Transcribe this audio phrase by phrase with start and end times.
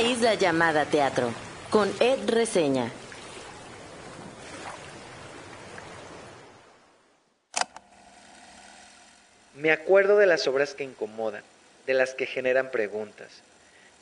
[0.00, 1.32] isla llamada teatro,
[1.70, 2.90] con Ed Reseña.
[9.54, 11.42] Me acuerdo de las obras que incomodan,
[11.86, 13.42] de las que generan preguntas,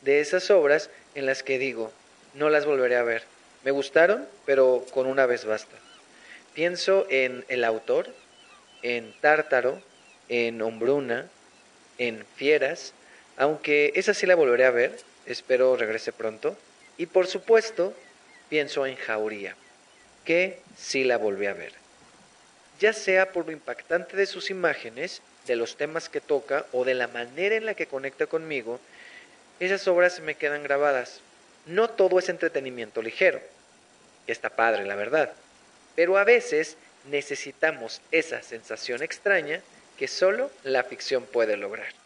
[0.03, 1.93] de esas obras en las que digo,
[2.35, 3.25] no las volveré a ver.
[3.65, 5.77] Me gustaron, pero con una vez basta.
[6.55, 8.09] Pienso en El autor,
[8.83, 9.81] en Tártaro,
[10.29, 11.27] en Hombruna,
[11.99, 12.93] en Fieras,
[13.37, 16.57] aunque esa sí la volveré a ver, espero regrese pronto.
[16.99, 17.95] Y por supuesto,
[18.49, 19.55] pienso en Jauría,
[20.25, 21.73] que sí la volví a ver.
[22.81, 26.95] Ya sea por lo impactante de sus imágenes, de los temas que toca o de
[26.95, 28.81] la manera en la que conecta conmigo,
[29.61, 31.21] esas obras se me quedan grabadas.
[31.67, 33.41] No todo es entretenimiento ligero,
[34.27, 35.33] está padre, la verdad,
[35.95, 36.77] pero a veces
[37.11, 39.61] necesitamos esa sensación extraña
[39.97, 42.06] que solo la ficción puede lograr.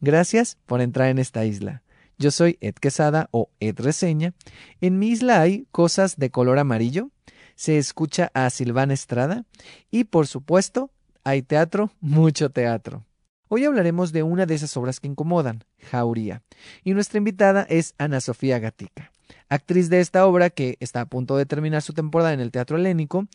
[0.00, 1.82] Gracias por entrar en esta isla.
[2.18, 4.34] Yo soy Ed Quesada o Ed Reseña.
[4.80, 7.10] En mi isla hay cosas de color amarillo,
[7.54, 9.44] se escucha a Silvana Estrada
[9.90, 10.90] y por supuesto
[11.24, 13.04] hay teatro, mucho teatro.
[13.48, 16.42] Hoy hablaremos de una de esas obras que incomodan, Jauría,
[16.82, 19.12] y nuestra invitada es Ana Sofía Gatica
[19.48, 22.76] actriz de esta obra que está a punto de terminar su temporada en el Teatro
[22.76, 23.26] Helénico,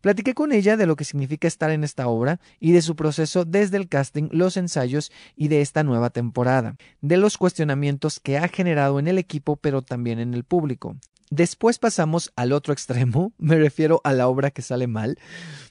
[0.00, 3.44] platiqué con ella de lo que significa estar en esta obra y de su proceso
[3.44, 8.48] desde el casting, los ensayos y de esta nueva temporada, de los cuestionamientos que ha
[8.48, 10.96] generado en el equipo pero también en el público.
[11.30, 15.18] Después pasamos al otro extremo, me refiero a la obra que sale mal,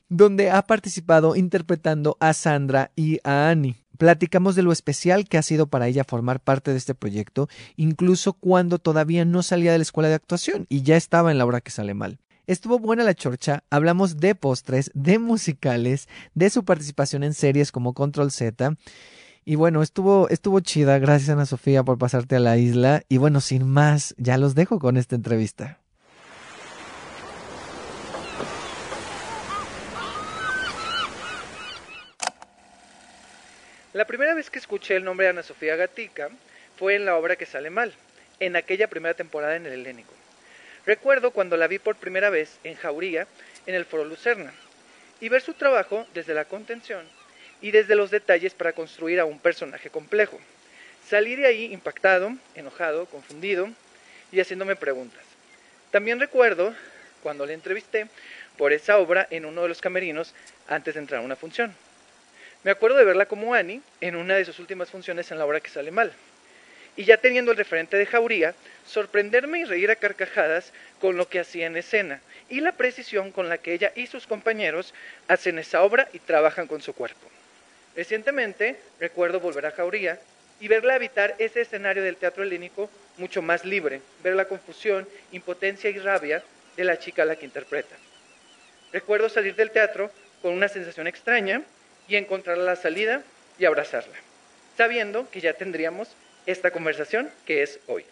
[0.09, 3.84] donde ha participado interpretando a Sandra y a Annie.
[3.97, 8.33] Platicamos de lo especial que ha sido para ella formar parte de este proyecto, incluso
[8.33, 11.61] cuando todavía no salía de la escuela de actuación y ya estaba en la obra
[11.61, 12.19] que sale mal.
[12.47, 17.94] Estuvo buena la chorcha, hablamos de postres, de musicales, de su participación en series como
[17.94, 18.75] Control Z.
[19.45, 23.01] Y bueno, estuvo, estuvo chida, gracias Ana Sofía por pasarte a la isla.
[23.09, 25.84] Y bueno, sin más, ya los dejo con esta entrevista.
[33.95, 36.29] La primera vez que escuché el nombre de Ana Sofía Gatica
[36.78, 37.94] fue en la obra que sale mal,
[38.41, 40.13] en aquella primera temporada en el Helénico.
[40.85, 43.25] Recuerdo cuando la vi por primera vez en Jauría,
[43.66, 44.51] en el Foro Lucerna,
[45.22, 47.07] y ver su trabajo desde la contención
[47.61, 50.41] y desde los detalles para construir a un personaje complejo.
[51.07, 53.69] Salí de ahí impactado, enojado, confundido
[54.29, 55.23] y haciéndome preguntas.
[55.91, 56.75] También recuerdo
[57.23, 58.07] cuando le entrevisté
[58.57, 60.33] por esa obra en uno de los camerinos
[60.67, 61.73] antes de entrar a una función.
[62.65, 65.59] Me acuerdo de verla como Annie en una de sus últimas funciones en la obra
[65.59, 66.11] que sale mal.
[66.97, 68.55] Y ya teniendo el referente de Jauría,
[68.87, 73.49] sorprenderme y reír a carcajadas con lo que hacía en escena y la precisión con
[73.49, 74.95] la que ella y sus compañeros
[75.27, 77.29] hacen esa obra y trabajan con su cuerpo.
[77.95, 80.19] Recientemente recuerdo volver a Jauría
[80.59, 85.91] y verla habitar ese escenario del teatro helénico mucho más libre, ver la confusión, impotencia
[85.91, 86.41] y rabia
[86.75, 87.95] de la chica a la que interpreta.
[88.91, 90.09] Recuerdo salir del teatro
[90.41, 91.61] con una sensación extraña
[92.07, 93.23] y encontrar la salida
[93.57, 94.16] y abrazarla,
[94.77, 96.09] sabiendo que ya tendríamos
[96.45, 98.05] esta conversación que es hoy.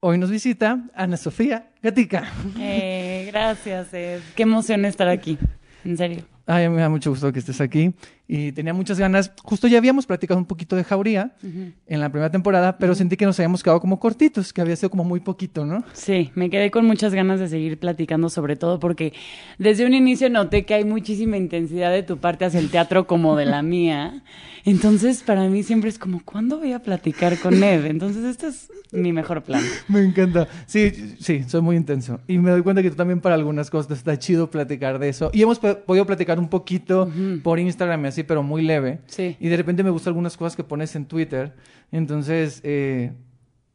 [0.00, 2.30] Hoy nos visita Ana Sofía Gatica.
[2.58, 5.38] Eh, gracias, qué emoción estar aquí,
[5.84, 6.24] en serio.
[6.46, 7.94] Ay, me da mucho gusto que estés aquí
[8.26, 9.32] y tenía muchas ganas.
[9.42, 13.26] Justo ya habíamos platicado un poquito de Jauría en la primera temporada, pero sentí que
[13.26, 15.84] nos habíamos quedado como cortitos, que había sido como muy poquito, ¿no?
[15.92, 19.12] Sí, me quedé con muchas ganas de seguir platicando sobre todo porque
[19.58, 23.36] desde un inicio noté que hay muchísima intensidad de tu parte hacia el teatro como
[23.36, 24.22] de la mía.
[24.64, 27.84] Entonces, para mí siempre es como, ¿cuándo voy a platicar con Ed?
[27.84, 29.62] Entonces, este es mi mejor plan.
[29.88, 30.48] Me encanta.
[30.66, 32.20] Sí, sí, soy muy intenso.
[32.26, 35.30] Y me doy cuenta que tú también para algunas cosas está chido platicar de eso.
[35.34, 37.10] Y hemos podido platicar un poquito
[37.42, 39.00] por Instagram así, pero muy leve.
[39.06, 39.36] Sí.
[39.40, 41.54] Y de repente me gustan algunas cosas que pones en Twitter.
[41.92, 43.12] Entonces, eh,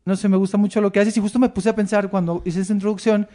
[0.06, 1.16] no sé, me gusta mucho lo que haces.
[1.18, 3.28] Y justo me puse a pensar cuando hice esa introducción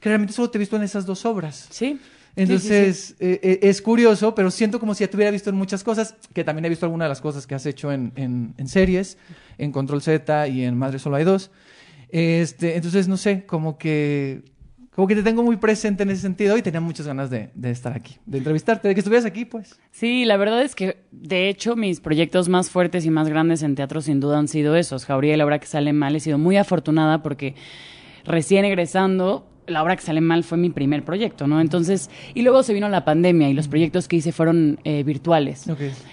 [0.00, 1.68] que realmente solo te he visto en esas dos obras.
[1.70, 2.00] Sí.
[2.36, 5.82] Entonces, eh, eh, es curioso, pero siento como si ya te hubiera visto en muchas
[5.82, 9.18] cosas, que también he visto algunas de las cosas que has hecho en, en, series,
[9.58, 11.50] en Control Z y en Madre Solo hay dos.
[12.10, 14.42] Este, entonces, no sé, como que,
[14.98, 17.70] como que te tengo muy presente en ese sentido y tenía muchas ganas de, de,
[17.70, 19.78] estar aquí, de entrevistarte, de que estuvieras aquí, pues.
[19.92, 23.76] Sí, la verdad es que, de hecho, mis proyectos más fuertes y más grandes en
[23.76, 25.04] teatro sin duda han sido esos.
[25.04, 27.54] Jauría y la obra que sale mal, he sido muy afortunada porque
[28.24, 31.60] recién egresando la obra que sale mal fue mi primer proyecto, ¿no?
[31.60, 35.66] Entonces, y luego se vino la pandemia y los proyectos que hice fueron eh, virtuales.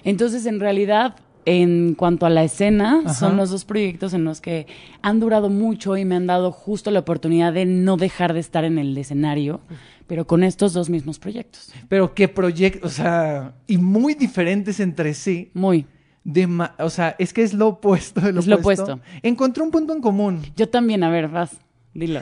[0.04, 1.16] Entonces, en realidad,
[1.46, 4.66] en cuanto a la escena, son los dos proyectos en los que
[5.02, 8.64] han durado mucho y me han dado justo la oportunidad de no dejar de estar
[8.66, 9.62] en el escenario,
[10.08, 11.72] pero con estos dos mismos proyectos.
[11.88, 15.52] Pero qué proyectos, o sea, y muy diferentes entre sí.
[15.54, 15.86] Muy.
[16.24, 19.00] de ma- o sea, es que es lo opuesto de lo Es lo opuesto.
[19.22, 20.42] Encontré un punto en común.
[20.56, 21.58] Yo también, a ver, vas.
[21.94, 22.20] Dilo.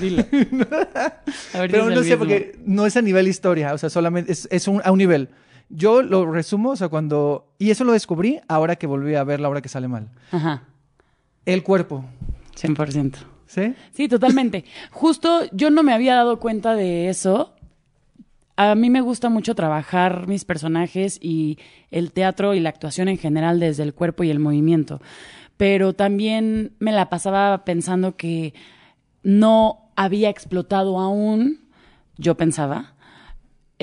[0.00, 0.24] Dilo.
[1.54, 2.18] A ver Pero no sé, mismo.
[2.18, 5.28] porque no es a nivel historia, o sea, solamente es, es un, a un nivel.
[5.74, 7.46] Yo lo resumo, o sea, cuando...
[7.58, 10.10] Y eso lo descubrí ahora que volví a ver la obra que sale mal.
[10.30, 10.64] Ajá,
[11.46, 12.04] El cuerpo,
[12.56, 13.14] 100%.
[13.46, 13.74] ¿sí?
[13.92, 14.64] Sí, totalmente.
[14.90, 17.54] Justo yo no me había dado cuenta de eso.
[18.56, 21.58] A mí me gusta mucho trabajar mis personajes y
[21.90, 25.00] el teatro y la actuación en general desde el cuerpo y el movimiento.
[25.56, 28.52] Pero también me la pasaba pensando que
[29.22, 31.60] no había explotado aún,
[32.18, 32.91] yo pensaba,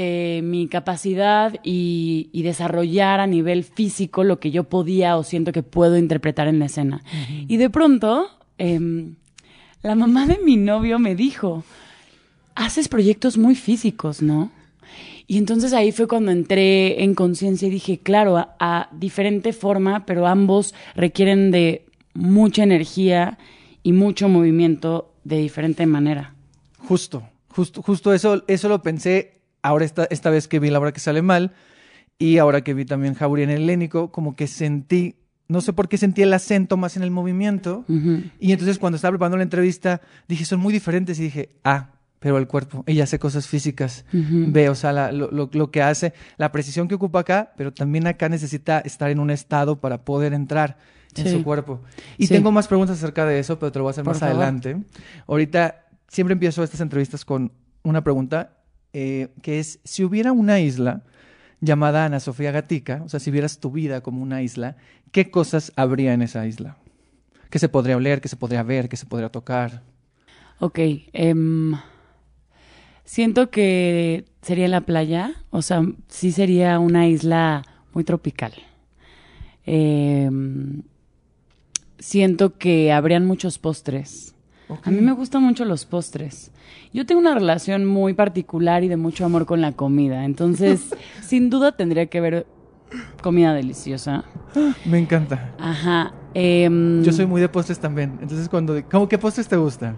[0.01, 5.51] eh, mi capacidad y, y desarrollar a nivel físico lo que yo podía o siento
[5.51, 7.03] que puedo interpretar en la escena.
[7.49, 9.15] Y de pronto, em,
[9.83, 11.65] la mamá de mi novio me dijo,
[12.55, 14.51] haces proyectos muy físicos, ¿no?
[15.27, 20.05] Y entonces ahí fue cuando entré en conciencia y dije, claro, a, a diferente forma,
[20.05, 23.37] pero ambos requieren de mucha energía
[23.83, 26.35] y mucho movimiento de diferente manera.
[26.77, 30.91] Justo, justo, justo eso, eso lo pensé ahora esta, esta vez que vi la obra
[30.91, 31.53] que sale mal
[32.17, 35.15] y ahora que vi también Jauría en el Helénico, como que sentí,
[35.47, 37.85] no sé por qué sentí el acento más en el movimiento.
[37.87, 38.23] Ujú.
[38.39, 42.37] Y entonces cuando estaba preparando la entrevista, dije, son muy diferentes y dije, ah, pero
[42.37, 44.45] el cuerpo, ella hace cosas físicas, Ujú.
[44.49, 47.71] ve, o sea, la- lo, lo- lo que hace, la precisión que ocupa acá, pero
[47.73, 50.77] también acá necesita estar en un estado para poder entrar
[51.15, 51.31] en Sí.
[51.31, 51.79] su cuerpo.
[52.17, 52.33] Y Sí.
[52.33, 54.35] tengo más preguntas acerca de eso, pero te lo voy a hacer Por más favor.
[54.35, 54.77] adelante.
[55.27, 57.53] Ahorita siempre empiezo estas entrevistas con
[57.83, 58.57] una pregunta
[58.93, 61.03] eh, que es, si hubiera una isla
[61.61, 64.77] llamada Ana Sofía Gatica, o sea, si vieras tu vida como una isla,
[65.11, 66.77] ¿qué cosas habría en esa isla?
[67.49, 69.81] ¿Qué se podría oler, qué se podría ver, qué se podría tocar?
[70.59, 70.79] Ok.
[71.13, 71.75] em,
[73.05, 75.33] siento que sería la playa.
[75.49, 77.63] O sea, sí sería una isla
[77.93, 78.53] muy tropical.
[79.65, 80.83] Em,
[81.97, 84.35] siento que habrían muchos postres.
[84.83, 86.51] A mí me gustan mucho los postres.
[86.93, 90.25] Yo tengo una relación muy particular y de mucho amor con la comida.
[90.25, 92.45] Entonces, sin duda tendría que haber
[93.21, 94.23] comida deliciosa.
[94.85, 95.55] Me encanta.
[95.59, 96.13] Ajá.
[96.33, 98.17] em, Yo soy muy de postres también.
[98.21, 98.79] Entonces, cuando...
[98.89, 99.97] ¿Cómo qué postres te gustan?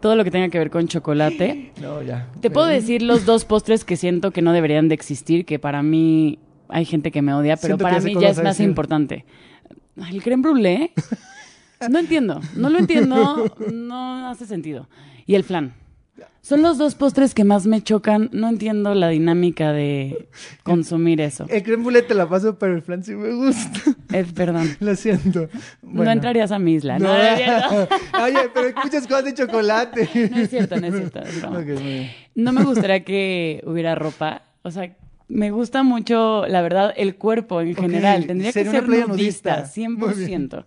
[0.00, 1.72] Todo lo que tenga que ver con chocolate.
[1.80, 2.28] No, ya.
[2.40, 5.82] Te puedo decir los dos postres que siento que no deberían de existir, que para
[5.82, 8.68] mí hay gente que me odia, pero Siento para mí ya es más decir.
[8.68, 9.24] importante.
[10.10, 10.90] El creme brûlée,
[11.88, 14.88] no entiendo, no lo entiendo, no hace sentido.
[15.26, 15.74] Y el flan.
[16.40, 20.28] Son los dos postres que más me chocan, no entiendo la dinámica de
[20.62, 21.46] consumir eso.
[21.48, 23.80] El creme brûlée te la paso, pero el flan sí me gusta.
[24.12, 24.74] Es, perdón.
[24.80, 25.48] Lo siento.
[25.82, 27.10] No entrarías a mi isla, ¿no?
[28.22, 30.08] Oye, pero hay muchas cosas de chocolate.
[30.30, 31.20] No es cierto, no es cierto,
[31.50, 32.10] muy bien.
[32.34, 34.42] No me gustaría que hubiera ropa.
[34.62, 34.96] O sea,
[35.28, 38.26] me gusta mucho, la verdad, el cuerpo en general.
[38.26, 39.70] Tendría que sería ser nudista, nudista.
[39.86, 40.48] Muy bien.
[40.48, 40.64] 100%.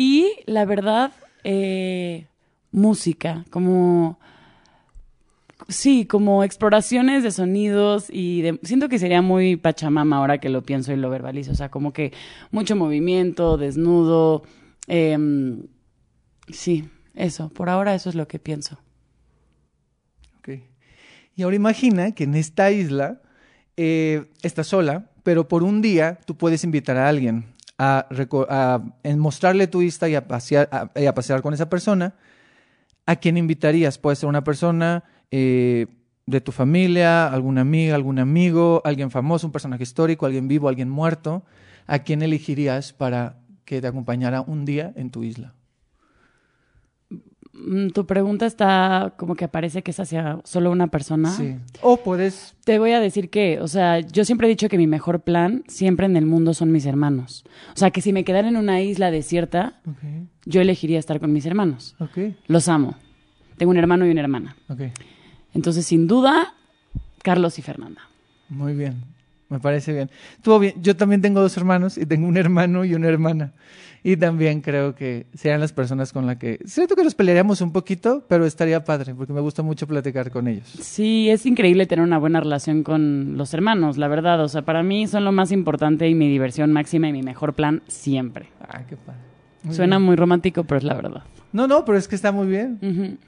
[0.00, 1.12] Y la verdad,
[1.44, 2.26] eh,
[2.72, 4.18] música, como...
[5.68, 8.58] Sí, como exploraciones de sonidos y de...
[8.62, 11.52] Siento que sería muy pachamama ahora que lo pienso y lo verbalizo.
[11.52, 12.14] O sea, como que
[12.50, 14.42] mucho movimiento, desnudo.
[14.86, 15.66] em,
[16.48, 17.50] sí, eso.
[17.50, 18.78] Por ahora eso es lo que pienso.
[20.38, 20.60] Ok.
[21.36, 23.20] Y ahora imagina que en esta isla
[23.76, 28.06] eh, estás sola, pero por un día tú puedes invitar a alguien a,
[28.50, 28.82] a-
[29.16, 32.14] mostrarle tu isla y a, pasear, a, a pasear con esa persona.
[33.06, 33.96] ¿A quién invitarías?
[33.98, 35.86] Puede ser una persona eh,
[36.26, 40.90] de tu familia, alguna amiga, algún amigo, alguien famoso, un personaje histórico, alguien vivo, alguien
[40.90, 41.42] muerto.
[41.86, 45.54] ¿A quién elegirías para que te acompañara un día en tu isla?
[47.52, 51.30] Mm, Tu pregunta está como que parece que es hacia solo una persona.
[51.30, 51.56] Sí.
[51.82, 54.86] O puedes Te voy a decir que, o sea, yo siempre he dicho que mi
[54.86, 57.44] mejor plan siempre en el mundo son mis hermanos.
[57.74, 59.80] O sea, que si me quedara en una isla desierta,
[60.44, 61.96] yo elegiría estar con mis hermanos.
[61.98, 62.94] ok, Los amo.
[63.56, 64.56] Tengo un hermano y una hermana.
[64.68, 64.82] ok.
[65.52, 66.54] Entonces, sin duda,
[67.22, 68.00] Carlos y Fernanda.
[68.48, 69.02] Muy bien,
[69.48, 70.10] me parece bien.
[70.36, 70.74] Estuvo bien.
[70.80, 73.52] Yo también tengo dos hermanos y tengo un hermano y una hermana.
[74.02, 76.58] Y también creo que serían las personas con las que...
[76.64, 80.48] Siento que nos pelearíamos un poquito, pero estaría padre porque me gusta mucho platicar con
[80.48, 80.66] ellos.
[80.80, 84.42] Sí, es increíble tener una buena relación con los hermanos, la verdad.
[84.42, 87.52] O sea, para mí son lo más importante y mi diversión máxima y mi mejor
[87.52, 88.48] plan siempre.
[88.62, 89.20] Ah, qué padre.
[89.64, 90.06] Muy Suena bien.
[90.06, 91.22] muy romántico, pero es la verdad.
[91.52, 93.18] No, no, pero es que está muy bien.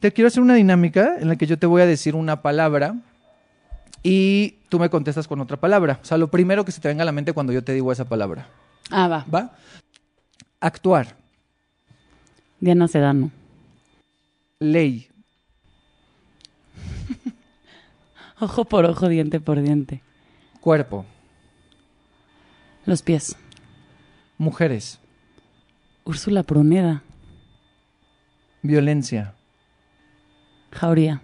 [0.00, 2.96] Te quiero hacer una dinámica en la que yo te voy a decir una palabra
[4.02, 6.00] y tú me contestas con otra palabra.
[6.02, 7.92] O sea, lo primero que se te venga a la mente cuando yo te digo
[7.92, 8.48] esa palabra.
[8.90, 9.24] Ah, va.
[9.32, 9.56] ¿Va?
[10.60, 11.16] Actuar.
[12.60, 13.30] Diana Sedano.
[14.58, 15.08] Ley.
[18.40, 20.02] Ojo por ojo, diente por diente.
[20.60, 21.04] Cuerpo.
[22.86, 23.36] Los pies.
[24.38, 24.98] Mujeres.
[26.04, 27.02] Úrsula Pruneda.
[28.62, 29.34] Violencia.
[30.72, 31.22] Jauría.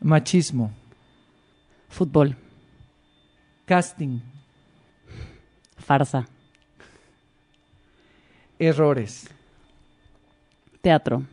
[0.00, 0.72] Machismo.
[1.88, 2.36] Fútbol.
[3.66, 4.20] Casting.
[5.84, 6.26] Farsa.
[8.58, 9.28] Errores.
[10.80, 11.24] Teatro.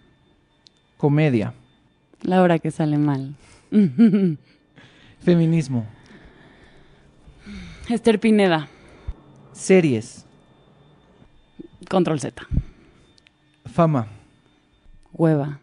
[0.98, 1.54] Comedia.
[2.22, 3.36] La hora que sale mal.
[5.20, 5.88] Feminismo.
[7.90, 8.68] Esther Pineda.
[9.54, 10.26] Series.
[11.90, 12.46] Control Z.
[13.66, 14.08] Fama.
[15.14, 15.62] Hueva.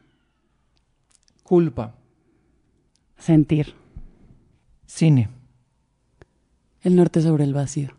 [1.42, 1.95] Culpa.
[3.18, 3.75] Sentir.
[4.87, 5.28] Cine.
[6.83, 7.98] El norte sobre el vacío.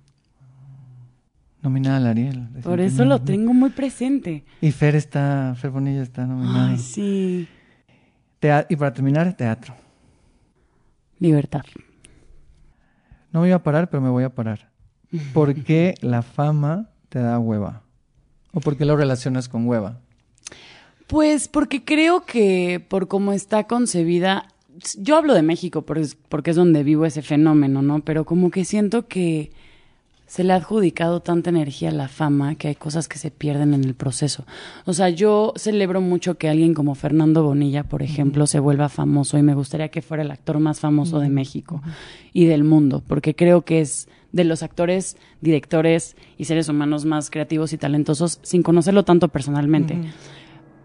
[1.61, 2.47] Nominada al Ariel.
[2.63, 4.45] Por eso lo tengo muy presente.
[4.61, 6.69] Y Fer está, Fer Bonilla está nominada.
[6.69, 7.47] Ay, sí.
[8.69, 9.75] Y para terminar, teatro.
[11.19, 11.63] Libertad.
[13.33, 14.71] No me iba a parar, pero me voy a parar.
[15.33, 17.83] ¿Por qué la fama te da hueva?
[18.53, 19.99] ¿O por qué lo relacionas con hueva?
[21.07, 24.47] Pues porque creo que por cómo está concebida,
[24.97, 27.99] yo hablo de México porque es donde vivo ese fenómeno, ¿no?
[28.01, 29.51] Pero como que siento que
[30.29, 33.73] se le ha adjudicado tanta energía a la fama que hay cosas que se pierden
[33.73, 34.45] en el proceso.
[34.85, 39.39] O sea, yo celebro mucho que alguien como Fernando Bonilla, por ejemplo, se vuelva famoso
[39.39, 41.81] y me gustaría que fuera el actor más famoso de México
[42.31, 47.31] y del mundo, porque creo que es de los actores, directores y seres humanos más
[47.31, 49.97] creativos y talentosos sin conocerlo tanto personalmente.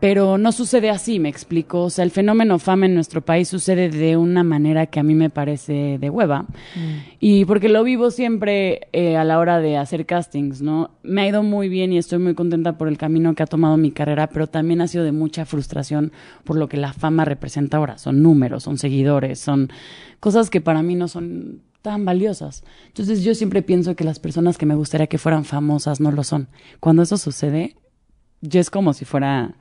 [0.05, 1.85] Pero no sucede así, me explico.
[1.85, 5.15] O sea, el fenómeno fama en nuestro país sucede de una manera que a mí
[5.15, 6.45] me parece de hueva.
[7.21, 10.91] Y porque lo vivo siempre eh, a la hora de hacer castings, ¿no?
[11.03, 13.79] Me ha ido muy bien y estoy muy contenta por el camino que ha tomado
[13.79, 16.13] mi carrera, pero también ha sido de mucha frustración
[16.45, 17.97] por lo que la fama representa ahora.
[17.97, 19.71] Son números, son seguidores, son
[20.21, 22.63] cosas que para mí no son tan valiosas.
[22.89, 26.25] Entonces yo siempre pienso que las personas que me gustaría que fueran famosas no lo
[26.25, 26.49] son.
[26.79, 27.79] Cuando eso sucede,
[28.43, 29.55] yo es como si fuera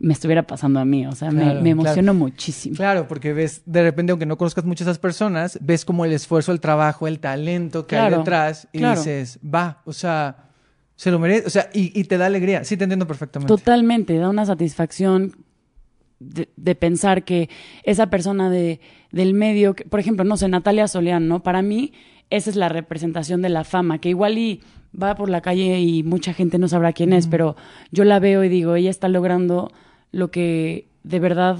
[0.00, 2.14] me estuviera pasando a mí, o sea, me- Claro, me, emociono claro.
[2.14, 2.76] muchísimo.
[2.76, 6.52] Claro, porque ves, de repente, aunque no conozcas muchas esas personas, ves como el esfuerzo,
[6.52, 10.48] el trabajo, el talento que hay detrás y dices, va, o sea,
[10.96, 12.64] se lo merece, o sea, y, y te da alegría.
[12.64, 13.48] Sí, te entiendo perfectamente.
[13.54, 15.36] Totalmente, da una satisfacción
[16.18, 17.48] de, de pensar que
[17.84, 18.80] esa persona de,
[19.10, 21.42] del medio, que- por ejemplo, no sé, Natalia Soleán, ¿no?
[21.42, 21.92] Para mí,
[22.28, 24.60] esa es la representación de la fama, que igual y
[25.00, 27.56] va por la calle y mucha gente no sabrá quién es, pero
[27.92, 29.70] yo la veo y digo, ella está logrando
[30.12, 31.58] lo que de verdad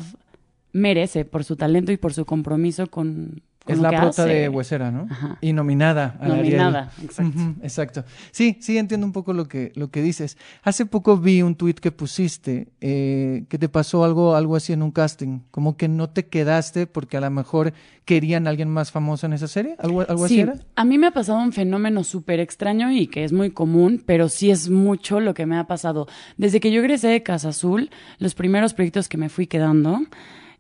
[0.73, 3.43] merece por su talento y por su compromiso con,
[3.73, 4.33] Es la prota hace.
[4.33, 5.07] de Huesera, ¿no?
[5.11, 5.39] Ajá.
[5.41, 7.39] Y nominada a Nominada, exacto.
[7.63, 8.05] exacto.
[8.31, 10.37] Sí, sí, entiendo un poco lo que, lo que dices.
[10.63, 14.83] Hace poco vi un tuit que pusiste, eh, que te pasó algo, algo así en
[14.83, 17.73] un casting, como que no te quedaste porque a lo mejor
[18.05, 20.55] querían a alguien más famoso en esa serie, algo, algo así Sí, era.
[20.75, 24.29] a mí me ha pasado un fenómeno súper extraño y que es muy común, pero
[24.29, 26.09] sí es mucho lo que me ha pasado.
[26.37, 30.01] Desde que yo egresé de Casa Azul, los primeros proyectos que me fui quedando,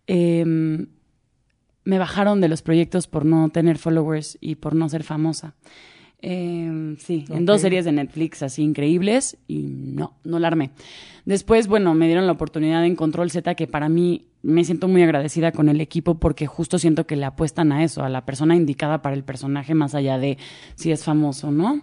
[0.07, 0.87] em,
[1.85, 5.55] me bajaron de los proyectos por no tener followers y por no ser famosa.
[6.23, 10.71] Em, sí, en dos series de Netflix así increíbles y no, no la armé.
[11.25, 15.03] Después, bueno, me dieron la oportunidad en Control Z que para mí me siento muy
[15.03, 18.55] agradecida con el equipo porque justo siento que le apuestan a eso, a la persona
[18.55, 20.37] indicada para el personaje más allá de
[20.75, 21.83] si es famoso, ¿no?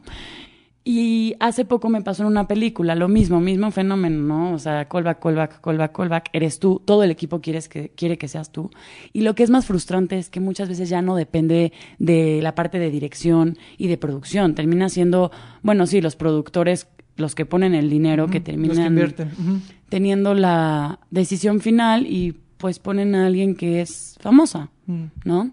[0.90, 4.54] Y hace poco me pasó en una película, lo mismo, mismo fenómeno, ¿no?
[4.54, 8.30] O sea, callback, callback, callback, callback, eres tú, todo el equipo quieres que, quiere que
[8.30, 8.70] seas tú.
[9.12, 12.56] Y lo que es más frustrante es que muchas veces ya no depende de la
[12.56, 15.30] parte de dirección y de producción, termina siendo,
[15.62, 19.28] bueno, sí, los productores los que ponen el dinero, que Los que terminan invierten.
[19.34, 19.60] Ujú.
[19.90, 25.04] teniendo la decisión final y pues ponen a alguien que es famosa, Mm.
[25.26, 25.52] ¿no?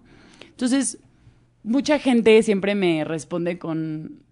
[0.51, 0.97] Entonces,
[1.63, 4.23] mucha gente siempre me responde con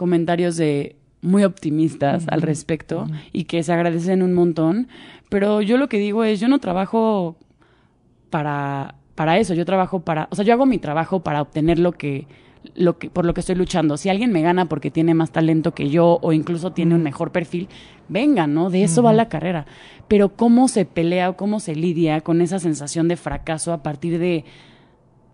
[0.00, 4.88] comentarios de muy optimistas al respecto y que se agradecen un montón,
[5.28, 7.36] pero yo lo que digo es, yo no trabajo
[8.30, 11.92] para, para eso, yo trabajo para, o sea, yo hago mi trabajo para obtener lo
[11.92, 12.26] que,
[12.74, 13.98] lo que, por lo que estoy luchando.
[13.98, 17.30] Si alguien me gana porque tiene más talento que yo o incluso tiene un mejor
[17.30, 17.68] perfil,
[18.08, 18.70] venga, ¿no?
[18.70, 19.66] De eso va la carrera.
[20.08, 24.18] Pero cómo se pelea o cómo se lidia con esa sensación de fracaso a partir
[24.18, 24.46] de,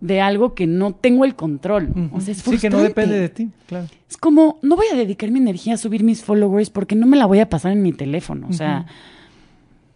[0.01, 2.11] de algo que no tengo el control.
[2.13, 2.89] O sea, es sí, que no frustrante.
[2.89, 3.87] depende de ti, claro.
[4.09, 7.17] Es como, no voy a dedicar mi energía a subir mis followers porque no me
[7.17, 8.47] la voy a pasar en mi teléfono.
[8.49, 8.87] O sea,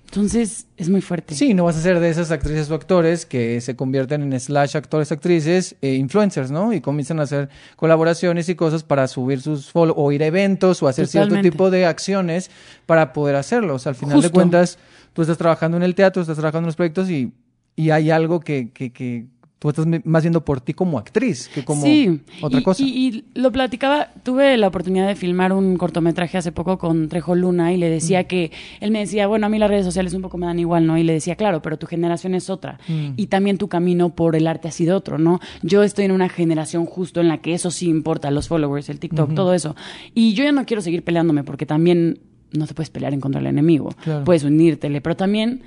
[0.06, 1.36] entonces es muy fuerte.
[1.36, 4.76] Sí, no vas a ser de esas actrices o actores que se convierten en slash
[4.76, 6.72] actores, actrices, e influencers, ¿no?
[6.72, 10.82] Y comienzan a hacer colaboraciones y cosas para subir sus follow o ir a eventos
[10.82, 12.50] o hacer cierto tipo de acciones
[12.86, 13.74] para poder hacerlo.
[13.76, 14.78] O sea, al final de cuentas,
[15.12, 17.32] tú estás trabajando en el teatro, estás trabajando en los proyectos y,
[17.76, 19.26] y hay algo que, que, que
[19.60, 22.82] Tú estás más viendo por ti como actriz que como sí, otra y, cosa.
[22.82, 27.34] Y, y lo platicaba, tuve la oportunidad de filmar un cortometraje hace poco con Trejo
[27.34, 30.22] Luna y le decía que, él me decía, bueno, a mí las redes sociales un
[30.22, 30.96] poco me dan igual, ¿no?
[30.96, 32.78] Y le decía, claro, pero tu generación es otra.
[33.16, 35.40] Y también tu camino por el arte ha sido otro, ¿no?
[35.62, 38.98] Yo estoy en una generación justo en la que eso sí importa, los followers, el
[38.98, 39.76] TikTok, todo eso.
[40.14, 42.20] Y yo ya no quiero seguir peleándome porque también
[42.52, 43.90] no te puedes pelear en contra del enemigo.
[44.02, 44.24] Claro.
[44.24, 45.62] Puedes unírtele, pero también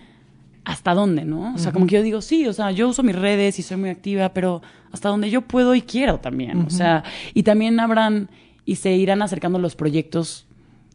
[0.66, 1.54] hasta dónde, ¿no?
[1.54, 3.78] O sea, como que yo digo, sí, o sea, yo uso mis redes y soy
[3.78, 6.62] muy activa, pero hasta donde yo puedo y quiero también.
[6.66, 7.04] O sea,
[7.34, 8.30] y también habrán
[8.66, 10.46] y se irán acercando los proyectos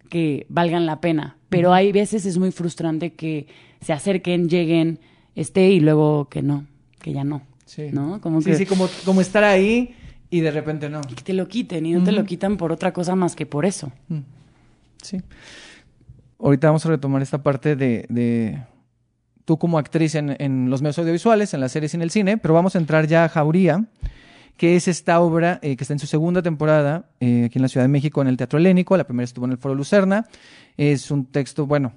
[0.08, 1.36] que valgan la pena.
[1.48, 3.46] Pero hay veces es muy frustrante que
[3.80, 5.00] se acerquen, lleguen,
[5.34, 6.66] esté y luego que no,
[7.00, 7.42] que ya no.
[7.66, 7.88] Sí.
[7.92, 8.20] ¿No?
[8.20, 9.94] Como sí, que, sí, como, como estar ahí
[10.30, 11.02] y de repente no.
[11.02, 13.66] que te lo quiten y no te lo quitan por otra cosa más que por
[13.66, 13.92] eso.
[15.02, 15.20] Sí.
[16.38, 18.58] Ahorita vamos a retomar esta parte de, de
[19.48, 22.52] tú como actriz en, los medios audiovisuales, en las series y en el cine, pero
[22.52, 23.86] vamos a entrar ya a Jauría,
[24.58, 27.68] que es esta obra eh, que está en su segunda temporada eh, aquí en la
[27.68, 28.94] Ciudad de México en el Teatro Helénico.
[28.98, 30.26] La primera estuvo en el Foro Lucerna.
[30.76, 31.94] Es un texto, bueno,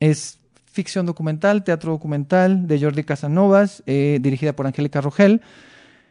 [0.00, 5.42] es ficción documental, teatro documental de Jordi Casanovas, eh, dirigida por Angélica Rogel.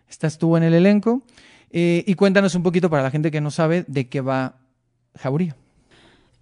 [0.09, 1.23] Esta estuvo en el elenco.
[1.71, 4.55] Y cuéntanos un poquito para la gente que no sabe de qué va
[5.17, 5.57] Jauría.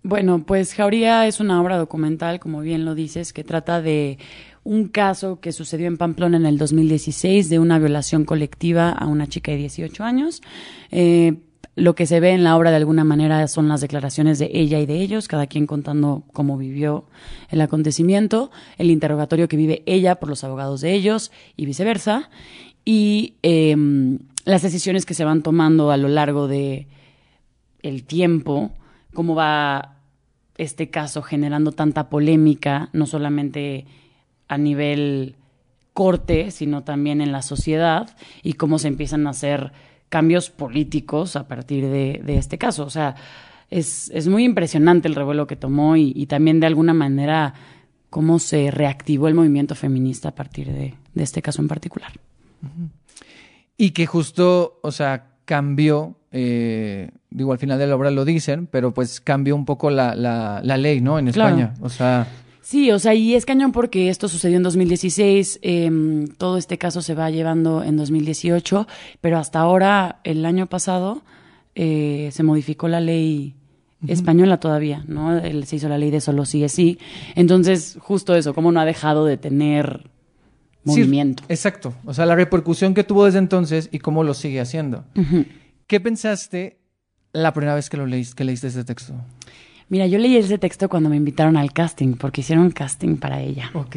[0.03, 4.17] Bueno, pues Jauría es una obra documental, como bien lo dices, que trata de
[4.63, 9.27] un caso que sucedió en Pamplona en el 2016 de una violación colectiva a una
[9.27, 10.41] chica de 18 años.
[10.91, 11.37] Eh,
[11.75, 14.79] lo que se ve en la obra de alguna manera son las declaraciones de ella
[14.79, 17.05] y de ellos, cada quien contando cómo vivió
[17.49, 22.29] el acontecimiento, el interrogatorio que vive ella por los abogados de ellos y viceversa,
[22.83, 23.75] y eh,
[24.45, 26.87] las decisiones que se van tomando a lo largo de
[27.83, 28.71] el tiempo,
[29.17, 29.95] cómo va
[30.59, 33.87] este caso generando tanta polémica, no solamente
[34.47, 35.37] a nivel
[35.91, 39.71] corte, sino también en la sociedad, y cómo se empiezan a hacer
[40.09, 42.85] cambios políticos a partir de, este caso.
[42.85, 43.15] O sea,
[43.71, 47.55] es, es, muy impresionante el revuelo que tomó y, también de alguna manera
[48.11, 52.11] cómo se reactivó el movimiento feminista a partir de, de este caso en particular.
[53.77, 58.67] Y que justo, o sea, cambió, eh, digo, al final de la obra lo dicen,
[58.67, 61.19] pero pues cambió un poco la, la, la ley, ¿no?
[61.19, 61.49] En Claro.
[61.55, 61.73] España.
[61.81, 62.27] O sea,
[62.61, 65.89] Sí, o sea, y es cañón porque esto sucedió en 2016, eh,
[66.37, 68.85] todo este caso se va llevando en 2018,
[69.21, 71.21] pero hasta ahora, el año pasado,
[71.75, 73.55] eh, se modificó la ley
[74.05, 75.37] española todavía, ¿no?
[75.37, 76.99] El- se hizo la ley de solo sí es sí.
[77.35, 80.09] Entonces, justo eso, cómo no ha dejado de tener sí,
[80.83, 81.43] movimiento.
[81.47, 81.93] exacto.
[82.05, 85.05] O sea, la repercusión que tuvo desde entonces y cómo lo sigue haciendo.
[85.87, 86.79] ¿Qué pensaste
[87.33, 89.13] la primera vez que lo leíste, que leíste ese texto?
[89.89, 93.39] Mira, yo leí ese texto cuando me invitaron al casting, porque hicieron un casting para
[93.39, 93.71] ella.
[93.73, 93.95] Ok.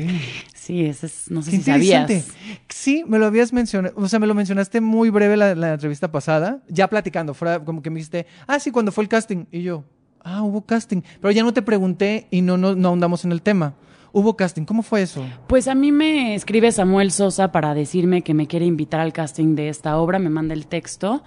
[0.55, 2.29] Sí, ese es, no sé Qué si sabías.
[2.69, 6.13] Sí, me lo habías mencionado, o sea, me lo mencionaste muy breve la, la entrevista
[6.13, 9.47] pasada, ya platicando, fuera como que me dijiste, ah, sí, cuando fue el casting.
[9.51, 9.83] Y yo,
[10.23, 11.03] ah, hubo casting.
[11.21, 13.75] Pero ya no te pregunté y no, no, no ahondamos en el tema.
[14.13, 15.25] Hubo casting, ¿cómo fue eso?
[15.47, 19.55] Pues a mí me escribe Samuel Sosa para decirme que me quiere invitar al casting
[19.55, 21.23] de esta obra, me manda el texto.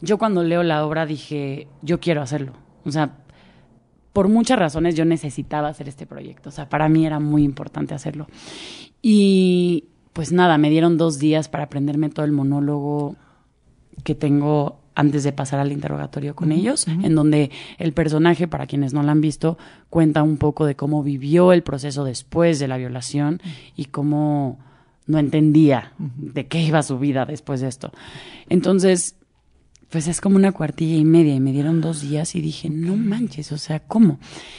[0.00, 2.52] Yo cuando leo la obra dije, yo quiero hacerlo.
[2.84, 3.16] O sea,
[4.12, 6.48] por muchas razones yo necesitaba hacer este proyecto.
[6.48, 8.26] O sea, para mí era muy importante hacerlo.
[9.02, 13.16] Y pues nada, me dieron dos días para aprenderme todo el monólogo
[14.04, 18.92] que tengo antes de pasar al interrogatorio con ellos, en donde el personaje, para quienes
[18.92, 19.56] no lo han visto,
[19.90, 23.40] cuenta un poco de cómo vivió el proceso después de la violación
[23.76, 24.58] y cómo
[25.06, 27.92] no entendía de qué iba su vida después de esto.
[28.48, 29.14] Entonces,
[29.90, 32.96] pues es como una cuartilla y media y me dieron dos días y dije, no
[32.96, 34.18] manches, o sea, ¿cómo?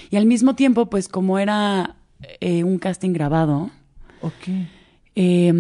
[0.10, 1.98] Y al mismo tiempo, pues como era
[2.40, 3.70] eh, un casting grabado,
[5.16, 5.52] eh,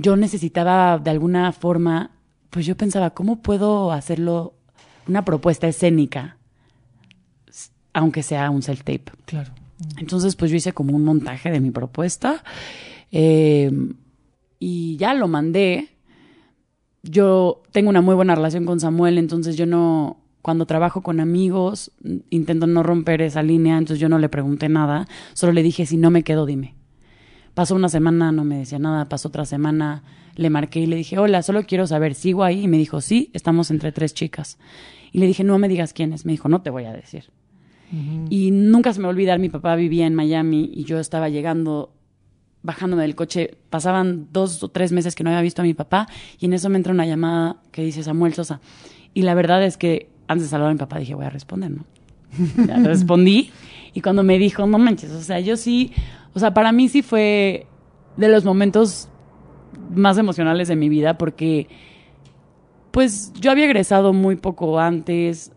[0.00, 2.10] yo necesitaba de alguna forma,
[2.50, 4.54] pues yo pensaba, ¿cómo puedo hacerlo
[5.06, 6.38] una propuesta escénica,
[7.92, 9.12] aunque sea un self-tape?
[9.26, 9.52] Claro.
[9.98, 12.42] Entonces, pues yo hice como un montaje de mi propuesta
[13.12, 13.70] eh,
[14.58, 15.88] y ya lo mandé.
[17.08, 21.92] Yo tengo una muy buena relación con Samuel, entonces yo no, cuando trabajo con amigos,
[22.30, 25.96] intento no romper esa línea, entonces yo no le pregunté nada, solo le dije, si
[25.96, 26.74] no me quedo, dime.
[27.54, 30.02] Pasó una semana, no me decía nada, pasó otra semana,
[30.34, 32.64] le marqué y le dije, hola, solo quiero saber, ¿sigo ahí?
[32.64, 34.58] Y me dijo, sí, estamos entre tres chicas.
[35.12, 36.26] Y le dije, no me digas quiénes.
[36.26, 37.24] Me dijo, no te voy a decir.
[38.28, 41.28] Y nunca se me va a olvidar, mi papá vivía en Miami y yo estaba
[41.28, 41.92] llegando,
[42.66, 46.08] bajándome del coche, pasaban dos o tres meses que no había visto a mi papá
[46.38, 48.60] y en eso me entra una llamada que dice Samuel Sosa.
[49.14, 51.70] Y la verdad es que antes de saludar a mi papá dije, voy a responder,
[51.70, 51.86] ¿no?
[52.66, 53.52] Ya respondí
[53.94, 55.92] y cuando me dijo, no manches, o sea, yo sí,
[56.34, 57.66] o sea, para mí sí fue
[58.16, 59.08] de los momentos
[59.94, 61.68] más emocionales de mi vida porque
[62.90, 65.52] pues yo había egresado muy poco antes,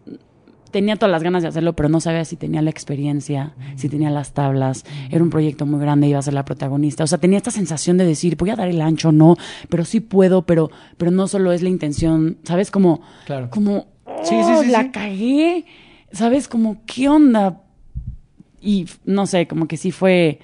[0.71, 4.09] tenía todas las ganas de hacerlo, pero no sabía si tenía la experiencia, si tenía
[4.09, 4.85] las tablas.
[5.09, 7.03] Era un proyecto muy grande, iba a ser la protagonista.
[7.03, 9.35] O sea, tenía esta sensación de decir, voy a dar el ancho, no,
[9.69, 12.71] pero sí puedo, pero, pero no solo es la intención, ¿sabes?
[12.71, 13.49] Como, Claro.
[13.49, 13.87] como,
[14.23, 14.89] Sí, sí, "Oh, sí, la sí.
[14.91, 15.65] cagué,
[16.11, 16.47] ¿sabes?
[16.47, 17.61] Como, ¿qué onda?
[18.61, 20.39] Y no sé, como que sí fue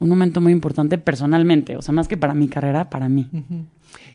[0.00, 3.28] un momento muy importante personalmente, o sea, más que para mi carrera, para mí.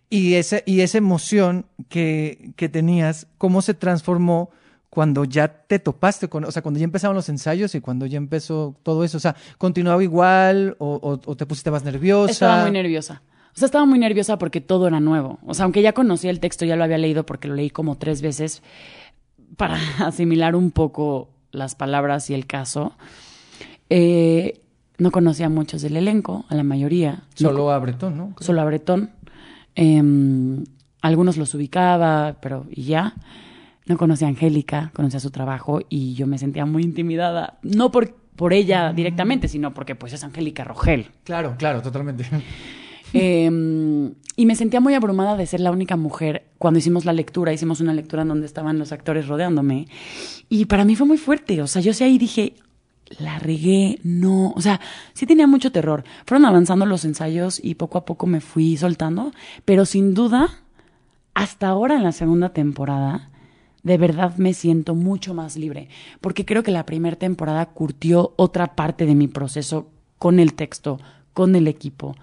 [0.09, 4.49] Y, ese, y esa emoción que, que tenías, ¿cómo se transformó
[4.93, 8.17] cuando ya te topaste con, o sea, cuando ya empezaron los ensayos y cuando ya
[8.17, 9.17] empezó todo eso?
[9.17, 12.31] O sea, ¿continuaba igual o, o- o te pusiste más nerviosa?
[12.31, 13.23] Estaba muy nerviosa.
[13.55, 15.39] O sea, estaba muy nerviosa porque todo era nuevo.
[15.47, 17.97] O sea, aunque ya conocía el texto, ya lo había leído porque lo leí como
[17.97, 18.61] tres veces
[19.57, 22.93] para asimilar un poco las palabras y el caso.
[23.89, 24.61] Eh,
[24.99, 27.23] no conocía a muchos del elenco, a la mayoría.
[27.39, 28.35] No Solo a Bretón, ¿no?
[28.39, 29.09] solo a Bretón.
[29.75, 30.63] Em,
[31.01, 33.15] algunos los ubicaba, pero y ya.
[33.85, 37.59] No conocía a Angélica, conocía su trabajo y yo me sentía muy intimidada.
[37.63, 41.07] No por, por ella directamente, sino porque pues es Angélica Rogel.
[41.23, 42.25] Claro, claro, totalmente.
[43.15, 46.47] Em, y me sentía muy abrumada de ser la única mujer.
[46.57, 49.87] Cuando hicimos la lectura, hicimos una lectura en donde estaban los actores rodeándome.
[50.49, 51.61] Y para mí fue muy fuerte.
[51.61, 52.55] O sea, yo sí ahí dije,
[53.19, 54.51] la regué, no.
[54.55, 54.81] O sea,
[55.13, 56.03] sí tenía mucho terror.
[56.25, 59.31] Fueron avanzando los ensayos y poco a poco me fui soltando.
[59.65, 60.49] Pero sin duda,
[61.33, 63.29] hasta ahora en la segunda temporada,
[63.83, 65.89] de verdad me siento mucho más libre.
[66.21, 70.99] Porque creo que la primera temporada curtió otra parte de mi proceso con el texto,
[71.33, 72.15] con el equipo,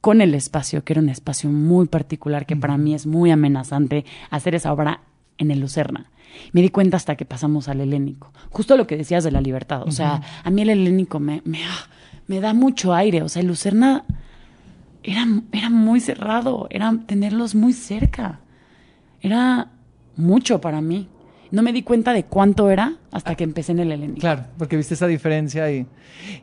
[0.00, 4.04] con el espacio, que era un espacio muy particular que para mí es muy amenazante
[4.30, 5.00] hacer esa obra
[5.38, 6.10] en el Lucerna.
[6.52, 8.32] Me di cuenta hasta que pasamos al helénico.
[8.50, 9.82] Justo lo que decías de la libertad.
[9.86, 11.88] O sea, a mí el helénico me, me, ah,
[12.26, 13.22] me da mucho aire.
[13.22, 14.04] O sea, el Lucerna
[15.02, 18.40] era, era muy cerrado, era tenerlos muy cerca.
[19.20, 19.70] Era
[20.18, 21.08] mucho para mí.
[21.50, 24.20] No me di cuenta de cuánto era hasta que empecé en el helénico.
[24.20, 25.86] Claro, porque viste esa diferencia y,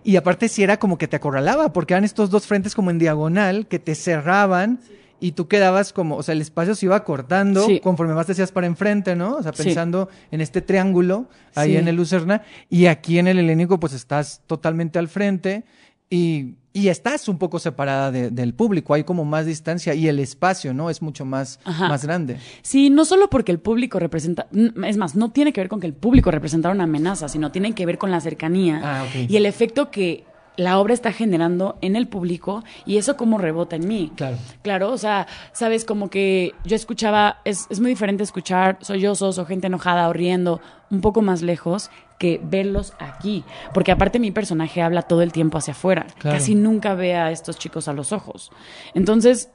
[0.04, 2.98] y aparte sí era como que te acorralaba, porque eran estos dos frentes como en
[2.98, 4.80] diagonal que te cerraban
[5.20, 7.80] y tú quedabas como, o sea, el espacio se iba cortando Sí.
[7.82, 9.36] conforme más te hacías para enfrente, ¿no?
[9.36, 13.80] O sea, pensando en este triángulo ahí en el Lucerna y aquí en el helénico
[13.80, 15.66] pues estás totalmente al frente
[16.10, 20.20] y, y estás un poco separada de- del público, hay como más distancia y el
[20.20, 20.90] espacio, ¿no?
[20.90, 21.88] Es mucho más, Ajá.
[21.88, 22.38] más grande.
[22.64, 24.48] Sí, no solo porque el público representa,
[24.86, 27.74] es más, no tiene que ver con que el público representara una amenaza, sino tiene
[27.74, 30.26] que ver con la cercanía Ah, y el efecto que
[30.58, 34.12] la obra está generando en el público y eso como rebota en mí.
[34.16, 34.38] Claro.
[34.62, 39.46] Claro, o sea, sabes, como que yo escuchaba, es, es muy diferente escuchar sollozos o
[39.46, 40.60] gente enojada o riendo
[40.92, 43.44] un poco más lejos que verlos aquí.
[43.74, 46.08] Porque aparte mi personaje habla todo el tiempo hacia afuera.
[46.20, 46.38] Claro.
[46.38, 48.52] Casi nunca ve a estos chicos a los ojos.
[48.94, 49.50] Entonces,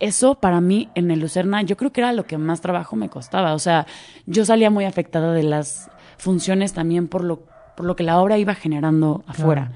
[0.00, 3.08] eso para mí en el Lucerna yo creo que era lo que más trabajo me
[3.08, 3.54] costaba.
[3.54, 3.86] O sea,
[4.26, 7.44] yo salía muy afectada de las funciones también por lo,
[7.76, 9.72] por lo que la obra iba generando afuera.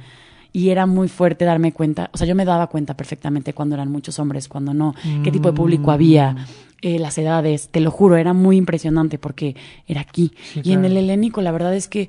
[0.57, 3.91] Y era muy fuerte darme cuenta, o sea, yo me daba cuenta perfectamente cuando eran
[3.91, 6.47] muchos hombres, cuando no, qué tipo de público había,
[6.81, 9.57] eh, las edades, te lo juro, era muy impresionante porque
[9.89, 10.33] era aquí.
[10.53, 12.09] Sí, y en el helénico la verdad es que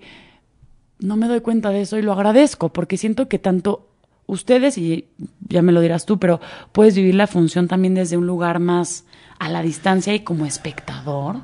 [1.00, 3.88] no me doy cuenta de eso y lo agradezco porque siento que tanto
[4.28, 5.08] ustedes, y
[5.50, 6.40] ya me lo dirás tú, pero
[6.72, 9.06] puedes vivir la función también desde un lugar más
[9.40, 11.38] a la distancia y como espectador.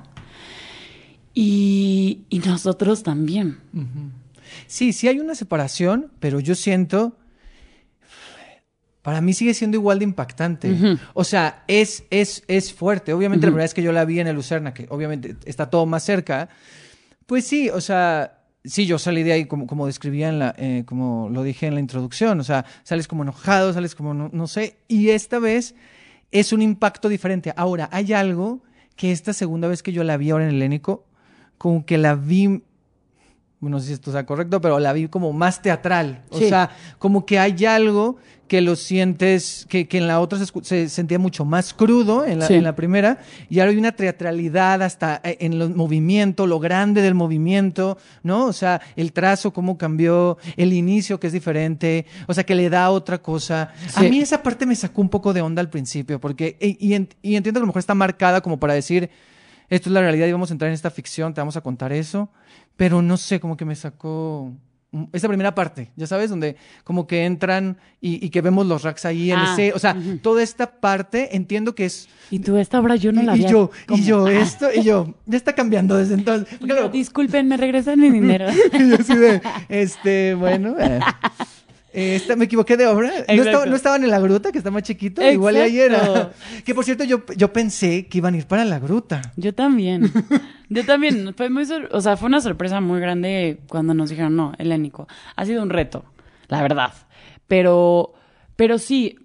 [1.33, 3.59] Y, y nosotros también.
[4.71, 7.17] Sí, sí hay una separación, pero yo siento,
[9.01, 10.97] para mí sigue siendo igual de impactante.
[11.13, 13.11] O sea, es, es, es fuerte.
[13.11, 15.85] Obviamente la primera vez que yo la vi en el Lucerna, que obviamente está todo
[15.85, 16.47] más cerca,
[17.25, 20.83] pues sí, o sea, sí, yo salí de ahí como, como describía en la, eh,
[20.85, 24.47] como lo dije en la introducción, o sea, sales como enojado, sales como, no, no
[24.47, 25.75] sé, y esta vez
[26.31, 27.51] es un impacto diferente.
[27.57, 28.63] Ahora, hay algo
[28.95, 31.05] que esta segunda vez que yo la vi ahora en el Helénico,
[31.57, 32.63] como que la vi
[33.69, 36.23] no sé si esto sea correcto, pero la vi como más teatral.
[36.29, 40.89] O sea, como que hay algo que lo sientes, que, que en la otra se,
[40.89, 42.55] sentía mucho más crudo en la, Sí.
[42.55, 43.19] en la primera,
[43.49, 48.47] y ahora hay una teatralidad hasta eh, en el movimiento, lo grande del movimiento, ¿no?
[48.47, 52.69] O sea, el trazo, cómo cambió, el inicio que es diferente, o sea, que le
[52.69, 53.71] da otra cosa.
[53.95, 57.35] A mí esa parte me sacó un poco de onda al principio, porque, y, y
[57.35, 59.09] entiendo que a lo mejor está marcada como para decir,
[59.69, 61.93] esto es la realidad y vamos a entrar en esta ficción, te vamos a contar
[61.93, 62.27] eso,
[62.81, 64.51] pero no sé, como que me sacó
[65.13, 69.05] esa primera parte, ya sabes, donde como que entran y, y que vemos los racks
[69.05, 72.79] ahí en Ah, ese, o sea, toda esta parte entiendo que es Y tú, esta
[72.79, 73.51] obra yo no y, la y había...
[73.51, 74.31] yo, y yo Ah.
[74.33, 76.57] esto, y yo, ya está cambiando desde entonces.
[76.59, 78.47] Y luego- Disculpen, me regresan mi dinero.
[78.73, 80.99] y yo así de, este, bueno, eh,
[81.93, 83.11] Eh, me equivoqué de obra.
[83.27, 85.21] No, estaba- no estaban en la gruta, que está más chiquito.
[85.29, 85.91] Igual ayer.
[86.63, 89.21] Que por cierto, yo, yo pensé que iban a ir para la gruta.
[89.35, 90.11] Yo también.
[90.69, 91.33] Yo también.
[91.35, 95.07] Fue muy o sea, fue una sorpresa muy grande cuando nos dijeron, no, helénico.
[95.35, 96.05] Ha sido un reto,
[96.47, 96.93] la verdad.
[97.47, 98.13] Pero,
[98.55, 99.17] pero sí,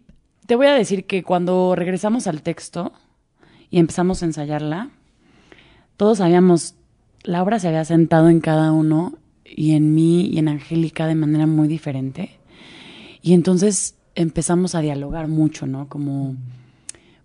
[0.46, 2.92] te voy a decir que cuando regresamos al texto
[3.70, 4.90] y empezamos a ensayarla,
[5.96, 6.74] todos sabíamos,
[7.22, 11.14] la obra se había sentado en cada uno y en mí y en Angélica de
[11.14, 12.30] manera muy diferente.
[13.26, 15.88] Y entonces empezamos a dialogar mucho, ¿no?
[15.88, 16.36] Como,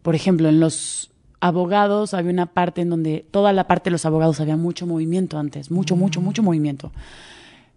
[0.01, 4.05] por ejemplo, en los abogados había una parte en donde toda la parte de los
[4.07, 6.91] abogados había mucho movimiento antes, mucho, mucho, mucho movimiento.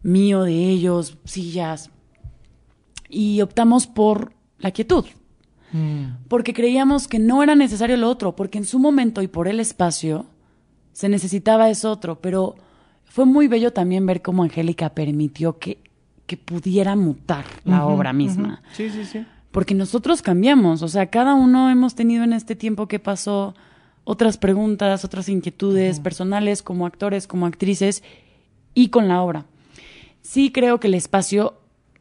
[0.02, 1.90] Mío, de ellos, sillas.
[3.10, 5.04] Y optamos por la quietud,
[6.28, 9.60] porque creíamos que no era necesario lo otro, porque en su momento y por el
[9.60, 10.24] espacio
[10.94, 12.54] se necesitaba eso otro, pero
[13.04, 15.83] fue muy bello también ver cómo Angélica permitió que,
[16.26, 18.62] que pudiera mutar la obra misma.
[18.72, 19.26] Sí, sí, sí.
[19.50, 23.54] Porque nosotros cambiamos, o sea, cada uno hemos tenido en este tiempo que pasó
[24.04, 28.02] otras preguntas, otras inquietudes personales como actores, como actrices
[28.74, 29.46] y con la obra.
[30.22, 31.54] Sí creo que el espacio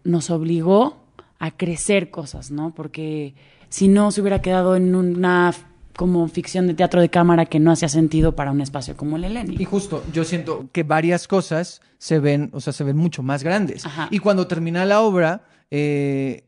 [0.03, 0.97] nos obligó
[1.39, 2.73] a crecer cosas, ¿no?
[2.73, 3.35] Porque
[3.69, 5.53] si no se hubiera quedado en una
[5.95, 9.23] como ficción de teatro de cámara que no hacía sentido para un espacio como el
[9.23, 9.65] Y Eleni.
[9.65, 13.85] justo, yo siento que varias cosas se ven, o sea, se ven mucho más grandes.
[13.85, 14.07] Ajá.
[14.11, 16.45] Y cuando termina la obra, eh,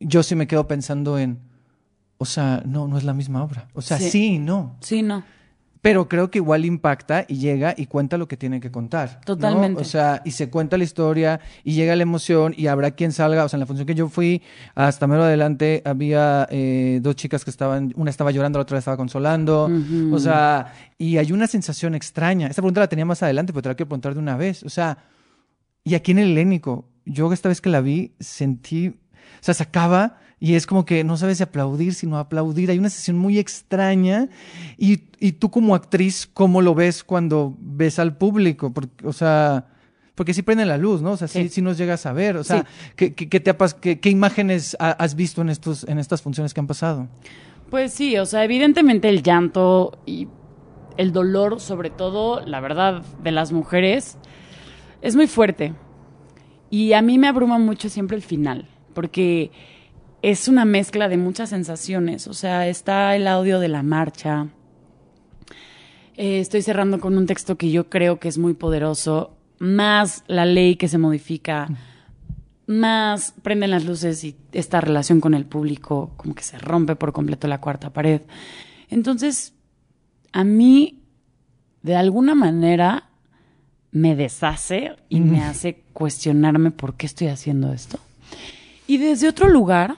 [0.00, 1.38] yo sí me quedo pensando en,
[2.18, 3.68] o sea, no, no es la misma obra.
[3.74, 4.10] O sea, Sí.
[4.10, 4.76] sí, y no.
[4.80, 5.22] Sí, no.
[5.86, 9.18] Pero creo que igual impacta y llega y cuenta lo que tiene que contar.
[9.18, 9.24] ¿no?
[9.24, 9.80] Totalmente.
[9.80, 13.44] O sea, y se cuenta la historia y llega la emoción y habrá quien salga.
[13.44, 14.42] O sea, en la función que yo fui,
[14.74, 18.96] hasta mero adelante, había eh, dos chicas que estaban, una estaba llorando, la otra estaba
[18.96, 19.70] consolando.
[20.12, 22.48] O sea, y hay una sensación extraña.
[22.48, 24.64] Esta pregunta la tenía más adelante, pero te la quiero preguntar de una vez.
[24.64, 24.98] O sea,
[25.84, 28.94] y aquí en el helénico, yo esta vez que la vi, sentí, o
[29.40, 32.70] sea, se acaba y es como que no sabes si aplaudir, sino aplaudir.
[32.70, 34.28] Hay una sesión muy extraña
[34.76, 38.72] y, y tú como actriz, ¿cómo lo ves cuando ves al público?
[38.72, 39.68] Porque, o sea,
[40.14, 41.12] porque sí prende la luz, ¿no?
[41.12, 41.48] O sea, sí, Sí.
[41.48, 42.36] sí nos llegas a ver.
[42.36, 42.92] O sea, Sí.
[42.96, 46.20] ¿qué, qué- qué te ha qué- qué imágenes ha- has visto en, estos, en estas
[46.22, 47.08] funciones que han pasado?
[47.70, 50.28] Pues sí, o sea, evidentemente el llanto y
[50.98, 54.16] el dolor, sobre todo, la verdad, de las mujeres,
[55.02, 55.74] es muy fuerte.
[56.70, 59.50] Y a mí me abruma mucho siempre el final, porque
[60.22, 62.26] es una mezcla de muchas sensaciones.
[62.26, 64.48] O sea, está el audio de la marcha.
[66.16, 70.46] Eh, estoy cerrando con un texto que yo creo que es muy poderoso, más la
[70.46, 71.68] ley que se modifica,
[72.66, 77.12] más prenden las luces y esta relación con el público como que se rompe por
[77.12, 78.22] completo la cuarta pared.
[78.88, 79.52] Entonces,
[80.32, 81.02] a mí,
[81.82, 83.10] de alguna manera,
[83.90, 87.98] me deshace y me hace cuestionarme por qué estoy haciendo esto.
[88.86, 89.96] Y desde otro lugar,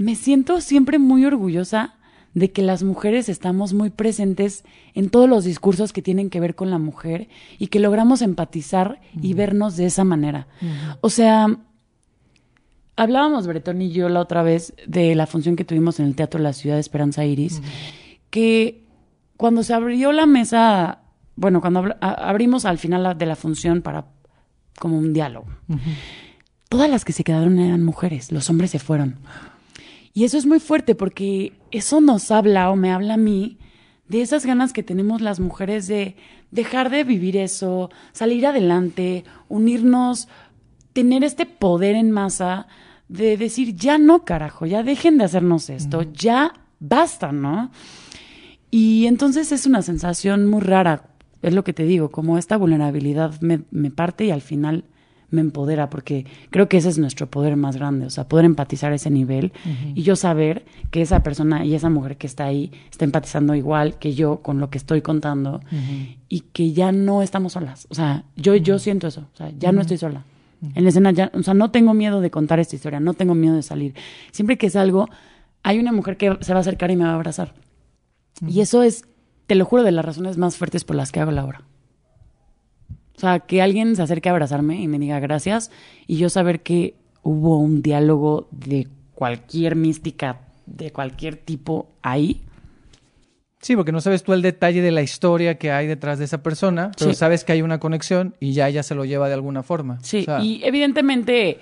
[0.00, 1.94] me siento siempre muy orgullosa
[2.32, 6.54] de que las mujeres estamos muy presentes en todos los discursos que tienen que ver
[6.54, 10.46] con la mujer y que logramos empatizar y vernos de esa manera.
[11.00, 11.48] O sea,
[12.96, 16.38] hablábamos Bretón y yo la otra vez de la función que tuvimos en el Teatro
[16.38, 17.60] de la Ciudad de Esperanza Iris,
[18.30, 18.84] que
[19.36, 21.00] cuando se abrió la mesa,
[21.36, 24.06] bueno, cuando abrimos al final la- de la función para
[24.78, 25.46] como un diálogo,
[26.68, 29.16] todas las que se quedaron eran mujeres, los hombres se fueron.
[30.12, 33.58] Y eso es muy fuerte porque eso nos habla o me habla a mí
[34.08, 36.16] de esas ganas que tenemos las mujeres de
[36.50, 40.26] dejar de vivir eso, salir adelante, unirnos,
[40.92, 42.66] tener este poder en masa
[43.08, 47.70] de decir, ya no, carajo, ya dejen de hacernos esto, ya basta, ¿no?
[48.70, 51.10] Y entonces es una sensación muy rara,
[51.42, 54.84] es lo que te digo, como esta vulnerabilidad me, me parte y al final
[55.30, 58.92] me empodera, porque creo que ese es nuestro poder más grande, o sea, poder empatizar
[58.92, 59.52] a ese nivel
[59.94, 63.98] y yo saber que esa persona y esa mujer que está ahí está empatizando igual
[63.98, 65.60] que yo con lo que estoy contando
[66.28, 69.72] y que ya no estamos solas, o sea, yo, yo siento eso, o sea, ya
[69.72, 70.24] no estoy sola.
[70.74, 73.34] En la escena ya, o sea, no tengo miedo de contar esta historia, no tengo
[73.34, 73.94] miedo de salir.
[74.30, 75.08] Siempre que salgo,
[75.62, 77.54] hay una mujer que se va a acercar y me va a abrazar.
[78.46, 79.04] Y eso es,
[79.46, 81.62] te lo juro, de las razones más fuertes por las que hago la obra.
[83.20, 85.70] O sea, que alguien se acerque a abrazarme y me diga gracias
[86.06, 92.40] y yo saber que hubo un diálogo de cualquier mística, de cualquier tipo ahí.
[93.60, 96.42] Sí, porque no sabes tú el detalle de la historia que hay detrás de esa
[96.42, 97.16] persona, pero Sí.
[97.18, 99.98] sabes que hay una conexión y ya ella se lo lleva de alguna forma.
[100.02, 101.58] Sí, O sea, y evidentemente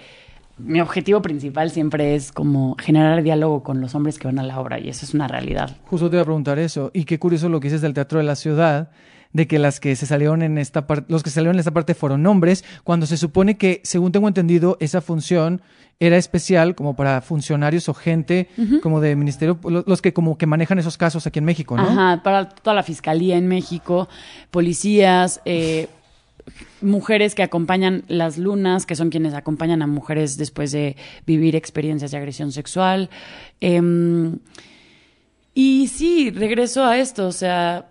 [0.58, 4.60] mi objetivo principal siempre es como generar diálogo con los hombres que van a la
[4.60, 5.76] obra y eso es una realidad.
[5.86, 6.92] Justo te iba a preguntar eso.
[6.94, 8.90] Y qué curioso lo que dices del Teatro de la Ciudad,
[9.38, 11.94] de que las que se salieron en esta parte, los que salieron en esta parte
[11.94, 15.62] fueron hombres, cuando se supone que, según tengo entendido, esa función
[16.00, 18.48] era especial como para funcionarios o gente
[18.82, 21.82] como de ministerio, lo- los que como que manejan esos casos aquí en México, ¿no?
[21.88, 24.08] Ajá, para toda la fiscalía en México,
[24.50, 25.88] policías, eh,
[26.80, 30.96] mujeres que acompañan las lunas, que son quienes acompañan a mujeres después de
[31.26, 33.08] vivir experiencias de agresión sexual.
[33.60, 34.38] Em,
[35.54, 37.88] y sí, regreso a esto, o sea,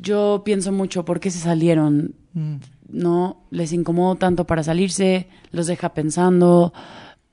[0.00, 2.56] yo pienso mucho por qué se salieron, Mm.
[2.90, 3.46] ¿no?
[3.50, 6.74] Les incomodó tanto para salirse, los deja pensando,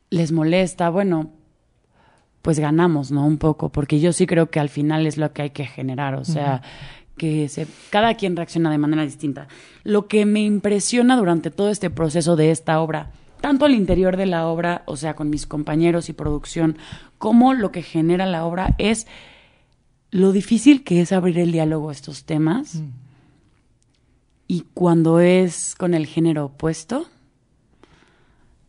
[0.10, 1.32] les molesta, bueno,
[2.42, 3.26] pues ganamos, ¿no?
[3.26, 6.16] Un poco, porque yo sí creo que al final es lo que hay que generar,
[6.16, 6.62] o sea,
[7.18, 9.50] que se, cada quien reacciona de manera distinta.
[9.84, 13.12] Lo que me impresiona durante todo este proceso de esta obra,
[13.42, 16.78] tanto al interior de la obra, o sea, con mis compañeros y producción,
[17.18, 19.06] como lo que genera la obra es
[20.14, 22.82] lo difícil que es abrir el diálogo a estos temas
[24.48, 27.06] y cuando es con el género opuesto,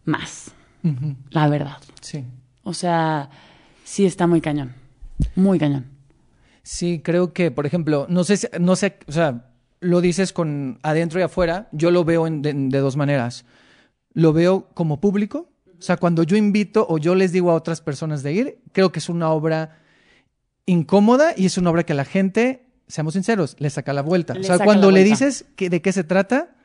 [0.04, 0.52] más,
[1.30, 1.78] la verdad.
[2.00, 2.24] Sí.
[2.62, 3.30] O sea,
[3.84, 4.72] sí está muy cañón.
[5.34, 5.86] Muy cañón.
[6.62, 10.78] Sí, creo que, por ejemplo, no sé, si- no sé, o sea, lo dices con
[10.82, 13.44] adentro y afuera, yo lo veo en- de, de dos maneras.
[14.14, 17.80] Lo veo como público, o sea, cuando yo invito o yo les digo a otras
[17.82, 19.78] personas de ir, creo que es una obra
[20.66, 24.34] incómoda y es una obra que a la gente, seamos sinceros, le saca la vuelta.
[24.34, 26.56] Le o sea, cuando le dices que, de qué se trata,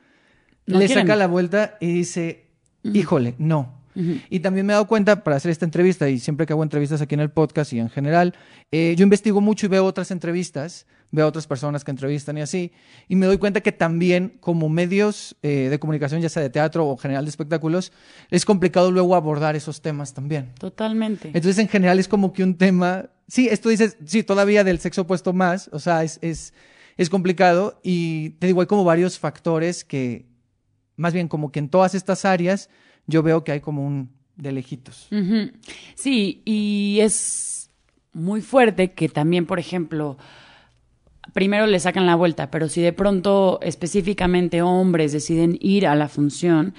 [0.66, 1.06] No le quieren.
[1.06, 2.46] saca la vuelta y dice,
[2.82, 3.78] híjole, no.
[4.30, 7.02] Y también me he dado cuenta para hacer esta entrevista, y siempre que hago entrevistas
[7.02, 8.34] aquí en el podcast y en general,
[8.70, 12.40] eh, yo investigo mucho y veo otras entrevistas, veo a otras personas que entrevistan y
[12.40, 12.72] así,
[13.08, 16.86] y me doy cuenta que también como medios eh, de comunicación, ya sea de teatro
[16.86, 17.92] o general de espectáculos,
[18.30, 20.52] es complicado luego abordar esos temas también.
[20.58, 21.28] Totalmente.
[21.28, 25.02] Entonces, en general es como que un tema, sí, esto dices, sí, todavía del sexo
[25.02, 26.54] opuesto más, o sea, es, es,
[26.96, 30.26] es complicado y te digo, hay como varios factores que,
[30.96, 32.68] más bien como que en todas estas áreas,
[33.06, 35.08] yo veo que hay como un de lejitos.
[35.94, 37.70] Sí, y es
[38.12, 40.18] muy fuerte que también, por ejemplo,
[41.32, 46.08] primero le sacan la vuelta, pero si de pronto específicamente hombres deciden ir a la
[46.08, 46.74] función,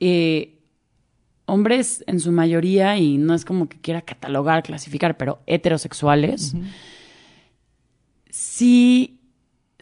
[0.00, 0.58] eh,
[1.46, 6.54] hombres en su mayoría, y no es como que quiera catalogar, clasificar, pero heterosexuales,
[8.30, 9.21] sí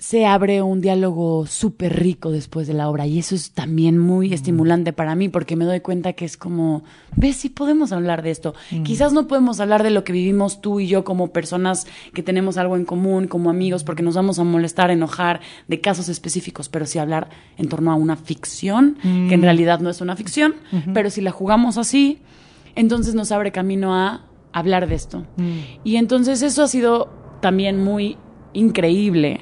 [0.00, 4.32] se abre un diálogo súper rico después de la obra y eso es también muy
[4.32, 6.84] estimulante para mí porque me doy cuenta que es como,
[7.16, 8.54] ves, sí podemos hablar de esto.
[8.82, 12.56] Quizás no podemos hablar de lo que vivimos tú y yo como personas que tenemos
[12.56, 16.86] algo en común, como amigos, porque nos vamos a molestar, enojar de casos específicos, pero
[16.86, 20.54] sí hablar en torno a una ficción, que en realidad no es una ficción,
[20.94, 22.20] pero si la jugamos así,
[22.74, 25.26] entonces nos abre camino a hablar de esto.
[25.84, 27.10] Y entonces eso ha sido
[27.42, 28.16] también muy
[28.54, 29.40] increíble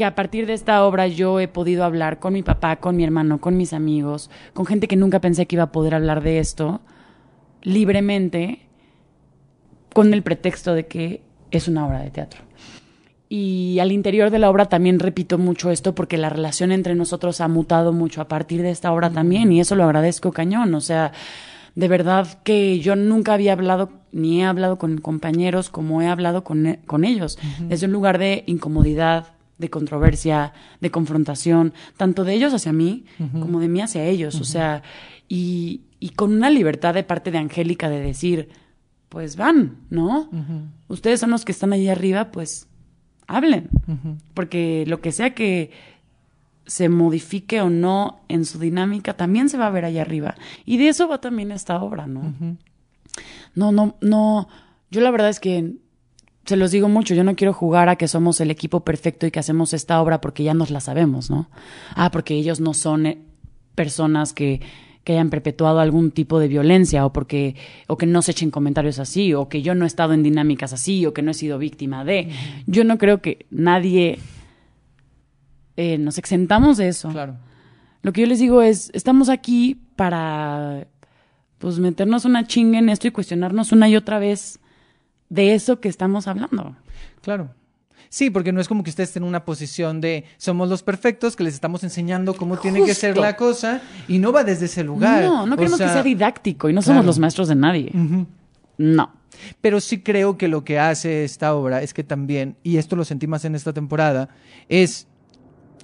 [0.00, 3.04] que a partir de esta obra yo he podido hablar con mi papá, con mi
[3.04, 6.38] hermano, con mis amigos, con gente que nunca pensé que iba a poder hablar de
[6.38, 6.80] esto
[7.60, 8.62] libremente
[9.92, 12.40] con el pretexto de que es una obra de teatro.
[13.28, 17.42] Y al interior de la obra también repito mucho esto porque la relación entre nosotros
[17.42, 20.74] ha mutado mucho a partir de esta obra también y eso lo agradezco cañón.
[20.74, 21.12] O sea,
[21.74, 26.42] de verdad que yo nunca había hablado ni he hablado con compañeros como he hablado
[26.42, 27.38] con, con ellos.
[27.68, 33.04] Desde un lugar de incomodidad, de controversia, de confrontación, tanto de ellos hacia mí
[33.38, 34.40] como de mí hacia ellos.
[34.40, 34.82] O sea,
[35.28, 38.48] y, y con una libertad de parte de Angélica de decir,
[39.08, 40.28] pues van, ¿no?
[40.88, 42.68] Ustedes son los que están allí arriba, pues
[43.26, 43.68] hablen.
[44.34, 45.70] Porque lo que sea que
[46.66, 50.36] se modifique o no en su dinámica, también se va a ver allá arriba.
[50.64, 52.32] Y de eso va también esta obra, ¿no?
[53.54, 54.48] No, no, no.
[54.90, 55.74] Yo la verdad es que
[56.44, 59.30] se los digo mucho, yo no quiero jugar a que somos el equipo perfecto y
[59.30, 61.48] que hacemos esta obra porque ya nos la sabemos, ¿no?
[61.94, 63.18] Ah, porque ellos no son eh,
[63.74, 64.60] personas que,
[65.04, 68.98] que hayan perpetuado algún tipo de violencia o porque o que no se echen comentarios
[68.98, 71.58] así o que yo no he estado en dinámicas así o que no he sido
[71.58, 72.30] víctima de.
[72.66, 74.18] Yo no creo que nadie
[75.76, 77.10] eh, nos exentamos de eso.
[77.10, 77.36] Claro.
[78.02, 80.86] Lo que yo les digo es, estamos aquí para
[81.58, 84.58] pues meternos una chinga en esto y cuestionarnos una y otra vez
[85.30, 86.76] de eso que estamos hablando.
[87.22, 87.48] Claro.
[88.10, 91.36] Sí, porque no es como que ustedes estén en una posición de somos los perfectos,
[91.36, 94.82] que les estamos enseñando cómo tiene que ser la cosa, y no va desde ese
[94.82, 95.22] lugar.
[95.22, 97.92] No, no O queremos sea, que sea didáctico y no somos los maestros de nadie.
[98.76, 99.12] No.
[99.60, 103.04] Pero sí creo que lo que hace esta obra es que también, y esto lo
[103.04, 104.28] sentí más en esta temporada,
[104.68, 105.06] es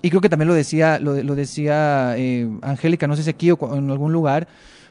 [0.02, 3.50] y creo que también lo decía, lo, lo decía eh, Angélica, no sé si aquí
[3.50, 4.46] o en algún lugar,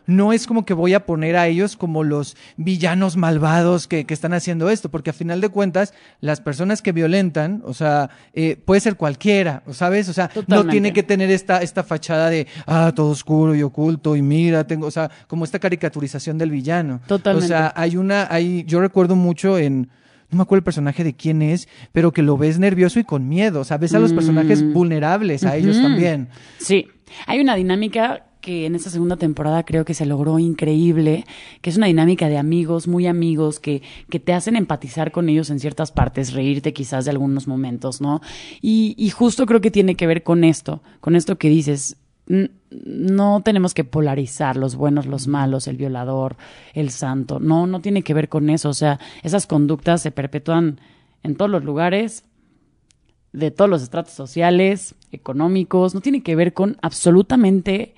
[0.08, 4.14] no es como que voy a poner a ellos como los villanos malvados que, que
[4.14, 8.56] están haciendo esto, porque a final de cuentas, las personas que violentan, o sea, eh,
[8.64, 10.10] puede ser cualquiera, ¿sabes?
[10.10, 14.16] O sea, no tiene que tener esta, esta fachada de, ah, todo oscuro y oculto
[14.16, 17.02] y mira, tengo, o sea, como esta caricaturización del villano.
[17.08, 17.46] Totalmente.
[17.46, 19.90] O sea, hay una, hay, yo recuerdo mucho en,
[20.30, 23.28] no me acuerdo el personaje de quién es, pero que lo ves nervioso y con
[23.28, 24.74] miedo, o sea, ves a los personajes Mm.
[24.74, 26.30] vulnerables, a ellos también.
[26.58, 26.88] Sí,
[27.28, 31.26] hay una dinámica que en esta segunda temporada creo que se logró increíble,
[31.62, 35.50] que es una dinámica de amigos, muy amigos, que, que te hacen empatizar con ellos
[35.50, 38.22] en ciertas partes, reírte quizás de algunos momentos, ¿no?
[38.62, 41.98] Y, y justo creo que tiene que ver con esto, con esto que dices.
[42.28, 46.38] No tenemos que polarizar los buenos, los malos, el violador,
[46.76, 47.40] el santo.
[47.40, 48.70] No, no tiene que ver con eso.
[48.70, 50.80] O sea, esas conductas se perpetúan
[51.24, 52.26] en todos los lugares,
[53.34, 57.96] de todos los estratos sociales, económicos, no tiene que ver con absolutamente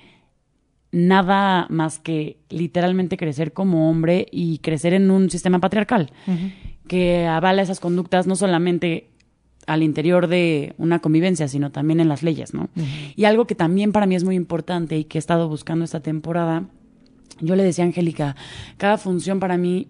[0.90, 6.10] nada más que literalmente crecer como hombre y crecer en un sistema patriarcal
[6.86, 9.10] que avala esas conductas no solamente
[9.66, 12.70] al interior de una convivencia, sino también en las leyes, ¿no?
[13.16, 16.00] Y algo que también para mí es muy importante y que he estado buscando esta
[16.00, 16.64] temporada,
[17.40, 18.34] yo le decía a Angélica,
[18.78, 19.88] cada función para mí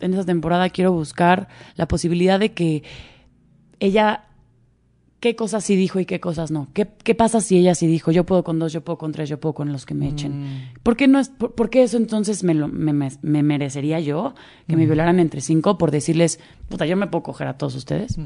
[0.00, 2.84] en esta temporada quiero buscar la posibilidad de que
[3.80, 4.27] ella
[5.20, 6.68] qué cosas sí dijo y qué cosas no.
[6.74, 9.28] ¿Qué, qué pasa si ella sí dijo, yo puedo con dos, yo puedo con tres,
[9.28, 10.70] yo puedo con los que me echen?
[10.82, 13.98] ¿Por qué, no es, por, por qué eso entonces me, lo, me, me- me merecería
[14.00, 14.34] yo
[14.68, 16.38] que me violaran entre cinco por decirles,
[16.68, 18.16] puta, yo me puedo coger a todos ustedes?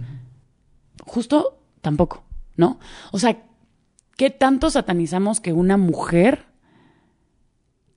[1.07, 2.25] Justo tampoco,
[2.57, 2.79] ¿no?
[3.11, 3.43] O sea,
[4.17, 6.45] ¿qué tanto satanizamos que una mujer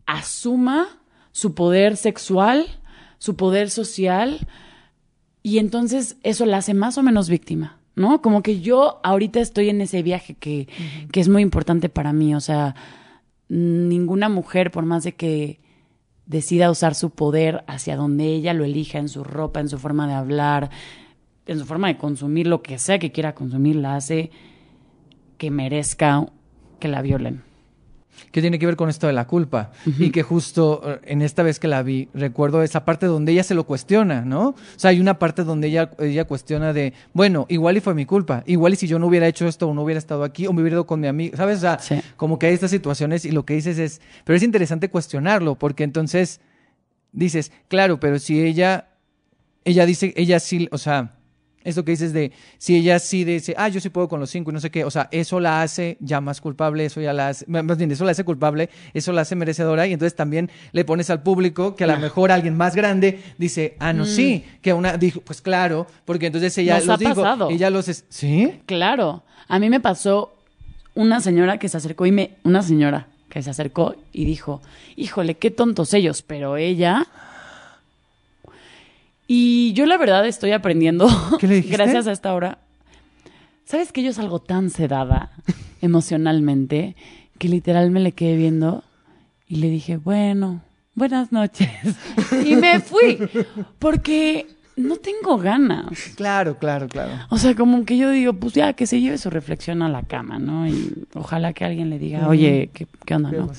[0.06, 0.88] asuma
[1.32, 2.66] su poder sexual,
[3.18, 4.48] su poder social,
[5.44, 8.22] y entonces eso la hace más o menos víctima, ¿no?
[8.22, 10.68] Como que yo ahorita estoy en ese viaje que,
[11.12, 12.76] que es muy importante para mí, o sea,
[13.48, 15.60] ninguna mujer, por más de que
[16.26, 20.08] decida usar su poder hacia donde ella lo elija, en su ropa, en su forma
[20.08, 20.70] de hablar,
[21.46, 24.32] en su forma de consumir lo que sea que quiera consumir, la hace
[25.38, 26.26] que merezca
[26.80, 27.44] que la violen.
[28.32, 29.72] Que tiene que ver con esto de la culpa.
[30.00, 33.44] Y que justo eh, en esta vez que la vi, recuerdo esa parte donde ella
[33.44, 34.50] se lo cuestiona, ¿no?
[34.50, 38.06] O sea, hay una parte donde ella, ella cuestiona de, bueno, igual y fue mi
[38.06, 40.54] culpa, igual y si yo no hubiera hecho esto o no hubiera estado aquí o
[40.54, 41.58] me hubiera ido con mi amigo, ¿sabes?
[41.58, 42.02] O sea, Sí.
[42.18, 45.84] como que hay estas situaciones y lo que dices es, pero es interesante cuestionarlo, porque
[45.84, 46.40] entonces
[47.12, 48.90] dices, claro, pero si ella,
[49.64, 51.15] ella dice, ella sí, o sea,
[51.66, 54.52] esto que dices de, si ella sí dice, ah, yo sí puedo con los cinco
[54.52, 57.28] y no sé qué, o sea, eso la hace ya más culpable, eso ya la
[57.30, 60.86] hace, más bien, eso la hace culpable, eso la hace merecedora y entonces también le
[60.86, 64.72] pones al público que a lo mejor alguien más grande dice, ah, no, sí, que
[64.72, 67.50] una dijo, pues claro, porque entonces ella Nos los ha dijo, pasado.
[67.50, 68.54] ella los, es- ¿sí?
[68.66, 70.32] Claro, a mí me pasó
[70.94, 74.62] una señora que se acercó y me, una señora que se acercó y dijo,
[74.96, 77.08] híjole, qué tontos ellos, pero ella...
[79.28, 81.08] Y yo la verdad estoy aprendiendo,
[81.40, 81.78] ¿Qué le dijiste?
[81.78, 82.60] gracias a esta hora.
[83.66, 85.32] ¿Sabes que yo salgo tan sedada
[85.82, 86.96] emocionalmente
[87.38, 88.84] que literal me le quedé viendo
[89.48, 90.62] y le dije, bueno,
[90.94, 91.70] buenas noches.
[92.46, 93.18] y me fui,
[93.80, 96.14] porque no tengo ganas.
[96.16, 97.12] Claro, claro, claro.
[97.30, 100.04] O sea, como que yo digo, pues ya que se lleve su reflexión a la
[100.04, 100.68] cama, ¿no?
[100.68, 103.50] Y ojalá que alguien le diga, oye, ¿qué, qué onda, no?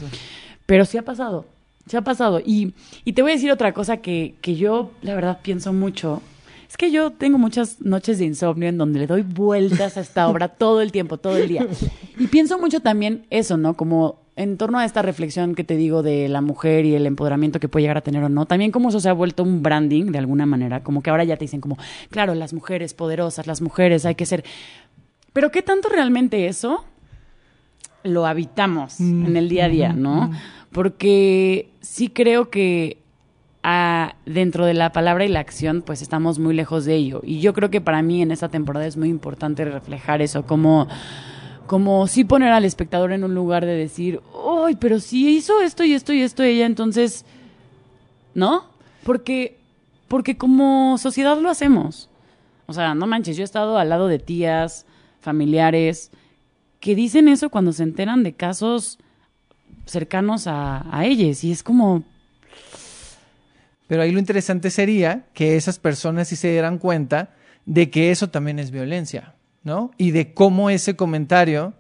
[0.67, 1.47] Pero sí ha pasado,
[1.87, 2.41] sí ha pasado.
[2.45, 2.75] Y,
[3.05, 6.23] y te voy a decir otra cosa que, que yo, la verdad, pienso mucho.
[6.69, 10.29] Es que yo tengo muchas noches de insomnio en donde le doy vueltas a esta
[10.29, 11.67] obra todo el tiempo, todo el día.
[12.19, 13.75] Y pienso mucho también eso, ¿no?
[13.75, 17.59] Como en torno a esta reflexión que te digo de la mujer y el empoderamiento
[17.59, 20.13] que puede llegar a tener o no, también como eso se ha vuelto un branding
[20.13, 21.79] de alguna manera, como que ahora ya te dicen como,
[22.11, 24.45] claro, las mujeres poderosas, las mujeres hay que ser...
[25.33, 26.85] Pero ¿qué tanto realmente eso
[28.03, 30.31] lo habitamos en el día a día, no?
[30.71, 32.99] Porque sí creo que
[33.63, 37.21] ah, dentro de la palabra y la acción, pues estamos muy lejos de ello.
[37.25, 40.89] Y yo creo que para mí en esta temporada es muy importante reflejar eso, como,
[41.67, 44.21] como sí poner al espectador en un lugar de decir,
[44.67, 47.25] ¡ay, pero si hizo esto y esto y esto ella, entonces,
[48.35, 48.65] ¿no?
[49.05, 49.57] Porque,
[50.09, 52.11] porque como sociedad lo hacemos.
[52.67, 54.87] O sea, no manches, yo he estado al lado de tías,
[55.21, 56.11] familiares,
[56.81, 58.99] que dicen eso cuando se enteran de casos
[59.87, 61.43] cercanos a, a ellos.
[61.45, 62.05] Y es como,
[63.87, 67.31] Pero ahí lo interesante sería que esas personas sí se dieran cuenta
[67.65, 69.35] de que eso también es violencia,
[69.65, 69.91] ¿no?
[69.97, 71.75] Y de cómo ese comentario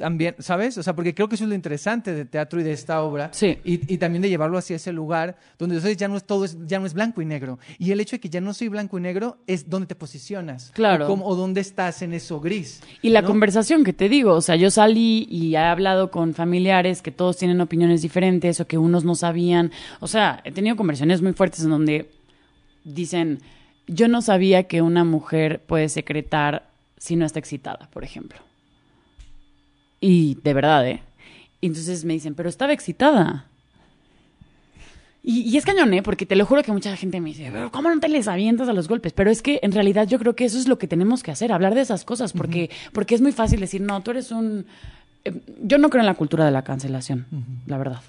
[0.00, 0.76] también, ¿sabes?
[0.78, 3.28] O sea, porque creo que eso es lo interesante de teatro y de esta obra.
[3.32, 3.58] Sí.
[3.64, 6.80] Y, y también de llevarlo hacia ese lugar donde entonces ya no es todo, ya
[6.80, 7.58] no es blanco y negro.
[7.78, 10.72] Y el hecho de que ya no soy blanco y negro es donde te posicionas.
[10.74, 11.04] Claro.
[11.04, 12.82] O, cómo- o dónde estás en eso gris.
[13.02, 13.28] Y la ¿no?
[13.28, 17.36] conversación que te digo, o sea, yo salí y he hablado con familiares que todos
[17.36, 19.70] tienen opiniones diferentes o que unos no sabían.
[20.00, 22.10] O sea, he tenido conversaciones muy fuertes en donde
[22.84, 23.40] dicen,
[23.86, 28.38] yo no sabía que una mujer puede secretar si no está excitada, por ejemplo.
[30.00, 31.02] Y de verdad, ¿eh?
[31.60, 33.46] Y entonces me dicen, pero estaba excitada.
[35.22, 36.02] Y, y es cañón, ¿eh?
[36.02, 38.68] Porque te lo juro que mucha gente me dice, pero ¿cómo no te les avientas
[38.70, 39.12] a los golpes?
[39.12, 41.52] Pero es que en realidad yo creo que eso es lo que tenemos que hacer,
[41.52, 44.64] hablar de esas cosas, porque, porque es muy fácil decir, no, tú eres un...
[45.26, 47.26] eh, Yo no creo en la cultura de la cancelación,
[47.66, 48.00] la verdad.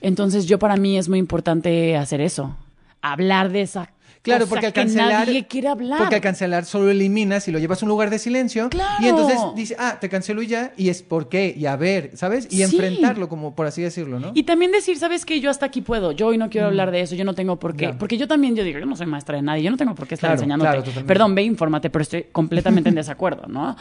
[0.00, 2.56] Entonces yo para mí es muy importante hacer eso,
[3.02, 3.90] hablar de esa
[4.22, 5.26] Claro, cosa porque al que cancelar.
[5.26, 5.98] nadie quiere hablar.
[6.00, 8.68] Porque al cancelar solo eliminas y lo llevas a un lugar de silencio.
[8.68, 9.02] Claro.
[9.04, 10.72] Y entonces dice, ah, te cancelo y ya.
[10.76, 11.54] Y es por qué.
[11.56, 12.46] Y a ver, ¿sabes?
[12.50, 12.62] Y Sí.
[12.64, 14.32] enfrentarlo, como por así decirlo, ¿no?
[14.34, 15.40] Y también decir, ¿sabes qué?
[15.40, 16.12] Yo hasta aquí puedo.
[16.12, 17.14] Yo hoy no quiero hablar de eso.
[17.14, 17.92] Yo no tengo por qué.
[17.92, 17.98] Mm.
[17.98, 19.62] Porque yo también, yo digo, yo no soy maestra de nadie.
[19.62, 20.90] Yo no tengo por qué estar Claro, enseñándote.
[20.92, 21.06] claro.
[21.06, 23.76] Perdón, ve, infórmate, pero estoy completamente en desacuerdo, ¿no?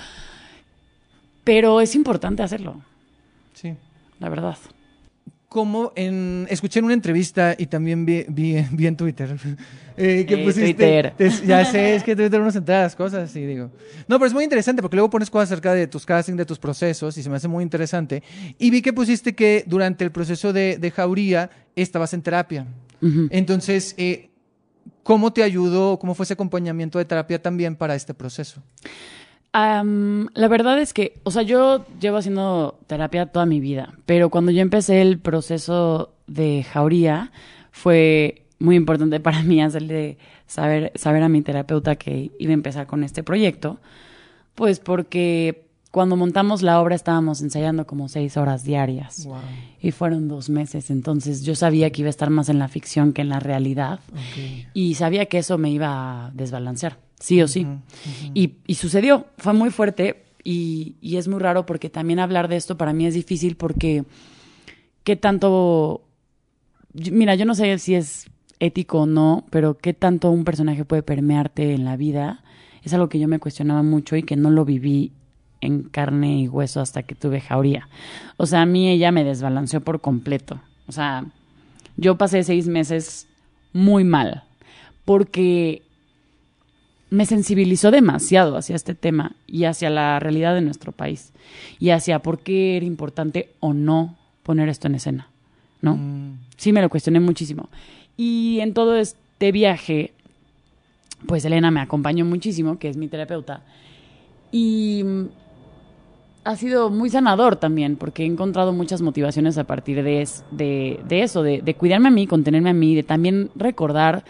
[1.43, 2.81] Pero es importante hacerlo,
[3.53, 3.73] Sí.
[4.19, 4.57] la verdad.
[5.49, 6.45] Como en.
[6.49, 9.37] Escuché en una entrevista y también vi, vi, vi en Twitter.
[9.97, 10.73] eh, que pusiste.
[10.73, 11.13] Twitter.
[11.17, 13.71] te- ya sé, es que Twitter uno se entera de las cosas y digo.
[14.09, 16.59] No, pero es muy interesante porque luego pones cosas acerca de tus castings, de tus
[16.59, 18.23] procesos y se me hace muy interesante.
[18.59, 22.67] Y vi que pusiste que durante el proceso de, de Jauría estabas en terapia.
[23.29, 24.29] Entonces, eh,
[25.03, 28.61] ¿cómo te ayudó, cómo fue ese acompañamiento de terapia también para este proceso?
[29.59, 34.29] Am, la verdad es que, o sea, yo llevo haciendo terapia toda mi vida, pero
[34.29, 37.31] cuando yo empecé el proceso de jauría,
[37.71, 42.85] fue muy importante para mí hacerle saber, saber a mi terapeuta que iba a empezar
[42.85, 43.79] con este proyecto,
[44.53, 49.25] pues porque cuando montamos la obra estábamos ensayando como seis horas diarias.
[49.25, 49.37] Wow.
[49.81, 53.11] y fueron dos meses, entonces yo sabía que iba a estar más en la ficción
[53.11, 54.01] que en la realidad.
[54.75, 57.67] Y sabía que eso me iba a desbalancear, sí o sí.
[58.33, 62.55] Y, y sucedió, fue muy fuerte y, y es muy raro porque también hablar de
[62.55, 64.05] esto para mí es difícil porque
[65.03, 66.01] qué tanto,
[66.93, 71.03] mira, yo no sé si es ético o no, pero qué tanto un personaje puede
[71.03, 72.43] permearte en la vida
[72.87, 75.11] es algo que yo me cuestionaba mucho y que no lo viví
[75.61, 77.89] en carne y hueso hasta que tuve jauría.
[78.37, 80.59] O sea, a mí ella me desbalanceó por completo.
[80.87, 81.25] O sea,
[81.97, 83.27] yo pasé seis meses
[83.73, 84.43] muy mal
[85.05, 85.83] porque
[87.09, 91.31] me sensibilizó demasiado hacia este tema y hacia la realidad de nuestro país
[91.79, 95.29] y hacia por qué era importante o no poner esto en escena,
[95.81, 95.95] ¿no?
[95.95, 97.69] Mm, Sí, me lo cuestioné muchísimo.
[98.17, 100.11] Y en todo este viaje,
[101.27, 103.61] pues Elena me acompañó muchísimo, que es mi terapeuta,
[104.51, 105.03] y
[106.43, 110.99] ha sido muy sanador también, porque he encontrado muchas motivaciones a partir de, es- de,
[111.07, 114.23] de eso, de, de cuidarme a mí, contenerme a mí, de también recordar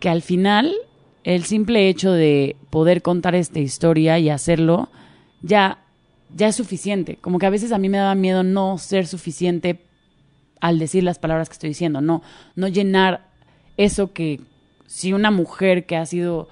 [0.00, 0.74] que al final
[1.24, 4.88] el simple hecho de poder contar esta historia y hacerlo
[5.42, 5.78] ya,
[6.34, 7.16] ya es suficiente.
[7.16, 9.80] Como que a veces a mí me daba miedo no ser suficiente
[10.60, 12.22] al decir las palabras que estoy diciendo, no,
[12.54, 13.26] no llenar
[13.76, 14.40] eso que
[14.86, 16.48] si una mujer que ha sido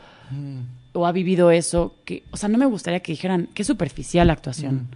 [0.93, 4.33] o ha vivido eso, que, o sea, no me gustaría que dijeran, qué superficial la
[4.33, 4.89] actuación.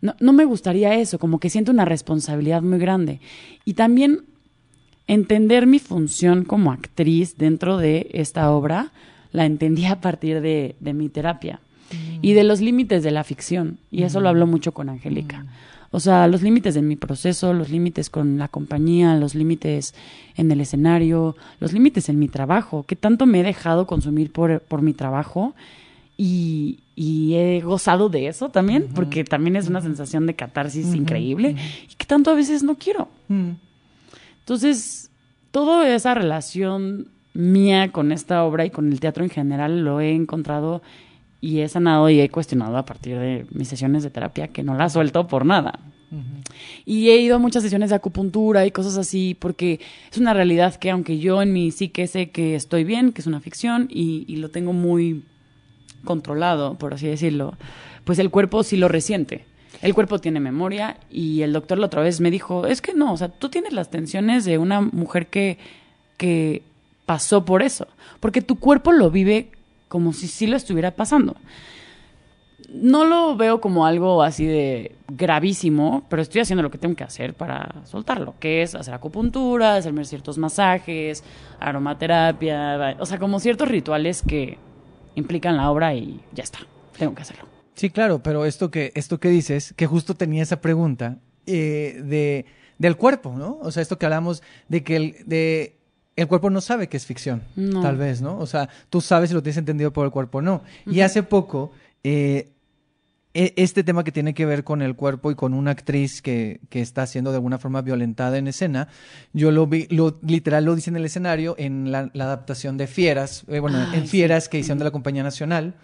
[0.00, 3.20] No, no me gustaría eso, como que siento una responsabilidad muy grande.
[3.64, 4.24] Y también
[5.12, 8.92] entender mi función como actriz dentro de esta obra,
[9.32, 11.60] la entendí a partir de, de mi terapia
[12.22, 13.78] y de los límites de la ficción.
[13.90, 15.44] Y eso lo hablo mucho con Angélica.
[15.90, 19.94] O sea, los límites de mi proceso, los límites con la compañía, los límites
[20.36, 24.60] en el escenario, los límites en mi trabajo, que tanto me he dejado consumir por,
[24.60, 25.54] por mi trabajo
[26.16, 31.56] y, y he gozado de eso también, porque también es una sensación de catarsis increíble
[31.90, 33.08] y que tanto a veces no quiero.
[34.42, 35.10] Entonces,
[35.52, 40.12] toda esa relación mía con esta obra y con el teatro en general lo he
[40.12, 40.82] encontrado
[41.40, 44.74] y he sanado y he cuestionado a partir de mis sesiones de terapia que no
[44.74, 45.78] la suelto por nada.
[46.84, 49.80] Y he ido a muchas sesiones de acupuntura y cosas así porque
[50.10, 53.26] es una realidad que aunque yo en mi psique sé que estoy bien, que es
[53.26, 55.24] una ficción y, y lo tengo muy
[56.04, 57.54] controlado, por así decirlo,
[58.04, 59.46] pues el cuerpo sí lo resiente.
[59.80, 63.12] El cuerpo tiene memoria y el doctor la otra vez me dijo, es que no,
[63.12, 65.58] o sea, tú tienes las tensiones de una mujer que,
[66.16, 66.62] que
[67.06, 67.88] pasó por eso,
[68.20, 69.50] porque tu cuerpo lo vive
[69.88, 71.36] como si sí lo estuviera pasando.
[72.72, 77.04] No lo veo como algo así de gravísimo, pero estoy haciendo lo que tengo que
[77.04, 81.22] hacer para soltarlo, que es hacer acupuntura, hacerme ciertos masajes,
[81.60, 84.56] aromaterapia, o sea, como ciertos rituales que
[85.14, 86.60] implican la obra y ya está,
[86.96, 87.51] tengo que hacerlo.
[87.74, 92.44] Sí, claro, pero esto que, esto que dices, que justo tenía esa pregunta eh, de,
[92.78, 93.58] del cuerpo, ¿no?
[93.62, 95.76] O sea, esto que hablamos de que el, de,
[96.16, 97.80] el cuerpo no sabe que es ficción, No.
[97.82, 98.38] tal vez, ¿no?
[98.38, 100.62] O sea, tú sabes si lo tienes entendido por el cuerpo no.
[100.86, 101.72] Y hace poco,
[102.04, 102.50] eh,
[103.34, 106.80] este tema que tiene que ver con el cuerpo y con una actriz que, que
[106.82, 108.88] está siendo de alguna forma violentada en escena,
[109.32, 112.86] yo lo vi, lo, literal lo dice en el escenario en la, la adaptación de
[112.86, 115.74] Fieras, eh, bueno, Ay, en Fieras que hicieron de la Compañía Nacional,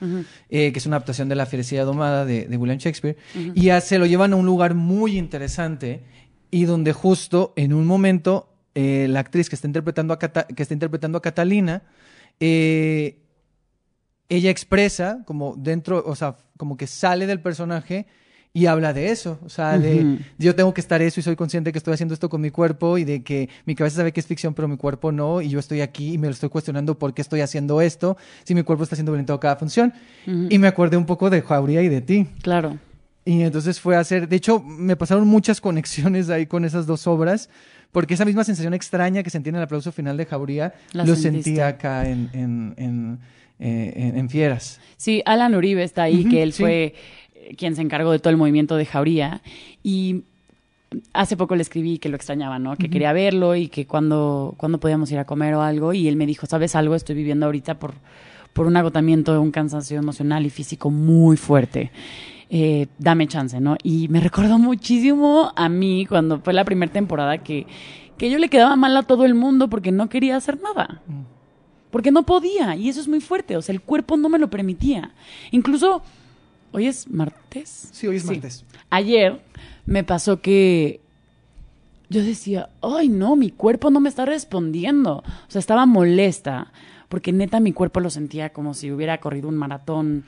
[0.51, 3.17] eh, que es una adaptación de La Fierecilla Domada de, de William Shakespeare,
[3.55, 6.03] y se lo llevan a un lugar muy interesante
[6.51, 10.63] y donde justo en un momento eh, la actriz que está interpretando a, Cata- que
[10.63, 11.83] está interpretando a Catalina,
[12.41, 13.19] eh,
[14.29, 18.07] ella expresa como dentro, o sea, como que sale del personaje
[18.53, 21.70] y habla de eso, o sea, de yo tengo que estar eso y soy consciente
[21.70, 24.26] que estoy haciendo esto con mi cuerpo y de que mi cabeza sabe que es
[24.26, 27.14] ficción, pero mi cuerpo no, y yo estoy aquí y me lo estoy cuestionando por
[27.14, 29.93] qué estoy haciendo esto, si mi cuerpo está siendo violentado cada función.
[30.26, 32.26] Y me acordé un poco de Jauría y de ti.
[32.43, 32.79] Claro.
[33.24, 37.07] Y entonces fue a hacer, de hecho, me pasaron muchas conexiones ahí con esas dos
[37.07, 37.51] obras,
[37.93, 41.14] porque esa misma sensación extraña que sentí en el aplauso final de Jauría, La lo
[41.14, 43.18] sentí acá en, en, en,
[43.61, 44.81] eh, en- en Fieras.
[44.97, 46.63] Sí, Alan Uribe está ahí, que él sí.
[46.63, 46.95] fue
[47.35, 49.41] eh, quien se encargó de todo el movimiento de Jauría.
[49.83, 50.23] Y
[51.13, 52.77] hace poco le escribí que lo extrañaba, ¿no?
[52.77, 55.93] Que quería verlo y que cuando, cuando podíamos ir a comer o algo.
[55.93, 56.95] Y él me dijo, ¿sabes algo?
[56.95, 57.95] Estoy viviendo ahorita por,
[58.53, 61.91] por un agotamiento, un cansancio emocional y físico muy fuerte.
[62.51, 63.77] Eh, dame chance, ¿no?
[63.83, 67.67] Y me recordó muchísimo a mí cuando fue la primera temporada que,
[68.17, 71.03] que yo le quedaba mal a todo el mundo porque no quería hacer nada
[71.91, 74.49] porque no podía y eso es muy fuerte, o sea, el cuerpo no me lo
[74.51, 75.12] permitía.
[75.51, 76.03] Incluso,
[76.72, 77.89] hoy es martes.
[77.93, 78.64] Sí, hoy es martes.
[78.91, 79.41] Ayer
[79.86, 81.01] me pasó que
[82.11, 85.18] yo decía, ay no, mi cuerpo no me está respondiendo.
[85.18, 86.72] O sea, estaba molesta
[87.09, 90.24] porque neta mi cuerpo lo sentía como si hubiera corrido un maratón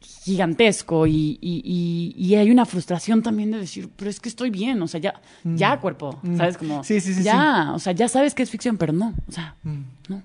[0.00, 4.48] gigantesco y, y, y- y hay una frustración también de decir, pero es que estoy
[4.50, 6.36] bien, o sea, ya, ya cuerpo, Mm.
[6.38, 6.56] ¿sabes?
[6.56, 9.32] Como, Sí, sí, sí, ya, o sea, ya sabes que es ficción, pero no, o
[9.32, 9.80] sea, Mm.
[10.08, 10.22] no.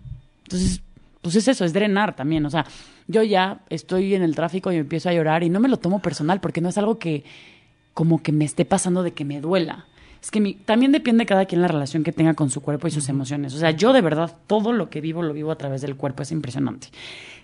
[0.50, 0.82] Entonces,
[1.22, 2.43] pues es eso, es drenar también.
[2.43, 2.66] O sea,
[3.08, 6.02] yo ya estoy en el tráfico y empiezo a llorar y no me lo tomo
[6.02, 7.24] personal porque no es algo que
[7.93, 9.86] como que me esté pasando de que me duela.
[10.24, 12.91] Es que mi, también depende cada quien la relación que tenga con su cuerpo y
[12.91, 13.54] sus emociones.
[13.54, 16.24] O sea, yo de verdad todo lo que vivo lo vivo a través del cuerpo,
[16.24, 16.88] es impresionante.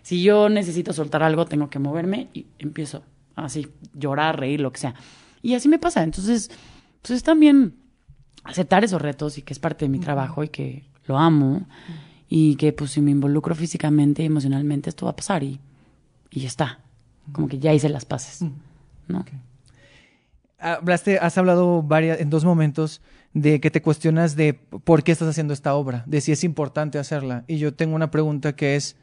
[0.01, 3.03] Si yo necesito soltar algo, tengo que moverme y empiezo
[3.35, 4.95] así, llorar, reír, lo que sea.
[5.43, 6.01] Y así me pasa.
[6.01, 6.49] Entonces,
[7.03, 7.75] pues es también
[8.43, 11.67] aceptar esos retos y que es parte de mi trabajo y que lo amo
[12.27, 15.59] y que pues si me involucro físicamente y emocionalmente esto va a pasar y,
[16.31, 16.79] y ya está.
[17.31, 18.41] Como que ya hice las paces.
[19.07, 19.25] ¿no?
[20.59, 23.01] Hablaste, has hablado varias, en dos momentos
[23.33, 26.97] de que te cuestionas de por qué estás haciendo esta obra, de si es importante
[26.97, 27.43] hacerla.
[27.47, 28.95] Y yo tengo una pregunta que es,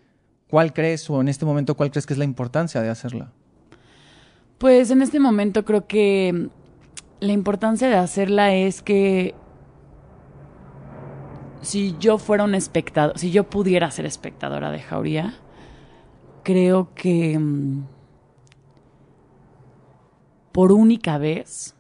[0.49, 3.33] ¿cuál crees o en este momento cuál crees que es la importancia de hacerla?
[4.59, 6.49] Pues en este momento creo que
[7.20, 9.35] la importancia de hacerla es que
[11.63, 15.35] si yo fuera un espectador, si yo pudiera ser espectadora de Jauría,
[16.43, 17.85] creo que mm,
[20.53, 21.75] por única vez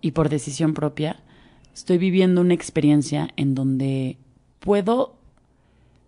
[0.00, 1.22] y por decisión propia,
[1.74, 4.18] estoy viviendo una experiencia en donde
[4.60, 5.16] puedo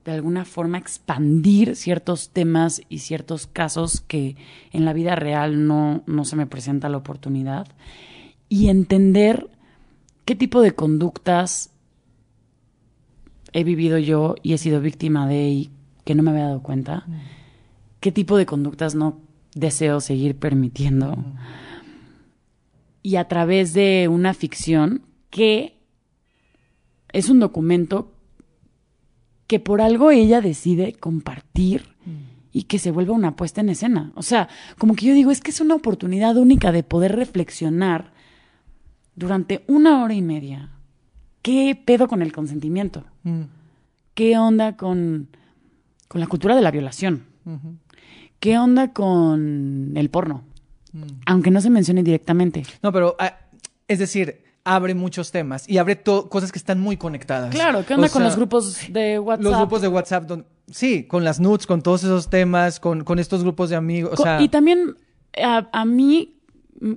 [0.04, 4.36] de alguna forma expandir ciertos temas y ciertos casos que
[4.72, 7.66] en la vida real no, no se me presenta la oportunidad
[8.48, 9.50] y entender
[10.24, 11.72] qué tipo de conductas
[13.52, 15.70] he vivido yo y he sido víctima de y
[16.04, 17.06] que no me había dado cuenta,
[18.00, 19.20] qué tipo de conductas no
[19.54, 21.16] deseo seguir permitiendo
[23.02, 25.78] y a través de una ficción que
[27.12, 28.12] es un documento
[29.46, 31.86] que por algo ella decide compartir
[32.52, 34.12] y que se vuelva una puesta en escena.
[34.14, 38.12] O sea, como que yo digo, es que es una oportunidad única de poder reflexionar
[39.14, 40.70] durante una hora y media.
[41.40, 43.04] ¿Qué pedo con el consentimiento?
[43.28, 43.42] Mm,
[44.14, 45.28] ¿Qué onda con,
[46.08, 47.24] con la cultura de la violación?
[48.40, 50.42] ¿Qué onda con el porno?
[51.26, 52.62] Aunque no se mencione directamente.
[52.82, 53.38] No, pero ah,
[53.86, 57.54] es decir, abre muchos temas y abre cosas que están muy conectadas.
[57.54, 59.44] Claro, ¿qué onda O con los grupos de WhatsApp?
[59.44, 63.18] Los grupos de WhatsApp, don- sí, con las nudes, con todos esos temas, con, con
[63.18, 64.12] estos grupos de amigos.
[64.14, 64.96] O Co- sea, y también
[65.42, 66.36] a, a mí,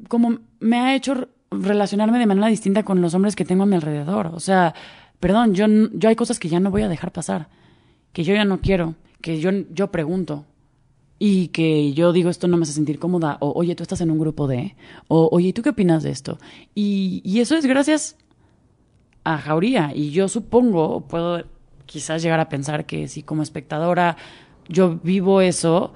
[0.07, 3.75] como me ha hecho relacionarme de manera distinta con los hombres que tengo a mi
[3.75, 4.27] alrededor.
[4.27, 4.73] O sea,
[5.21, 7.47] perdón, yo, yo hay cosas que ya no voy a dejar pasar,
[8.11, 10.45] que yo ya no quiero, que yo, yo pregunto.
[11.23, 14.09] Y que yo digo, esto no me hace sentir cómoda, o oye, tú estás en
[14.09, 14.75] un grupo de,
[15.07, 16.39] o oye, ¿tú qué opinas de esto?
[16.73, 18.17] Y, y eso es gracias
[19.23, 19.91] a Jauría.
[19.93, 21.43] Y yo supongo, puedo
[21.85, 24.17] quizás llegar a pensar que si como espectadora
[24.67, 25.93] yo vivo eso,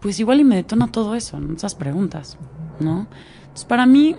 [0.00, 2.38] pues igual y me detona todo eso, esas preguntas,
[2.78, 3.08] ¿no?
[3.40, 4.14] Entonces, para mí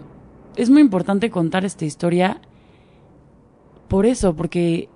[0.58, 2.42] es muy importante contar esta historia
[3.88, 4.90] por eso, porque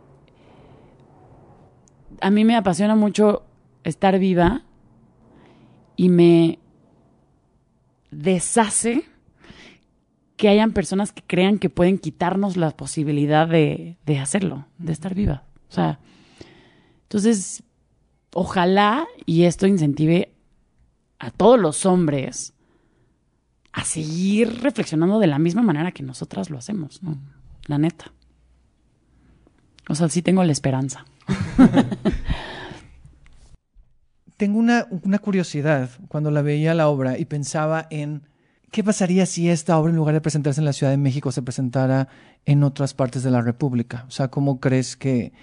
[2.21, 3.43] a mí me apasiona mucho
[3.83, 4.63] estar viva
[5.95, 6.59] y me
[8.11, 9.05] deshace
[10.35, 15.13] que hayan personas que crean que pueden quitarnos la posibilidad de, de hacerlo, de estar
[15.13, 15.43] viva.
[15.69, 15.99] O sea,
[17.03, 17.63] entonces,
[18.33, 20.33] ojalá y esto incentive
[21.19, 22.53] a todos los hombres
[23.71, 26.99] a seguir reflexionando de la misma manera que nosotras lo hacemos.
[27.67, 28.11] La neta.
[29.91, 31.05] O sea, sí tengo la esperanza.
[34.37, 38.23] Tengo una, una curiosidad cuando la veía la obra y pensaba en
[38.71, 41.43] qué pasaría si esta obra, en lugar de presentarse en la Ciudad de México, se
[41.43, 42.07] presentara
[42.45, 44.05] en otras partes de la República.
[44.07, 45.33] O sea, ¿cómo crees que,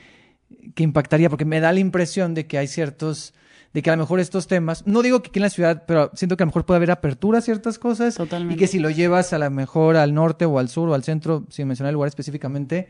[0.74, 1.30] que impactaría?
[1.30, 3.34] Porque me da la impresión de que hay ciertos,
[3.74, 6.10] de que a lo mejor estos temas, no digo que aquí en la ciudad, pero
[6.14, 8.14] siento que a lo mejor puede haber apertura a ciertas cosas.
[8.14, 8.54] Totalmente.
[8.54, 11.04] Y que si lo llevas a lo mejor al norte o al sur o al
[11.04, 12.88] centro, sin mencionar el lugar específicamente.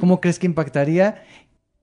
[0.00, 1.22] ¿cómo crees que impactaría?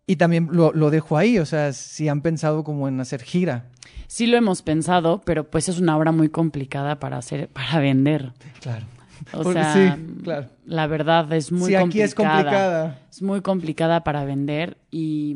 [0.07, 3.69] Y también lo, lo dejo ahí, o sea, si han pensado como en hacer gira.
[4.07, 8.33] Sí lo hemos pensado, pero pues es una obra muy complicada para hacer, para vender.
[8.59, 8.85] Claro.
[9.33, 10.47] O Porque sea, sí, claro.
[10.65, 12.05] la verdad es muy Sí, aquí complicada.
[12.07, 12.99] es complicada.
[13.11, 15.35] Es muy complicada para vender y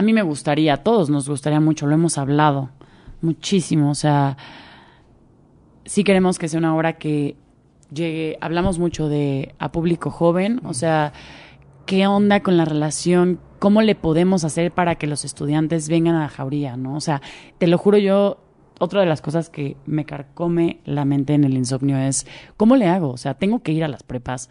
[0.00, 2.70] a mí me gustaría, a todos nos gustaría mucho, lo hemos hablado
[3.20, 4.38] muchísimo, o sea,
[5.84, 7.36] sí queremos que sea una obra que
[7.92, 11.12] llegue, hablamos mucho de a público joven, o sea,
[11.84, 16.20] qué onda con la relación, cómo le podemos hacer para que los estudiantes vengan a
[16.20, 16.96] la jauría, ¿no?
[16.96, 17.20] O sea,
[17.58, 18.38] te lo juro yo,
[18.78, 22.26] otra de las cosas que me carcome la mente en el insomnio es,
[22.56, 23.10] ¿cómo le hago?
[23.10, 24.48] O sea, tengo que ir a las prepas.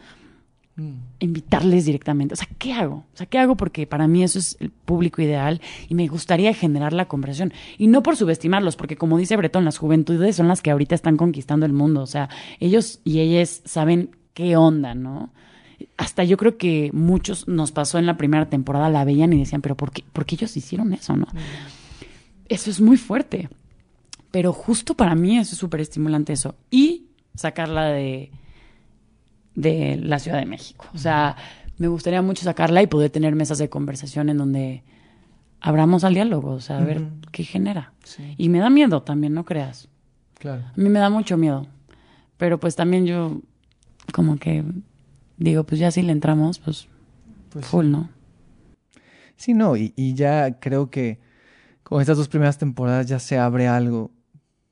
[1.19, 2.33] Invitarles directamente.
[2.33, 3.05] O sea, ¿qué hago?
[3.13, 3.55] O sea, ¿qué hago?
[3.55, 7.53] Porque para mí eso es el público ideal y me gustaría generar la conversación.
[7.77, 11.17] Y no por subestimarlos, porque como dice Bretón, las juventudes son las que ahorita están
[11.17, 12.01] conquistando el mundo.
[12.01, 15.31] O sea, ellos y ellas saben qué onda, ¿no?
[15.97, 19.61] Hasta yo creo que muchos nos pasó en la primera temporada, la veían y decían,
[19.61, 21.27] pero ¿por qué, por qué ellos hicieron eso, no?
[22.47, 23.49] Eso es muy fuerte.
[24.31, 26.55] Pero justo para mí eso es súper estimulante eso.
[26.69, 27.05] Y
[27.35, 28.31] sacarla de,
[29.55, 30.85] de la Ciudad de México.
[30.93, 31.35] O sea,
[31.77, 34.83] me gustaría mucho sacarla y poder tener mesas de conversación en donde
[35.61, 37.93] abramos al diálogo, o sea, a ver qué genera.
[38.03, 39.89] Sí, Y me da miedo también, no creas.
[40.37, 40.63] claro.
[40.65, 41.67] A mí me da mucho miedo.
[42.37, 43.41] Pero pues también yo
[44.13, 44.63] como que
[45.37, 46.87] digo, pues ya si le entramos, pues
[47.49, 48.09] Pues, full, ¿no?
[49.35, 51.19] Sí, no, y, y ya creo que
[51.83, 54.11] con estas dos primeras temporadas ya se abre algo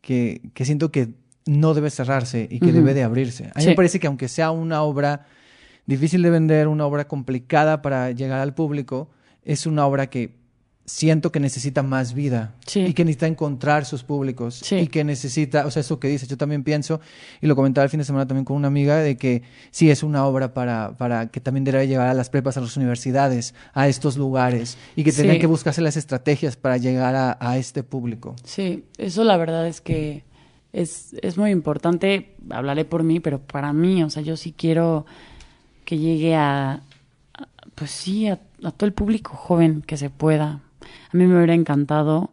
[0.02, 1.14] que, que siento que
[1.48, 3.46] no debe cerrarse y que debe de abrirse.
[3.54, 3.68] A mí Sí.
[3.70, 5.26] me parece que aunque sea una obra
[5.86, 9.10] difícil de vender, una obra complicada para llegar al público,
[9.44, 10.36] es una obra que
[10.90, 12.80] siento que necesita más vida Sí.
[12.80, 14.76] y que necesita encontrar sus públicos Sí.
[14.78, 17.02] y que necesita, o sea, eso que dices, yo también pienso,
[17.42, 20.02] y lo comentaba el fin de semana también con una amiga, de que sí es
[20.02, 23.90] una obra para, para que también debe llegar a las prepas, a las universidades, a
[23.90, 25.24] estos lugares, y que Sí.
[25.24, 28.38] tienen que buscarse las estrategias para llegar a, a este público.
[28.46, 30.24] Sí, eso la verdad es que
[30.74, 35.06] es, es muy importante, hablaré por mí, pero para mí, o sea, yo sí quiero
[35.86, 36.82] que llegue a,
[37.76, 40.62] pues sí, a, a todo el público joven que se pueda.
[41.12, 42.30] A mí me hubiera encantado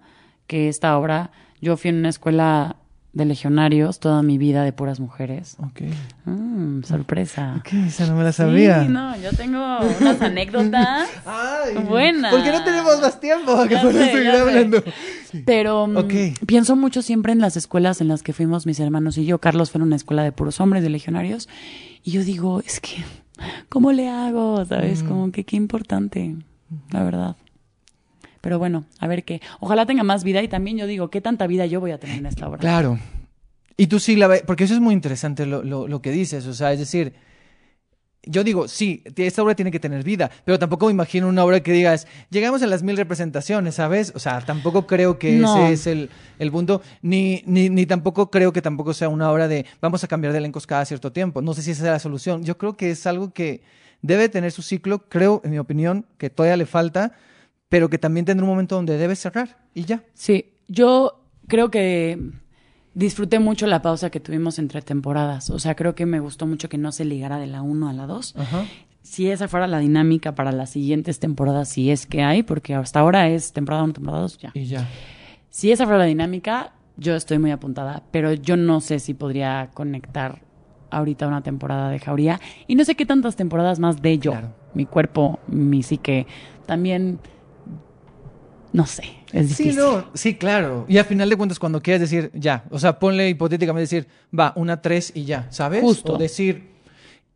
[0.46, 1.30] que esta obra,
[1.60, 2.76] yo fui en una escuela
[3.14, 5.56] de legionarios toda mi vida de puras mujeres.
[5.60, 5.82] Ok,
[6.24, 7.56] Mm, sorpresa.
[7.60, 8.82] ok, esa no me la sabía.
[8.82, 11.08] Sí, no, yo tengo unas anécdotas.
[11.26, 12.30] Ay, Buena.
[12.30, 13.62] ¿Por qué no tenemos más tiempo?
[13.68, 14.28] Que Ya sé, sé.
[14.30, 14.82] hablando.
[15.46, 19.24] Pero mm, pienso mucho siempre en las escuelas en las que fuimos mis hermanos y
[19.24, 19.38] yo.
[19.38, 21.48] Carlos fue en una escuela de puros hombres, de legionarios.
[22.02, 22.96] Y yo digo, es que,
[23.68, 24.64] ¿cómo le hago?
[24.64, 25.02] ¿Sabes?
[25.02, 25.08] Mm.
[25.08, 26.36] Como que qué importante,
[26.90, 27.36] la verdad.
[28.44, 29.40] Pero bueno, a ver qué.
[29.58, 32.18] Ojalá tenga más vida y también yo digo, ¿qué tanta vida yo voy a tener
[32.18, 32.58] en esta obra?
[32.58, 32.98] Claro.
[33.78, 36.46] Y tú sí la ves, porque eso es muy interesante lo, lo, lo que dices,
[36.46, 37.14] o sea, es decir,
[38.26, 41.60] yo digo, sí, esta obra tiene que tener vida, pero tampoco me imagino una obra
[41.60, 44.12] que digas, llegamos a las mil representaciones, ¿sabes?
[44.14, 45.56] O sea, tampoco creo que No.
[45.66, 49.48] ese es el, el punto, ni, ni, ni tampoco creo que tampoco sea una obra
[49.48, 51.40] de vamos a cambiar de elencos cada cierto tiempo.
[51.42, 52.44] No sé si esa es la solución.
[52.44, 53.62] Yo creo que es algo que
[54.02, 57.12] debe tener su ciclo, creo, en mi opinión, que todavía le falta,
[57.74, 60.04] pero que también tendrá un momento donde debe cerrar y ya.
[60.14, 62.20] Sí, yo creo que
[62.94, 65.50] disfruté mucho la pausa que tuvimos entre temporadas.
[65.50, 67.92] O sea, creo que me gustó mucho que no se ligara de la 1 a
[67.92, 68.36] la 2.
[68.36, 68.64] Ajá.
[69.02, 73.00] si esa fuera la dinámica para las siguientes temporadas, si es que hay, porque hasta
[73.00, 74.50] ahora es temporada 1, temporada 2, ya.
[74.54, 74.88] Y ya.
[75.50, 79.70] Si esa fuera la dinámica, yo estoy muy apuntada, pero yo no sé si podría
[79.74, 80.42] conectar
[80.90, 84.52] ahorita una temporada de Jauría y no sé qué tantas temporadas más de yo, Claro.
[84.74, 86.28] mi cuerpo, mi psique.
[86.66, 87.18] También
[88.74, 89.76] no sé, es Sí, difícil.
[89.76, 90.84] no, sí, claro.
[90.88, 94.08] Y a final de cuentas, cuando quieras decir ya, o sea, ponle hipotéticamente decir,
[94.38, 95.80] va, una tres y ya, ¿sabes?
[95.80, 96.14] Justo.
[96.14, 96.74] O decir,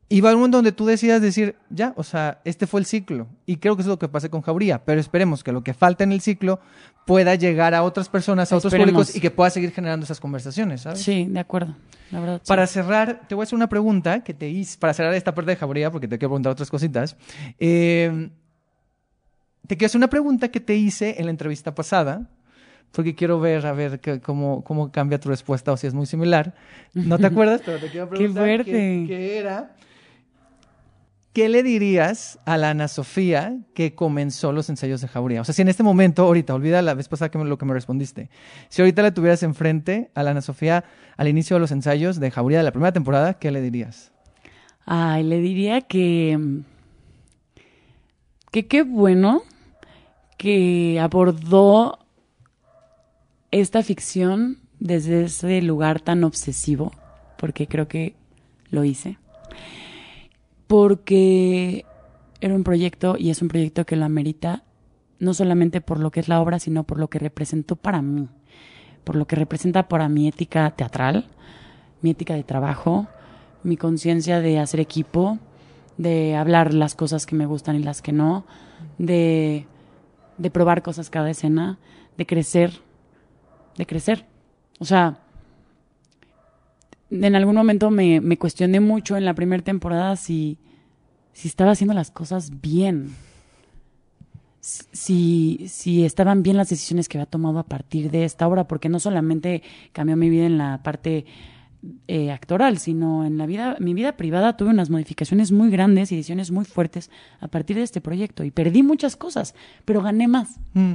[0.09, 2.87] y va a un momento donde tú decidas decir, ya, o sea, este fue el
[2.87, 3.29] ciclo.
[3.47, 5.75] Y creo que eso es lo que pasa con Jauría, pero esperemos que lo que
[5.75, 6.59] falta en el ciclo
[7.07, 8.93] pueda llegar a otras personas, a otros Esperemos.
[8.95, 11.01] públicos y que pueda seguir generando esas conversaciones, ¿sabes?
[11.03, 11.77] Sí, de acuerdo.
[12.11, 12.41] La verdad.
[12.43, 12.49] sí.
[12.49, 15.51] Para cerrar, te voy a hacer una pregunta que te hice, para cerrar esta parte
[15.53, 17.17] de Jauría, porque te quiero preguntar otras cositas.
[17.61, 18.31] Eh,
[19.69, 22.29] te quiero hacer una pregunta que te hice en la entrevista pasada,
[22.91, 26.07] porque quiero ver, a ver qué- cómo, cómo cambia tu respuesta o si es muy
[26.07, 26.55] similar.
[26.95, 28.43] No te acuerdas, pero te quiero Qué preguntar.
[28.45, 28.73] fuerte.
[28.73, 29.75] ¿Qué, qué era?
[31.35, 35.43] ¿Qué le dirías a la Ana Sofía que comenzó los ensayos de Jauría?
[35.43, 37.67] O sea, si en este momento, ahorita, olvida la vez pasada que me- lo que
[37.67, 38.29] me respondiste.
[38.71, 40.85] Si ahorita la tuvieras enfrente a la Ana Sofía
[41.17, 44.11] al inicio de los ensayos de Jauría de la primera temporada, ¿qué le dirías?
[44.87, 46.63] Ay, le diría que.
[48.51, 49.43] que qué bueno
[50.39, 51.99] que abordó
[53.51, 56.93] esta ficción desde ese lugar tan obsesivo,
[57.37, 58.15] porque creo que
[58.71, 59.19] lo hice.
[60.67, 61.85] Porque
[62.41, 64.63] era un proyecto y es un proyecto que lo amerita,
[65.19, 68.29] no solamente por lo que es la obra, sino por lo que representó para mí,
[69.03, 71.27] por lo que representa para mi ética teatral,
[72.01, 73.09] mi ética de trabajo,
[73.65, 75.39] mi conciencia de hacer equipo,
[75.97, 78.47] de hablar las cosas que me gustan y las que no,
[78.99, 79.67] de,
[80.39, 81.79] de probar cosas cada escena,
[82.17, 82.73] de crecer,
[83.77, 84.25] de crecer.
[84.79, 85.19] O sea,
[87.11, 90.59] en algún momento me, cuestioné mucho en la primera temporada si,
[91.33, 93.15] si estaba haciendo las cosas bien,
[94.61, 98.89] si, si estaban bien las decisiones que había tomado a partir de esta obra, porque
[98.89, 99.63] no solamente
[99.93, 101.25] cambió mi vida en la parte
[102.09, 106.17] eh, actoral, sino en la vida, mi vida privada tuve unas modificaciones muy grandes y
[106.17, 107.11] decisiones muy fuertes
[107.41, 108.45] a partir de este proyecto.
[108.45, 109.55] Y perdí muchas cosas,
[109.85, 110.59] pero gané más.
[110.75, 110.95] Mm,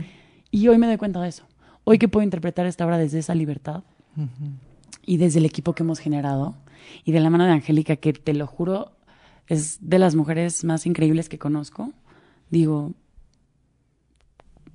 [0.51, 1.45] Y hoy me doy cuenta de eso.
[1.83, 3.83] Hoy que puedo interpretar esta obra desde esa libertad
[5.05, 6.55] y desde el equipo que hemos generado
[7.03, 8.91] y de la mano de Angélica, que te lo juro,
[9.47, 11.91] es de las mujeres más increíbles que conozco,
[12.49, 12.93] digo,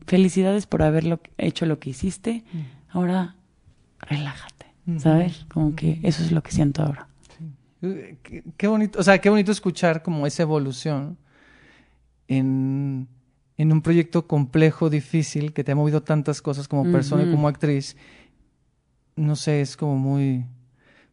[0.06, 2.44] felicidades por haber hecho lo que hiciste,
[2.90, 3.36] ahora
[4.00, 4.57] relájate,
[4.96, 5.44] ¿sabes?
[5.52, 7.08] Como que eso es lo que siento ahora.
[7.82, 11.16] Eh, Qué, qué bonito, o sea, qué bonito escuchar como esa evolución
[12.26, 13.08] en,
[13.56, 17.32] en un proyecto complejo, difícil, que te ha movido tantas cosas como persona y Ujú.
[17.36, 17.96] como actriz.
[19.16, 20.44] No sé, es como muy,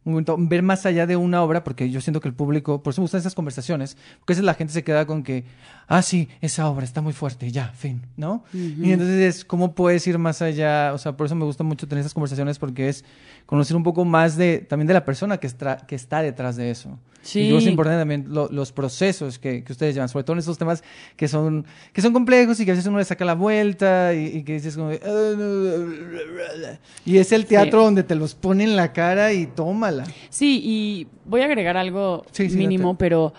[0.06, 2.92] muy bonito ver más allá de una obra, porque yo siento que el público, por
[2.94, 5.46] eso me gustan esas conversaciones, porque a veces la gente se queda con que,
[5.88, 8.44] ah, sí, esa obra está muy fuerte, ya, fin, ¿no?
[8.54, 10.94] Y entonces es, ¿cómo puedes ir más allá?
[10.94, 13.04] O sea, por eso me gusta mucho tener esas conversaciones, porque es
[13.48, 15.50] conocer un poco más de, también de la persona que,
[15.88, 17.00] que está detrás de eso.
[17.26, 17.40] Sí.
[17.40, 20.40] Y luego es importante también lo- los procesos que, que ustedes llevan, sobre todo en
[20.40, 20.84] estos temas
[21.18, 24.28] que son, que son complejos y que a veces uno le saca la vuelta y,
[24.28, 24.92] y que dices como...
[24.92, 26.78] "Ah, no".
[27.06, 30.04] Y es el teatro donde te los pone en la cara y tómala.
[30.30, 32.98] Sí, y voy a agregar algo Sí, mínimo, date.
[33.00, 33.34] pero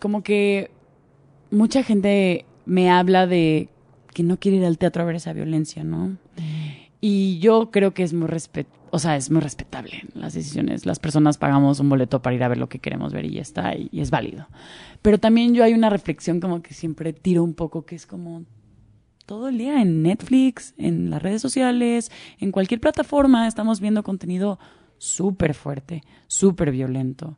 [0.00, 0.70] como que
[1.50, 3.68] mucha gente me habla de
[4.12, 6.16] que no quiere ir al teatro a ver esa violencia, ¿no?
[7.00, 10.86] Y yo creo que es muy respet o sea, es muy respetable las decisiones.
[10.86, 13.42] Las personas pagamos un boleto para ir a ver lo que queremos ver y ya
[13.42, 14.46] está, y, es válido.
[15.02, 18.44] Pero también yo hay una reflexión como que siempre tiro un poco, que es como
[19.26, 24.60] todo el día en Netflix, en las redes sociales, en cualquier plataforma, estamos viendo contenido
[24.96, 27.36] súper fuerte, súper violento.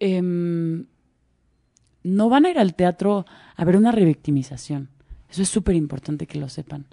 [0.00, 0.86] Em,
[2.02, 4.88] no van a ir al teatro a ver una revictimización.
[5.30, 6.86] Eso es súper importante que lo sepan.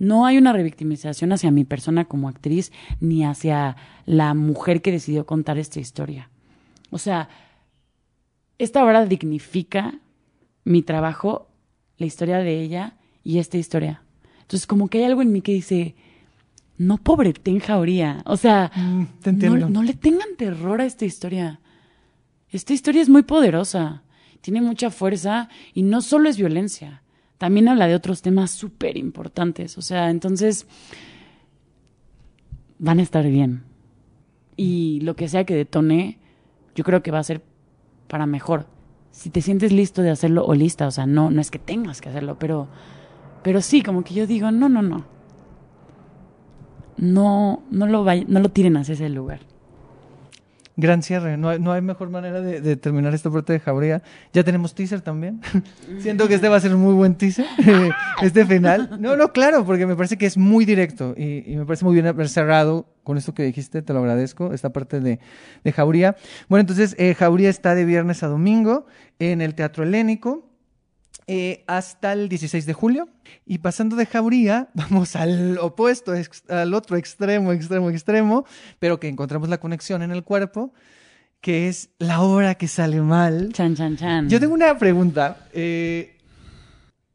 [0.00, 3.76] No hay una revictimización hacia mi persona como actriz ni hacia
[4.06, 6.30] la mujer que decidió contar esta historia.
[6.90, 7.28] O sea,
[8.58, 10.00] esta obra dignifica
[10.64, 11.48] mi trabajo,
[11.98, 14.02] la historia de ella y esta historia.
[14.40, 15.94] Entonces, como que hay algo en mí que dice,
[16.78, 18.22] no pobre ten jauría.
[18.24, 21.60] O sea, Mm, te no, no le tengan terror a esta historia.
[22.48, 24.02] Esta historia es muy poderosa,
[24.40, 27.02] tiene mucha fuerza y no solo es violencia,
[27.40, 29.78] también habla de otros temas súper importantes.
[29.78, 30.66] O sea, entonces
[32.78, 33.62] van a estar bien.
[34.56, 36.18] Y lo que sea que detone,
[36.74, 37.42] yo creo que va a ser
[38.08, 38.66] para mejor.
[39.10, 42.02] Si te sientes listo de hacerlo o lista, o sea, no, no es que tengas
[42.02, 42.68] que hacerlo, pero,
[43.42, 45.06] pero sí, como que yo digo, no, no, no.
[46.98, 49.40] No, no lo, vay- no lo tiren hacia ese lugar.
[50.76, 51.36] Gran cierre.
[51.36, 54.02] No hay, no hay mejor manera de, terminar esta parte de Jauría.
[54.32, 55.40] Ya tenemos teaser también.
[56.00, 57.46] Siento que este va a ser un muy buen teaser.
[58.22, 58.98] este final.
[59.00, 61.94] No, no, claro, porque me parece que es muy directo y, y me parece muy
[61.94, 63.82] bien haber cerrado con esto que dijiste.
[63.82, 64.52] Te lo agradezco.
[64.52, 65.18] Esta parte de,
[65.64, 66.16] de Jauría.
[66.48, 68.86] Bueno, entonces, eh, Jauría está de viernes a domingo
[69.18, 70.49] en el Teatro Helénico.
[71.32, 73.08] Eh, hasta el 16 de julio.
[73.46, 76.12] Y pasando de Jauría, vamos al opuesto,
[76.48, 78.44] al otro extremo, extremo, extremo,
[78.80, 80.72] pero que encontramos la conexión en el cuerpo,
[81.40, 83.50] que es la obra que sale mal.
[83.52, 84.28] Chan, chan, chan.
[84.28, 85.46] Yo tengo una pregunta.
[85.52, 86.16] eh,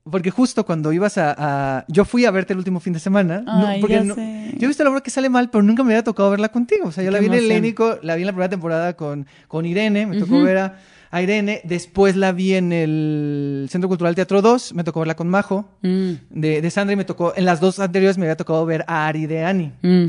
[0.10, 3.42] porque justo cuando ibas a, a- Yo fui a verte el último fin de semana.
[3.42, 4.54] no, Ay, porque ya no- sé.
[4.58, 6.88] Yo he visto la obra que sale mal, pero nunca me había tocado verla contigo.
[6.88, 7.52] O sea, yo Qué la vi en el emoción.
[7.58, 10.44] Helénico, la vi en la primera temporada con, con Irene, me tocó Ujú.
[10.44, 10.78] ver a,
[11.16, 11.62] a Irene.
[11.64, 16.12] Después la vi en el Centro Cultural Teatro 2, me tocó verla con Majo, Mm,
[16.30, 17.34] de, de Sandra, y me tocó.
[17.36, 19.72] En las dos anteriores me había tocado ver a Ari de Ani.
[19.82, 20.06] mm.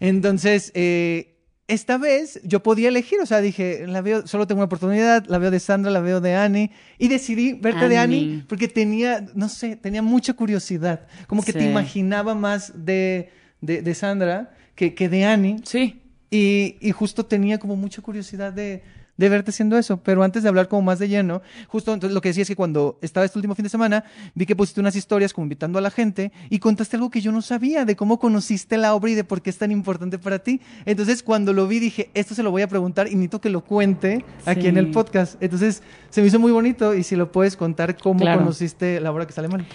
[0.00, 1.36] Entonces, eh,
[1.68, 5.38] esta vez yo podía elegir, o sea, dije, la veo, solo tengo una oportunidad, la
[5.38, 8.44] veo de Sandra, la veo de Annie, y decidí verte de Annie.
[8.48, 13.30] Porque tenía, no sé, tenía mucha curiosidad, como que te imaginaba más de,
[13.60, 16.00] de, de Sandra que, que de Annie, Sí.
[16.30, 18.82] y, y justo tenía como mucha curiosidad de,
[19.20, 19.98] de verte haciendo eso.
[20.02, 22.56] Pero antes de hablar como más de lleno, justo entonces lo que decía es que
[22.56, 24.04] cuando estaba este último fin de semana,
[24.34, 27.30] vi que pusiste unas historias como invitando a la gente y contaste algo que yo
[27.30, 30.38] no sabía de cómo conociste la obra y de por qué es tan importante para
[30.40, 30.60] ti.
[30.86, 33.62] Entonces cuando lo vi dije, esto se lo voy a preguntar y necesito que lo
[33.62, 35.40] cuente aquí en el podcast.
[35.42, 38.40] Entonces se me hizo muy bonito y si lo puedes contar cómo Claro.
[38.40, 39.66] conociste la obra que sale mal.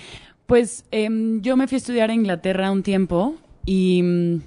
[0.48, 3.36] Pues em, yo me fui a estudiar a Inglaterra un tiempo
[3.66, 4.42] y mm,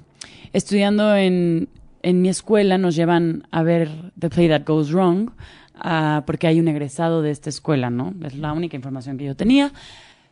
[0.53, 1.69] estudiando en,
[2.03, 5.31] en mi escuela nos llevan a ver The Play That Goes Wrong
[5.75, 8.15] ah, porque hay un egresado de esta escuela, ¿no?
[8.25, 9.73] Es la única información que yo tenía.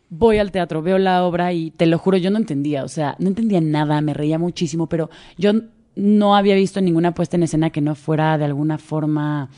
[0.08, 3.16] Voy al teatro, veo la obra y te lo juro, yo no entendía, o sea,
[3.18, 5.52] no entendía nada, me reía muchísimo, pero yo
[5.96, 9.48] no había visto ninguna puesta en escena que no fuera de alguna forma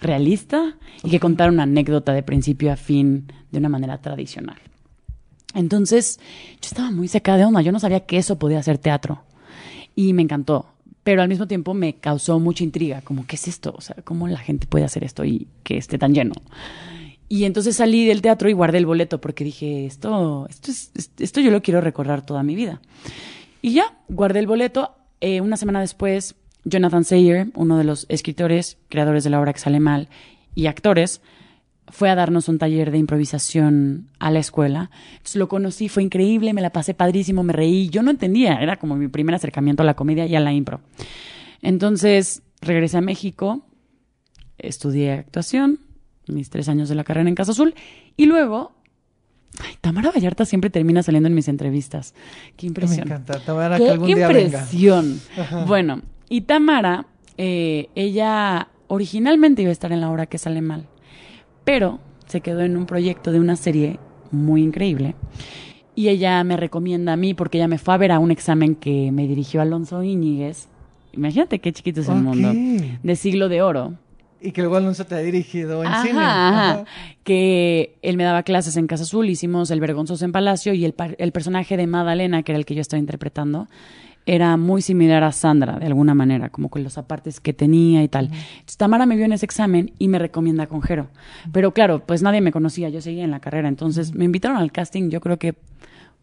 [0.00, 4.56] realista y que contara una anécdota de principio a fin de una manera tradicional.
[5.54, 6.18] Entonces,
[6.52, 9.24] yo estaba muy seca de onda, yo no sabía que eso podía ser teatro
[9.94, 10.66] y me encantó,
[11.02, 13.74] pero al mismo tiempo me causó mucha intriga, como, ¿qué es esto?
[13.76, 16.34] O sea, ¿cómo la gente puede hacer esto y que esté tan lleno?
[17.28, 21.40] Y entonces salí del teatro y guardé el boleto porque dije, esto, esto, es, esto
[21.40, 22.80] yo lo quiero recordar toda mi vida.
[23.62, 24.96] Y ya, guardé el boleto.
[25.20, 26.34] Eh, una semana después,
[26.64, 30.08] Jonathan Sayer, uno de los escritores, creadores de la obra que sale mal,
[30.54, 31.20] y actores,
[31.90, 34.90] fue a darnos un taller de improvisación a la escuela.
[35.12, 37.88] Entonces lo conocí, fue increíble, me la pasé padrísimo, me reí.
[37.90, 40.80] Yo no entendía, era como mi primer acercamiento a la comedia y a la impro.
[41.62, 43.62] Entonces regresé a México,
[44.58, 45.80] estudié actuación,
[46.26, 47.74] mis tres años de la carrera en Casa Azul,
[48.16, 48.72] y luego,
[49.64, 52.14] ay, Tamara Vallarta siempre termina saliendo en mis entrevistas.
[52.56, 53.08] Qué Me impresión.
[53.08, 53.40] encanta.
[53.40, 54.42] Tamara, Qué que algún día venga.
[54.60, 55.20] impresión.
[55.66, 60.86] Bueno, y Tamara, eh, ella originalmente iba a estar en la obra que sale mal,
[61.64, 63.98] pero se quedó en un proyecto de una serie
[64.30, 65.14] muy increíble.
[65.94, 68.74] Y ella me recomienda a mí porque ella me fue a ver a un examen
[68.74, 70.68] que me dirigió Alonso Íñiguez.
[71.12, 72.52] Imagínate qué chiquito es el mundo.
[73.02, 73.94] De siglo de oro.
[74.40, 76.18] Y que luego Alonso te ha dirigido en Ajá, cine.
[76.18, 76.70] ajá.
[76.70, 76.84] Ajá.
[77.24, 80.94] Que él me daba clases en Casa Azul, hicimos El Vergonzoso en Palacio y el,
[81.18, 83.68] el personaje de Madalena, que era el que yo estaba interpretando,
[84.26, 88.08] era muy similar a Sandra, de alguna manera, como con los apartes que tenía y
[88.08, 88.26] tal.
[88.26, 91.08] Entonces, Tamara me vio en ese examen y me recomienda con Jero.
[91.52, 94.72] Pero claro, pues nadie me conocía, yo seguía en la carrera, entonces me invitaron al
[94.72, 95.54] casting, yo creo que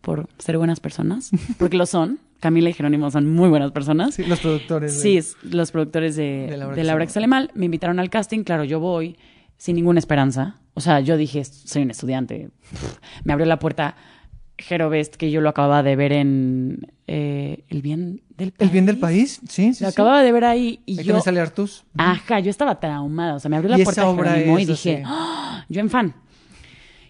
[0.02, 2.20] por ser buenas personas, porque lo son.
[2.40, 4.14] Camila y Jerónimo son muy buenas personas.
[4.14, 4.94] Sí, los productores.
[5.04, 7.28] de- Sí, los productores de, De la obra de que la obra sale que sale
[7.28, 8.44] mal me invitaron al casting.
[8.44, 9.18] Claro, yo voy
[9.58, 10.58] sin ninguna esperanza.
[10.76, 12.52] O sea, yo dije, soy un estudiante.
[13.24, 13.96] Me abrió la puerta
[14.58, 18.68] Jero Best, que yo lo acababa de ver en eh, El Bien del País.
[18.70, 19.40] ¿El bien del país?
[19.48, 19.84] Sí, sí.
[19.84, 19.94] Lo sí.
[19.94, 21.20] acababa de ver ahí y Ahí yo...
[21.22, 21.84] sale Artus.
[21.98, 23.36] Ajá, yo estaba traumada.
[23.36, 25.04] O sea, me abrió la puerta obra Jerónimo y dije, así.
[25.06, 26.14] "Ah", yo en fan.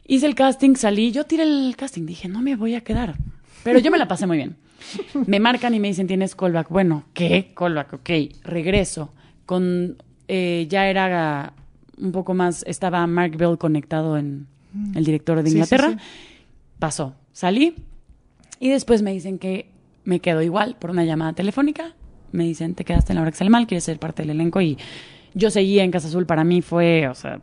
[0.06, 3.16] Hice el casting, salí, yo tiré el casting, dije, no me voy a quedar.
[3.64, 4.56] Pero yo me la pasé muy bien.
[5.26, 6.70] Me marcan y me dicen, tienes callback.
[6.70, 7.52] Bueno, ¿qué?
[7.58, 8.10] Callback, ok.
[8.44, 9.12] Regreso.
[9.46, 9.98] Con,
[10.30, 11.54] eh, ya era
[11.98, 14.48] un poco más, estaba Mark Bell conectado en
[14.96, 15.90] el director de Sí, sí, Inglaterra.
[15.92, 15.98] sí.
[16.80, 17.16] Pasó.
[17.38, 17.76] Salí
[18.60, 19.70] y después me dicen que
[20.06, 21.94] me quedo igual por una llamada telefónica.
[22.32, 24.60] Me dicen, te quedaste en la hora que sale mal, quieres ser parte del elenco.
[24.60, 24.76] Y
[25.36, 26.26] yo seguía en Casa Azul.
[26.26, 27.40] Para mí fue, o sea,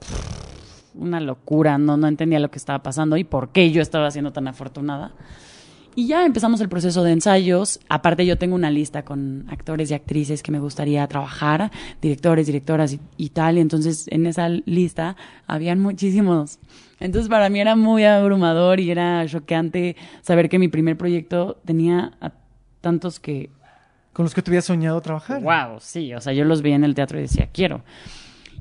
[0.96, 1.78] una locura.
[1.78, 5.12] No, no entendía lo que estaba pasando y por qué yo estaba siendo tan afortunada.
[5.94, 7.78] Y ya empezamos el proceso de ensayos.
[7.88, 11.70] Aparte, yo tengo una lista con actores y actrices que me gustaría trabajar,
[12.02, 13.58] directores, directoras y, y tal.
[13.58, 15.14] Y entonces, en esa lista
[15.46, 16.58] habían muchísimos.
[17.04, 22.12] Entonces, para mí era muy abrumador y era choqueante saber que mi primer proyecto tenía
[22.18, 22.32] a
[22.80, 23.50] tantos que
[24.14, 25.42] Con los que te habías soñado trabajar.
[25.42, 27.82] Wow, sí, o sea, yo los veía en el teatro y decía, quiero.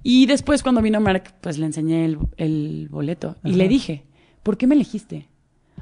[0.04, 4.04] Y después cuando vino Mark, pues le enseñé el, el boleto y le dije,
[4.44, 5.30] ¿por qué me elegiste?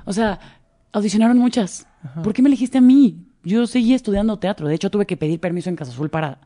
[0.05, 0.39] O sea,
[0.91, 1.88] audicionaron muchas.
[2.24, 3.26] ¿Por qué me elegiste a mí?
[3.43, 4.68] Yo seguí estudiando teatro.
[4.68, 6.41] De hecho, tuve que pedir permiso en Casa Azul para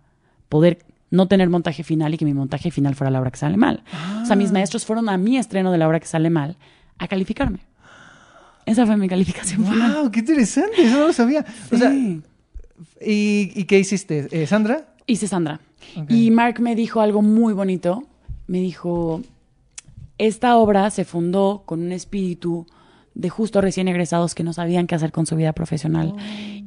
[0.48, 3.58] poder no tener montaje final y que mi montaje final fuera la obra que sale
[3.58, 3.84] mal.
[4.22, 6.58] O sea, mis maestros fueron a mi estreno de la obra que sale mal
[6.98, 7.60] a calificarme.
[8.66, 9.94] Esa fue mi calificación final.
[9.94, 10.12] ¡Wow!
[10.12, 10.82] ¡Qué interesante!
[10.84, 11.46] Eso no lo sabía.
[11.72, 11.94] O sea.
[11.94, 14.28] ¿y, y qué hiciste?
[14.32, 14.96] Eh, ¿Sandra?
[15.06, 15.60] Hice Sandra.
[16.10, 18.04] Y Mark me dijo algo muy bonito.
[18.48, 19.22] Me dijo,
[20.18, 22.66] esta obra se fundó con un espíritu
[23.16, 26.14] de justo recién egresados que no sabían qué hacer con su vida profesional.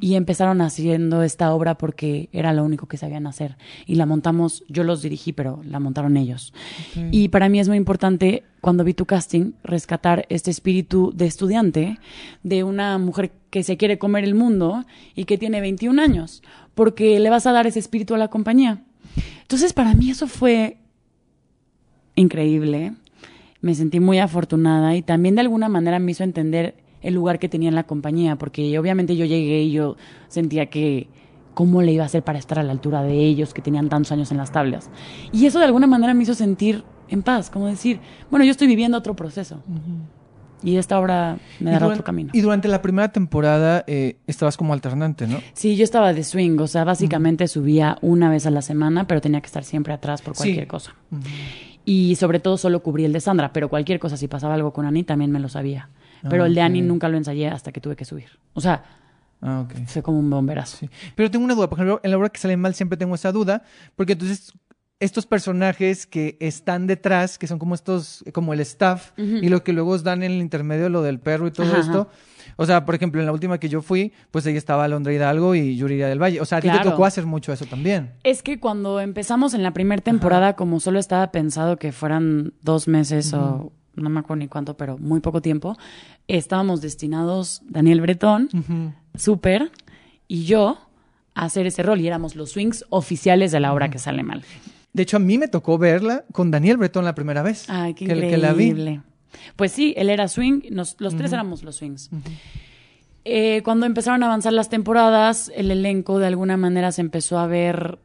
[0.01, 3.57] Y empezaron haciendo esta obra porque era lo único que sabían hacer.
[3.87, 6.55] Y la montamos, yo los dirigí, pero la montaron ellos.
[7.13, 11.99] Y para mí es muy importante, cuando vi tu casting, rescatar este espíritu de estudiante,
[12.43, 14.85] de una mujer que se quiere comer el mundo
[15.15, 16.43] y que tiene 21 años,
[16.75, 18.83] porque le vas a dar ese espíritu a la compañía.
[19.43, 20.79] Entonces, para mí eso fue
[22.15, 22.95] increíble.
[23.61, 27.49] Me sentí muy afortunada y también de alguna manera me hizo entender el lugar que
[27.49, 29.97] tenía en la compañía, porque obviamente yo llegué y yo
[30.29, 31.09] sentía que
[31.55, 34.13] cómo le iba a hacer para estar a la altura de ellos que tenían tantos
[34.13, 34.91] años en las tablas.
[35.33, 38.01] Y eso de alguna manera me hizo sentir en paz, como decir,
[38.31, 39.61] bueno, yo estoy viviendo otro proceso.
[40.63, 42.31] Y esta obra me dará otro camino.
[42.33, 45.39] Y durante la primera temporada eh, estabas como alternante, ¿no?
[45.53, 49.21] Sí, yo estaba de swing, o sea, básicamente subía una vez a la semana, pero
[49.21, 50.43] tenía que estar siempre atrás por Sí.
[50.43, 50.95] cualquier cosa.
[51.91, 54.85] Y sobre todo solo cubrí el de Sandra, pero cualquier cosa, si pasaba algo con
[54.85, 55.89] Ani, también me lo sabía.
[56.29, 56.87] Pero Ah, el de Ani ok.
[56.87, 58.29] nunca lo ensayé hasta que tuve que subir.
[58.53, 58.85] O sea,
[59.41, 60.77] Ah, fue como un bomberazo.
[60.79, 60.91] Sí.
[61.15, 63.31] Pero tengo una duda, por ejemplo, en la obra que sale mal siempre tengo esa
[63.31, 63.63] duda,
[63.95, 64.53] porque entonces
[65.01, 69.73] estos personajes que están detrás, que son como estos, como el staff, y lo que
[69.73, 72.09] luego os dan en el intermedio, lo del perro y todo Ajá, esto.
[72.57, 75.55] O sea, por ejemplo, en la última que yo fui, pues ahí estaba Alondra Hidalgo
[75.55, 76.41] y Yuridia del Valle.
[76.41, 78.13] O sea, a ti te tocó hacer mucho eso también.
[78.25, 82.89] Es que cuando empezamos en la primera temporada, como solo estaba pensado que fueran dos
[82.89, 85.77] meses o no me acuerdo ni cuánto, pero muy poco tiempo,
[86.29, 88.93] estábamos destinados, Daniel Bretón, Ujú.
[89.17, 89.71] Super
[90.29, 90.79] y yo,
[91.35, 94.45] a hacer ese rol y éramos los swings oficiales de la obra que sale mal.
[94.93, 97.69] De hecho, a mí me tocó verla con Daniel Bretón la primera vez.
[97.69, 98.31] Ay, qué que, increíble.
[98.31, 99.01] que la vi.
[99.57, 102.11] Pues sí, él era swing, nos- los tres éramos los swings.
[103.25, 107.47] Eh, cuando empezaron a avanzar las temporadas, el elenco de alguna manera se empezó a
[107.47, 107.99] ver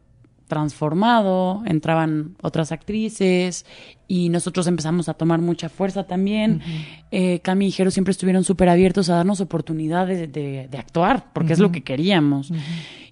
[0.48, 3.66] transformado, entraban otras actrices
[4.08, 6.62] y nosotros empezamos a tomar mucha fuerza también.
[7.12, 11.54] Eh, Cami y Jero siempre estuvieron súper abiertos a darnos oportunidades de, de actuar, porque
[11.54, 12.52] es lo que queríamos.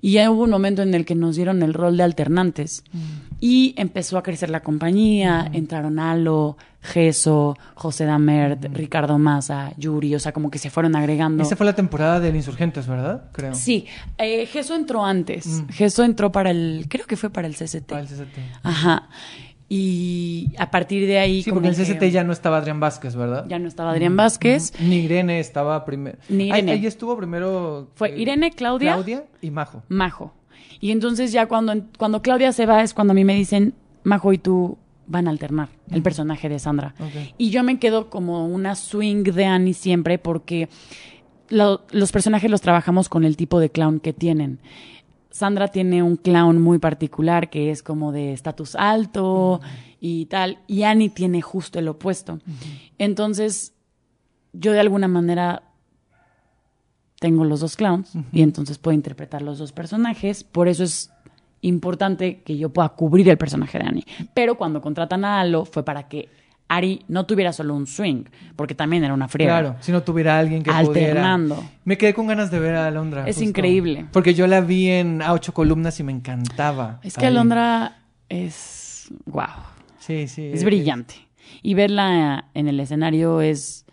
[0.02, 2.84] Y ya hubo un momento en el que nos dieron el rol de alternantes
[3.44, 10.20] y empezó a crecer la compañía, entraron Alo, Geso, José Damert, Ricardo Maza, Yuri, o
[10.20, 11.42] sea, como que se fueron agregando.
[11.42, 13.32] Esa fue la temporada de Insurgentes, ¿verdad?
[13.32, 13.56] Creo.
[13.56, 13.88] Sí,
[14.20, 15.64] eh, Geso entró antes.
[15.70, 17.88] Geso entró para el, creo que fue para el CCT.
[17.88, 18.38] Para el CCT.
[18.62, 19.10] Ajá.
[19.68, 21.42] Y a partir de ahí.
[21.42, 23.46] Sí, porque en el CCT ya no estaba Adrián Vázquez, ¿verdad?
[23.48, 24.74] ya no estaba Adrián Vázquez.
[24.82, 26.18] Ni Irene estaba primero.
[26.30, 26.74] Ni Irene.
[26.74, 27.90] Ahí, estuvo primero.
[27.96, 28.94] Fue eh, Irene, Claudia.
[28.94, 29.82] Claudia y Majo.
[29.88, 30.34] Majo.
[30.82, 33.74] Y entonces ya cuando, cuando Claudia se va es cuando a mí me dicen,
[34.04, 34.78] Majo y tú
[35.08, 36.96] van a alternar el personaje de Sandra.
[37.38, 40.70] Y yo me quedo como una swing de Annie siempre porque
[41.50, 44.60] lo- los personajes los trabajamos con el tipo de clown que tienen.
[45.30, 49.62] Sandra tiene un clown muy particular que es como de estatus alto
[50.00, 52.40] y tal, y Annie tiene justo el opuesto.
[52.98, 53.74] Entonces,
[54.54, 55.64] yo de alguna manera
[57.22, 61.12] tengo los dos clowns y entonces puedo interpretar los dos personajes, por eso es
[61.62, 64.06] importante que yo pueda cubrir el personaje de Annie.
[64.34, 66.30] Pero cuando contratan a Alo fue para que
[66.68, 68.24] Ari no tuviera solo un swing,
[68.56, 69.60] porque también era una friega.
[69.60, 71.56] Claro, si no tuviera alguien que Alternando.
[71.58, 71.76] pudiera.
[71.86, 73.28] Me quedé con ganas de ver a Alondra.
[73.28, 74.08] Es increíble.
[74.12, 77.00] Porque yo la vi en A ocho columnas y me encantaba.
[77.04, 77.32] Es que ahí.
[77.32, 78.00] Alondra
[78.30, 79.46] es wow,
[80.00, 80.50] Sí, sí.
[80.52, 81.14] es brillante.
[81.62, 83.86] Y verla en el escenario es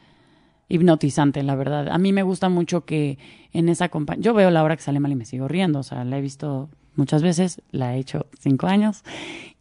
[0.68, 1.88] hipnotizante, la verdad.
[1.88, 3.18] A mí me gusta mucho que
[3.52, 4.22] en esa compañía...
[4.22, 5.78] Yo veo la hora que sale mal y me sigo riendo.
[5.80, 9.02] O sea, la he visto muchas veces, la he hecho cinco años.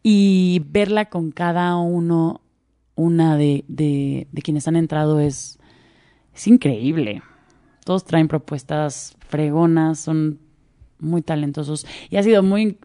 [0.03, 2.41] Y verla con cada uno,
[2.95, 5.59] una de, de, de quienes han entrado es,
[6.35, 7.21] es increíble.
[7.83, 10.39] Todos traen propuestas fregonas, son
[10.99, 11.85] muy talentosos.
[12.09, 12.77] Y ha sido muy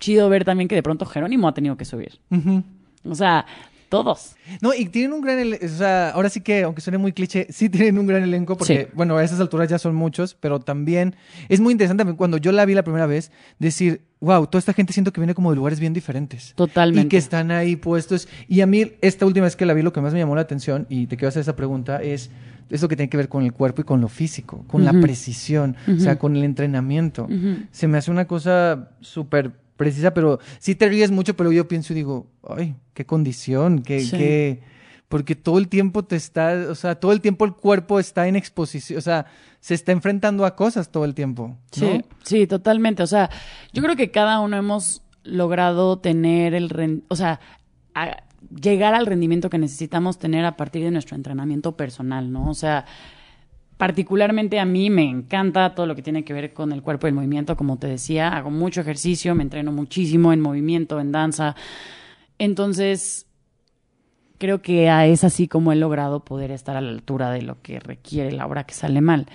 [0.00, 2.18] chido ver también que de pronto Jerónimo ha tenido que subir.
[3.04, 3.46] O sea,
[3.88, 4.36] todos.
[4.60, 7.46] No, y tienen un gran elenco, o sea, ahora sí que, aunque suene muy cliché,
[7.50, 8.92] sí tienen un gran elenco porque, Sí.
[8.94, 11.16] bueno, a esas alturas ya son muchos, pero también
[11.48, 14.92] es muy interesante cuando yo la vi la primera vez, decir, wow, toda esta gente
[14.92, 16.52] siento que viene como de lugares bien diferentes.
[16.56, 17.06] Totalmente.
[17.06, 18.28] Y que están ahí puestos.
[18.48, 20.42] Y a mí, esta última vez que la vi, lo que más me llamó la
[20.42, 22.30] atención, y te quiero hacer esa pregunta, es
[22.70, 25.76] eso que tiene que ver con el cuerpo y con lo físico, con la precisión,
[25.88, 27.26] o sea, con el entrenamiento.
[27.70, 31.94] Se me hace una cosa súper precisa, pero sí te ríes mucho, pero yo pienso
[31.94, 34.10] y digo, ay, qué condición, qué, Sí.
[34.18, 34.60] qué-
[35.08, 38.36] porque todo el tiempo te está, o sea, todo el tiempo el cuerpo está en
[38.36, 39.24] exposición, o sea,
[39.60, 41.48] se está enfrentando a cosas todo el tiempo.
[41.48, 41.56] ¿no?
[41.72, 43.02] Sí, sí, totalmente.
[43.02, 43.30] O sea,
[43.72, 47.02] yo creo que cada uno hemos logrado tener el...
[47.08, 47.40] O sea,
[47.94, 48.22] a-
[48.60, 52.48] llegar al rendimiento que necesitamos tener a partir de nuestro entrenamiento personal, ¿no?
[52.50, 52.84] O sea,
[53.78, 57.10] particularmente a mí me encanta todo lo que tiene que ver con el cuerpo y
[57.10, 61.54] el movimiento, como te decía, hago mucho ejercicio, me entreno muchísimo en movimiento, en danza.
[62.38, 63.26] Entonces,
[64.38, 67.78] creo que es así como he logrado poder estar a la altura de lo que
[67.78, 69.26] requiere la obra que sale mal.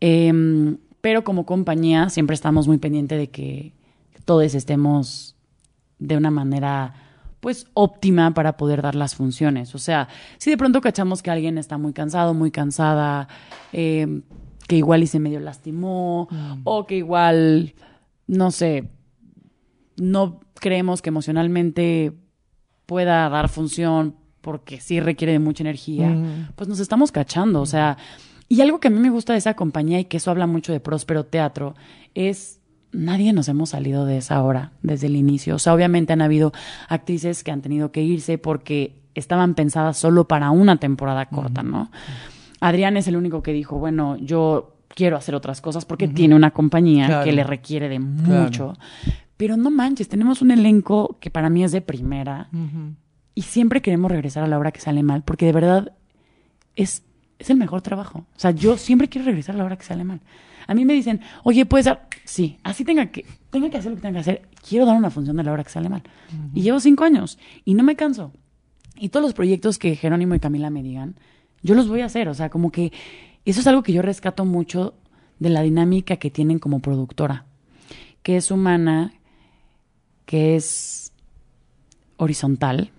[0.00, 3.74] Em, pero como compañía siempre estamos muy pendientes de que
[4.24, 5.36] todos estemos
[5.98, 6.94] de una manera
[7.42, 9.74] pues óptima para poder dar las funciones.
[9.74, 10.06] O sea,
[10.38, 13.26] si de pronto cachamos que alguien está muy cansado, muy cansada,
[13.72, 14.22] em,
[14.68, 16.60] que igual y se medio lastimó, mm.
[16.62, 17.74] o que igual,
[18.28, 18.90] no sé,
[19.96, 22.12] no creemos que emocionalmente
[22.86, 26.50] pueda dar función porque sí requiere de mucha energía, mm.
[26.54, 27.60] pues nos estamos cachando.
[27.60, 27.98] O sea,
[28.48, 30.72] y algo que a mí me gusta de esa compañía y que eso habla mucho
[30.72, 31.74] de Próspero Teatro
[32.14, 32.60] es
[32.92, 35.56] nadie nos hemos salido de esa hora desde el inicio.
[35.56, 36.52] O sea, obviamente han habido
[36.88, 41.90] actrices que han tenido que irse porque estaban pensadas solo para una temporada corta, ¿no?
[42.60, 46.52] Adrián es el único que dijo, bueno, yo quiero hacer otras cosas porque tiene una
[46.52, 48.74] compañía que le requiere de mucho.
[49.36, 52.48] Pero no manches, tenemos un elenco que para mí es de primera
[53.34, 55.92] y siempre queremos regresar a la hora que sale mal porque de verdad
[56.76, 57.02] es,
[57.42, 58.20] es el mejor trabajo.
[58.20, 60.20] O sea, yo siempre quiero regresar a la hora que sale mal.
[60.66, 62.08] A mí me dicen, oye, puedes dar.
[62.24, 64.48] Sí, así tenga que, tenga que hacer lo que tenga que hacer.
[64.66, 66.02] Quiero dar una función de la hora que sale mal.
[66.54, 68.32] Y llevo cinco años y no me canso.
[68.96, 71.16] Y todos los proyectos que Jerónimo y Camila me digan,
[71.62, 72.28] yo los voy a hacer.
[72.28, 72.92] O sea, como que
[73.44, 74.94] eso es algo que yo rescato mucho
[75.40, 77.46] de la dinámica que tienen como productora,
[78.22, 79.14] que es humana,
[80.26, 81.12] que es
[82.16, 82.92] horizontal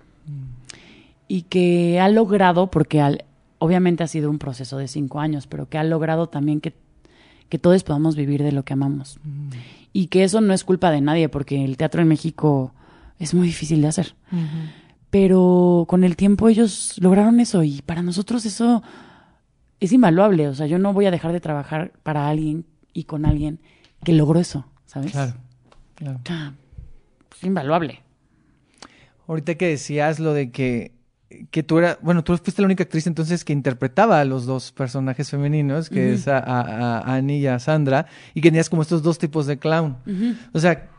[1.30, 3.24] y que ha logrado, porque al,
[3.64, 6.74] obviamente ha sido un proceso de cinco años, pero que ha logrado también que
[7.54, 9.20] que todos podamos vivir de lo que amamos.
[9.24, 9.50] Mm.
[9.94, 12.74] Y que eso no es culpa de nadie, porque el teatro en México
[13.20, 14.16] es muy difícil de hacer.
[15.12, 18.82] Pero con el tiempo ellos lograron eso y para nosotros eso
[19.80, 20.48] es invaluable.
[20.48, 23.60] O sea, yo no voy a dejar de trabajar para alguien y con alguien
[24.04, 25.12] que logró eso, ¿sabes?
[25.12, 25.36] Claro.
[26.24, 26.54] claro.
[27.36, 28.02] es invaluable.
[29.28, 30.92] Ahorita que decías lo de que
[31.52, 34.72] que tú eras, bueno, tú fuiste la única actriz entonces que interpretaba a los dos
[34.72, 39.18] personajes femeninos, que es a, Annie y a Sandra, y que tenías como estos dos
[39.18, 39.98] tipos de clown.
[40.54, 40.90] O sea,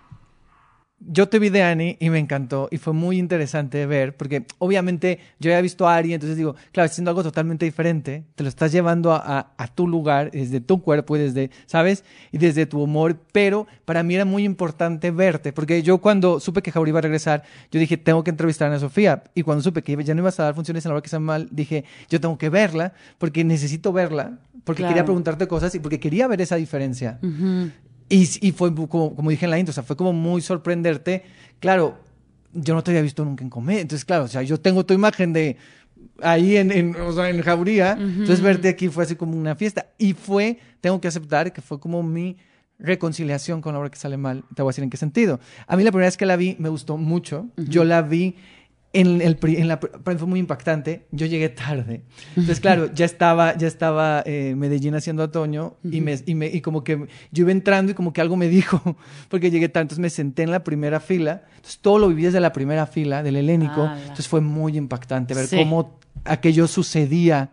[1.06, 5.18] yo te vi de Annie y me encantó y fue muy interesante ver, porque obviamente
[5.38, 8.72] yo había visto a Ari, entonces digo, claro, haciendo algo totalmente diferente, te lo estás
[8.72, 12.04] llevando a, tu lugar, desde tu cuerpo y desde, ¿sabes?
[12.32, 16.62] Y desde tu humor, pero para mí era muy importante verte, porque yo cuando supe
[16.62, 19.62] que Jauri iba a regresar, yo dije, tengo que entrevistar a Ana Sofía, y cuando
[19.62, 21.84] supe que ya no ibas a dar funciones en la hora que sea mal, dije,
[22.08, 26.40] yo tengo que verla, porque necesito verla, porque quería preguntarte cosas y porque quería ver
[26.40, 27.18] esa diferencia.
[28.08, 31.24] Y, y fue como, como, dije en la intro, o sea, fue como muy sorprenderte.
[31.60, 31.98] Claro,
[32.52, 33.80] yo no te había visto nunca en comedia.
[33.80, 35.56] Entonces, claro, o sea, yo tengo tu imagen de
[36.20, 37.92] ahí en, en, o sea, en Jauría.
[37.92, 39.86] Entonces, verte aquí fue así como una fiesta.
[39.98, 42.36] Y fue, tengo que aceptar que fue como mi
[42.78, 44.44] reconciliación con la obra que sale mal.
[44.54, 45.40] Te voy a decir en qué sentido.
[45.66, 47.48] A mí la primera vez que la vi me gustó mucho.
[47.56, 48.36] Yo la vi
[48.94, 51.06] en, el, en la, fue muy impactante.
[51.10, 52.02] Yo llegué tarde.
[52.30, 56.60] Entonces, claro, ya estaba, ya estaba eh, Medellín haciendo otoño y, me, y, me, y
[56.60, 58.96] como que yo iba entrando y como que algo me dijo,
[59.28, 59.82] porque llegué tarde.
[59.82, 61.42] Entonces me senté en la primera fila.
[61.56, 63.84] Entonces todo lo viví desde la primera fila del helénico.
[63.84, 67.50] Entonces fue muy impactante ver cómo aquello sucedía.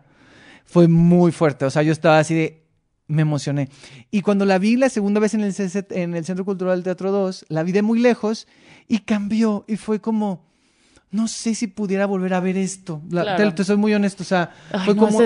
[0.64, 1.64] Fue muy fuerte.
[1.64, 2.62] O sea, yo estaba así de,
[3.08, 3.68] me emocioné.
[4.12, 5.52] Y cuando la vi la segunda vez en el,
[5.90, 8.46] en el Centro Cultural Teatro 2, la vi de muy lejos
[8.86, 10.51] y cambió y fue como
[11.12, 13.02] no sé si pudiera volver a ver esto.
[13.54, 14.50] te, soy muy honesto, o sea,
[14.86, 15.20] fue, como,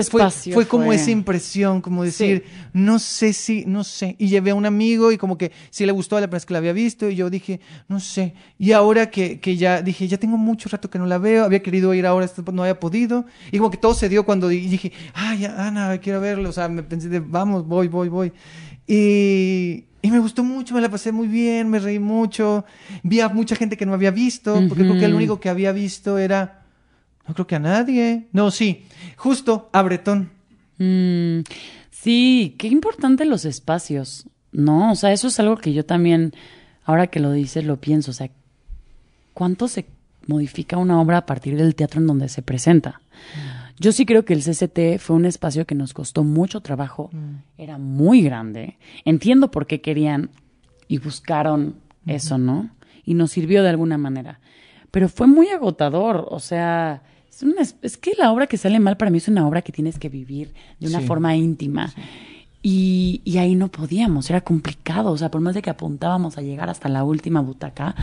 [0.53, 2.43] fue, como esa impresión, como decir,
[2.73, 4.17] no sé si, no sé.
[4.19, 6.53] Y llevé a un amigo y como que sí le gustó la primera vez que
[6.53, 8.33] la había visto y yo dije, no sé.
[8.59, 11.63] Y ahora que, que ya dije, ya tengo mucho rato que no la veo, había
[11.63, 13.25] querido ir ahora, no había podido.
[13.53, 16.49] Y como que todo se dio cuando dije, ay, Ana, quiero verlo.
[16.49, 18.33] O sea, me pensé de, vamos, voy, voy, voy.
[18.87, 22.63] Y, y me gustó mucho, me la pasé muy bien, me reí mucho.
[23.03, 25.73] Vi a mucha gente que no había visto, porque creo que el único que había
[25.73, 26.63] visto era.
[27.27, 28.27] No creo que a nadie.
[28.31, 28.85] No, sí,
[29.17, 30.29] justo a Bretón.
[30.77, 31.39] Mm,
[31.91, 34.93] sí, qué importante los espacios, ¿no?
[34.93, 36.33] O sea, eso es algo que yo también,
[36.85, 38.11] ahora que lo dices, lo pienso.
[38.11, 38.29] O sea,
[39.33, 39.87] ¿cuánto se
[40.25, 43.01] modifica una obra a partir del teatro en donde se presenta?
[43.79, 47.61] Yo sí creo que el CCT fue un espacio que nos costó mucho trabajo, mm.
[47.61, 48.77] era muy grande.
[49.05, 50.31] Entiendo por qué querían
[50.87, 51.75] y buscaron
[52.05, 52.71] eso, ¿no?
[53.05, 54.39] Y nos sirvió de alguna manera.
[54.89, 59.11] Pero fue muy agotador, o sea, es, es, que la obra que sale mal para
[59.11, 61.93] mí es una obra que tienes que vivir de una forma íntima.
[62.63, 66.41] Y, y, ahí no podíamos, era complicado, o sea, por más de que apuntábamos a
[66.41, 67.95] llegar hasta la última butaca,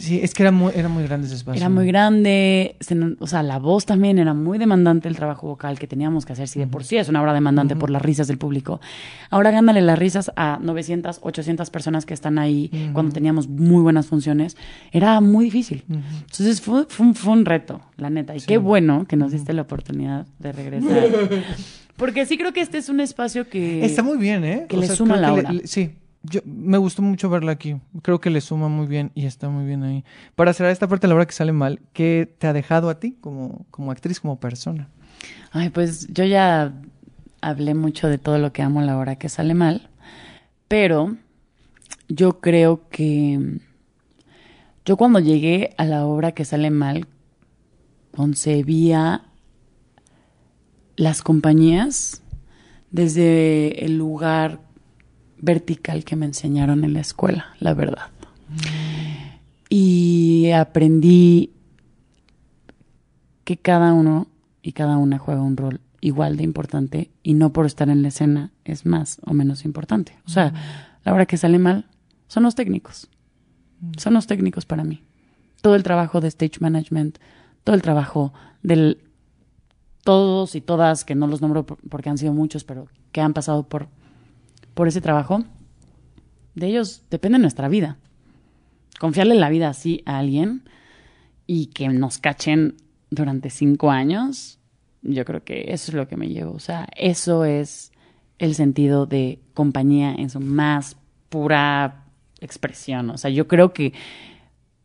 [0.00, 1.60] Sí, es que era muy, era muy grande ese espacio.
[1.60, 5.78] Era muy grande, se o sea, la voz también era muy demandante el trabajo vocal
[5.78, 8.26] que teníamos que hacer, si de por sí es una obra demandante por las risas
[8.26, 8.80] del público.
[9.28, 14.06] Ahora gándale las risas a 900, 800 personas que están ahí cuando teníamos muy buenas
[14.06, 14.56] funciones.
[14.90, 15.84] Era muy difícil.
[15.90, 18.34] Entonces fue, fue, un, fue un reto, la neta.
[18.34, 21.08] Y qué bueno que nos diste la oportunidad de regresar.
[21.96, 23.84] Porque sí creo que este es un espacio que...
[23.84, 24.64] Está muy bien, ¿eh?
[24.66, 25.52] que le suma la que hora.
[25.52, 25.90] le- sí,
[26.22, 27.76] yo, me gustó mucho verla aquí.
[28.02, 30.04] Creo que le suma muy bien y está muy bien ahí.
[30.34, 33.16] Para cerrar esta parte, la hora que sale mal, ¿qué te ha dejado a ti
[33.20, 34.88] como, como actriz, como persona?
[35.52, 36.74] Ay, pues yo ya
[37.40, 39.88] hablé mucho de todo lo que amo la hora que sale mal,
[40.68, 41.16] pero
[42.08, 43.58] yo creo que
[44.84, 47.06] yo cuando llegué a la obra que sale mal
[48.14, 49.22] concebía
[50.96, 52.22] las compañías
[52.90, 54.60] desde el lugar
[55.40, 58.08] vertical que me enseñaron en la escuela, la verdad.
[59.68, 61.52] Y aprendí
[63.44, 64.26] que cada uno
[64.62, 68.08] y cada una juega un rol igual de importante y no por estar en la
[68.08, 70.16] escena es más o menos importante.
[70.26, 70.52] O sea,
[71.04, 71.86] la hora que sale mal
[72.28, 73.08] son los técnicos.
[73.96, 75.02] Son los técnicos para mí.
[75.62, 77.18] Todo el trabajo de stage management,
[77.64, 78.98] todo el trabajo del
[80.02, 83.34] todos y todas, que no los nombro por- porque han sido muchos, pero que han
[83.34, 83.88] pasado por,
[84.80, 85.44] por ese trabajo,
[86.54, 87.98] de ellos depende nuestra vida.
[88.98, 90.62] Confiarle la vida así a alguien
[91.46, 92.76] y que nos cachen
[93.10, 94.58] durante cinco años,
[95.02, 96.52] yo creo que eso es lo que me llevo.
[96.52, 97.92] O sea, eso es
[98.38, 100.96] el sentido de compañía en su más
[101.28, 102.06] pura
[102.40, 103.10] expresión.
[103.10, 103.92] O sea, yo creo que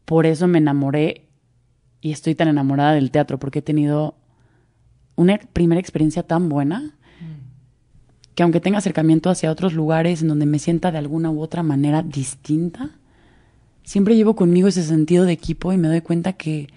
[0.03, 1.30] por eso me enamoré
[2.01, 4.17] y estoy tan enamorada del teatro, porque he tenido
[5.15, 6.94] una primera experiencia tan buena
[8.36, 11.64] que aunque tenga acercamiento hacia otros lugares en donde me sienta de alguna u otra
[11.64, 12.91] manera distinta,
[13.84, 16.68] siempre llevo conmigo ese sentido de equipo y me doy cuenta que,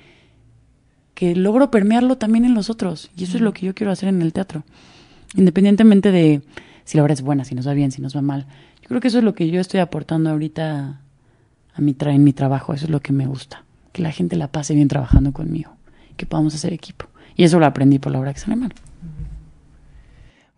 [1.14, 3.10] que logro permearlo también en los otros.
[3.16, 4.62] Y eso es lo que yo quiero hacer en el teatro.
[5.34, 6.42] Independientemente de
[6.84, 8.46] si la obra es buena, si nos va bien, si nos va mal.
[8.82, 11.00] Yo creo que eso es lo que yo estoy aportando ahorita
[11.74, 12.72] a mi tra en mi trabajo.
[12.72, 13.64] Eso es lo que me gusta.
[13.92, 15.72] Que la gente la pase bien trabajando conmigo.
[16.16, 17.06] Que podamos hacer equipo.
[17.36, 18.72] Y eso lo aprendí por la obra que sale mal.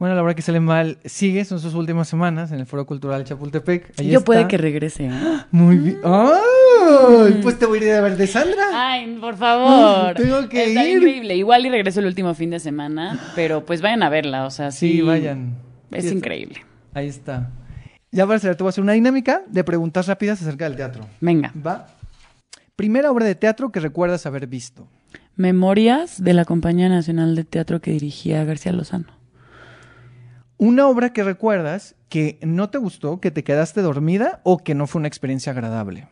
[0.01, 3.23] Bueno, la hora que sale mal sigue, son sus últimas semanas en el Foro Cultural
[3.23, 3.93] Chapultepec.
[4.01, 4.49] Ahí yo puede está.
[4.49, 5.05] que regrese.
[5.09, 5.11] ¿eh?
[5.51, 5.99] Muy bien.
[6.05, 7.39] ¡Ay!
[7.43, 8.65] Pues te voy a ir a ver de Sandra.
[8.73, 10.15] Ay, por favor.
[10.15, 10.97] Tengo que Está ir.
[10.97, 11.37] increíble.
[11.37, 14.71] Igual y regreso el último fin de semana, pero pues vayan a verla, o sea,
[14.71, 14.91] sí.
[14.95, 15.57] Sí, vayan.
[15.91, 16.63] Es Sí increíble.
[16.95, 17.51] Ahí está.
[18.11, 21.07] Ya para cerrar, te voy a hacer una dinámica de preguntas rápidas acerca del teatro.
[21.21, 21.53] Venga.
[21.55, 21.89] ¿Va?
[22.75, 24.89] Primera obra de teatro que recuerdas haber visto.
[25.37, 29.20] Memorias de la Compañía Nacional de Teatro que dirigía García Lozano.
[30.63, 34.87] Una obra que recuerdas que no te gustó, que te quedaste dormida o que no
[34.87, 36.09] fue una experiencia agradable.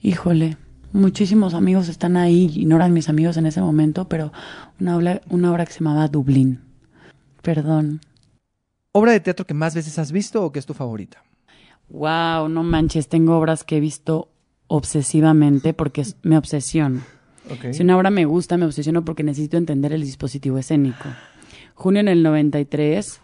[0.00, 0.56] Híjole,
[0.94, 4.32] muchísimos amigos están ahí y no eran mis amigos en ese momento, pero
[4.80, 6.62] una obra, una obra que se llamaba Dublín.
[7.42, 8.00] Perdón.
[8.92, 11.22] ¿Obra de teatro que más veces has visto o que es tu favorita?
[11.90, 14.30] Wow, no manches, tengo obras que he visto
[14.68, 17.02] obsesivamente porque es- me obsesiono.
[17.72, 21.04] Si una obra me gusta, me obsesiono porque necesito entender el dispositivo escénico.
[21.78, 23.20] Junio en el 93,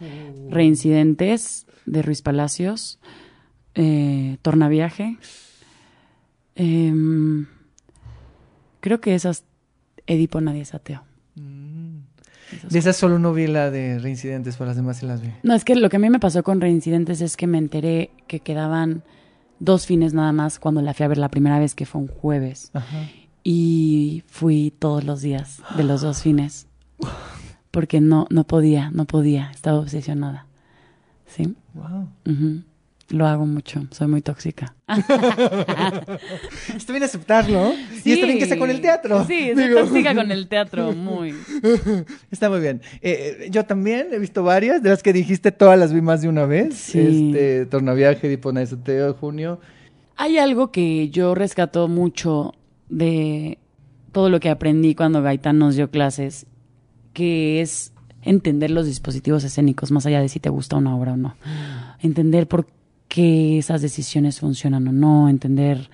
[0.49, 2.99] Reincidentes de Ruiz Palacios,
[3.73, 5.17] eh, Tornaviaje.
[6.55, 7.47] em,
[8.79, 9.43] creo que esas,
[10.07, 11.03] Edipo Nadie es ateo.
[12.49, 15.33] Esas De esas solo no vi la de reincidentes, para las demás sí las vi.
[15.43, 18.11] No, es que lo que a mí me pasó con Reincidentes es que me enteré
[18.27, 19.03] que quedaban
[19.59, 22.07] dos fines nada más cuando la fui a ver la primera vez, que fue un
[22.07, 22.71] jueves.
[22.73, 23.09] Ajá.
[23.43, 26.67] Y fui todos los días de los dos fines.
[27.75, 30.47] Porque no, no podía, no podía, estaba obsesionada.
[31.27, 31.55] ¿Sí?
[31.73, 32.07] Wow.
[33.09, 34.73] Lo hago mucho, soy muy tóxica.
[34.87, 37.73] Está bien aceptarlo.
[38.05, 39.25] Y está bien que sea con el teatro.
[39.25, 41.35] Sí, soy Digo, tóxica con el teatro, muy.
[42.31, 42.81] Está muy bien.
[43.01, 46.21] Eh, eh, yo también he visto varias, de las que dijiste, todas las vi más
[46.21, 46.75] de una vez.
[46.75, 46.99] Sí.
[46.99, 49.59] Este, Tornaviaje, Dipona de Junio.
[50.15, 52.53] Hay algo que yo rescato mucho
[52.87, 53.57] de
[54.13, 56.47] todo lo que aprendí cuando Gaitán nos dio clases,
[57.15, 61.17] que es entender los dispositivos escénicos, más allá de si te gusta una obra o
[61.17, 61.35] no.
[62.01, 62.67] Entender por
[63.07, 65.89] qué esas decisiones funcionan o no, entender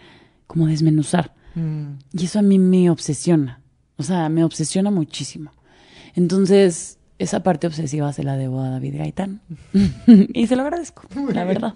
[0.48, 1.34] cómo desmenuzar.
[1.56, 2.00] Mm.
[2.14, 3.62] Y eso a mí me obsesiona.
[3.98, 5.52] O sea, me obsesiona muchísimo.
[6.16, 9.42] Entonces, esa parte obsesiva se la debo a David Gaitán.
[10.34, 11.76] y se lo agradezco, la verdad.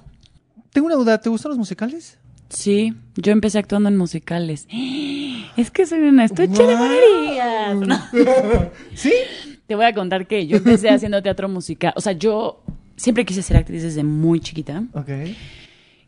[0.72, 2.18] Tengo una duda, ¿te gustan los musicales?
[2.50, 4.68] Sí, yo empecé actuando en musicales.
[5.58, 7.76] Es que soy una estuche de monerías.
[7.88, 7.98] No.
[8.94, 9.14] ¿Sí?
[9.68, 11.94] Te voy a contar que yo empecé haciendo teatro musical.
[11.96, 12.62] O sea, yo
[12.98, 14.84] siempre quise ser actriz desde muy chiquita.
[14.94, 15.10] Ok.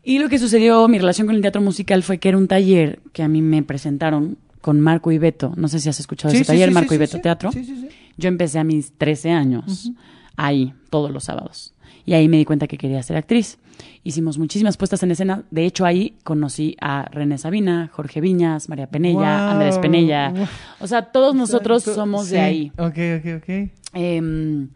[0.04, 3.00] Y lo que sucedió, mi relación con el teatro musical fue que era un taller
[3.14, 5.54] que a mí me presentaron con Marco y Beto.
[5.56, 7.18] No sé si has escuchado Sí, ese sí, taller, sí, Marco y Beto.
[7.20, 7.50] Teatro.
[7.50, 7.88] Sí, sí, sí.
[8.18, 9.92] Yo empecé a mis 13 años
[10.36, 11.74] ahí, todos los sábados.
[12.08, 13.58] Y ahí me di cuenta que quería ser actriz.
[14.02, 15.42] Hicimos muchísimas puestas en escena.
[15.50, 19.50] De hecho, ahí conocí a René Sabina, Jorge Viñas, María Penella.
[19.50, 20.32] Andrés Penella.
[20.80, 22.00] O sea, todos nosotros Exacto.
[22.00, 22.32] somos Sí.
[22.32, 22.72] de ahí.
[22.78, 23.70] Ok, ok, ok.
[23.92, 24.70] Em,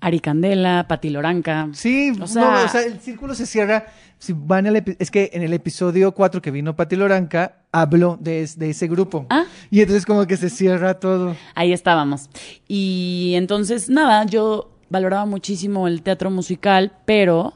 [0.00, 1.68] Ari Candela, Pati Loranca.
[1.74, 3.86] Sí, O sea- sea, o sea, el círculo se cierra.
[4.18, 8.48] Si van al es que en el episodio 4 que vino Pati Loranca, habló de,
[8.56, 9.26] de ese grupo.
[9.30, 9.44] Ah.
[9.70, 11.36] Y entonces como que se cierra todo.
[11.54, 12.28] Ahí estábamos.
[12.66, 17.54] Y entonces, nada, yo valoraba muchísimo el teatro musical, pero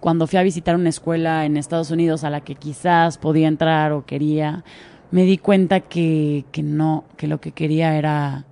[0.00, 3.92] cuando fui a visitar una escuela en Estados Unidos a la que quizás podía entrar
[3.92, 4.64] o quería,
[5.10, 8.46] me di cuenta que, que no, que lo que quería era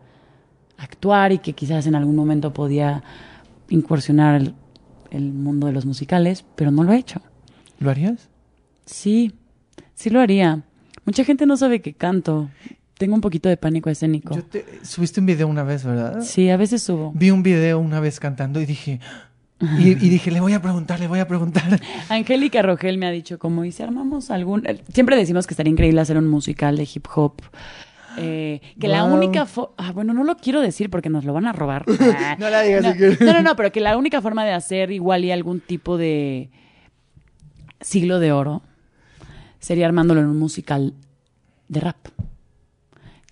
[0.76, 3.02] actuar y que quizás en algún momento podía
[3.68, 4.55] incursionar el,
[5.10, 7.20] el mundo de los musicales, pero no lo he hecho.
[7.78, 8.28] ¿Lo harías?
[8.85, 9.32] Sí,
[9.94, 10.62] sí lo haría.
[11.05, 12.51] Mucha gente no sabe que canto.
[12.98, 14.34] Tengo un poquito de pánico escénico.
[14.34, 16.20] Yo te, subiste un video una vez, ¿verdad?
[16.20, 17.12] Sí, a veces subo.
[17.14, 19.00] Vi un video una vez cantando y dije...
[19.60, 21.80] Y, y dije, le voy a preguntar, le voy a preguntar.
[22.08, 24.64] Angélica Rogel me ha dicho como, ¿y si armamos algún...?
[24.66, 27.42] eh, Siempre decimos que estaría increíble hacer un musical de hip hop.
[28.18, 29.46] Eh, que la única...
[29.76, 31.84] Ah, bueno, no lo quiero decir porque nos lo van a robar.
[32.00, 34.52] Ah, No la digas no, si no, no, no, pero que la única forma de
[34.52, 36.50] hacer igual y algún tipo de
[37.80, 38.62] siglo de oro
[39.60, 40.94] sería armándolo en un musical
[41.68, 41.96] de rap.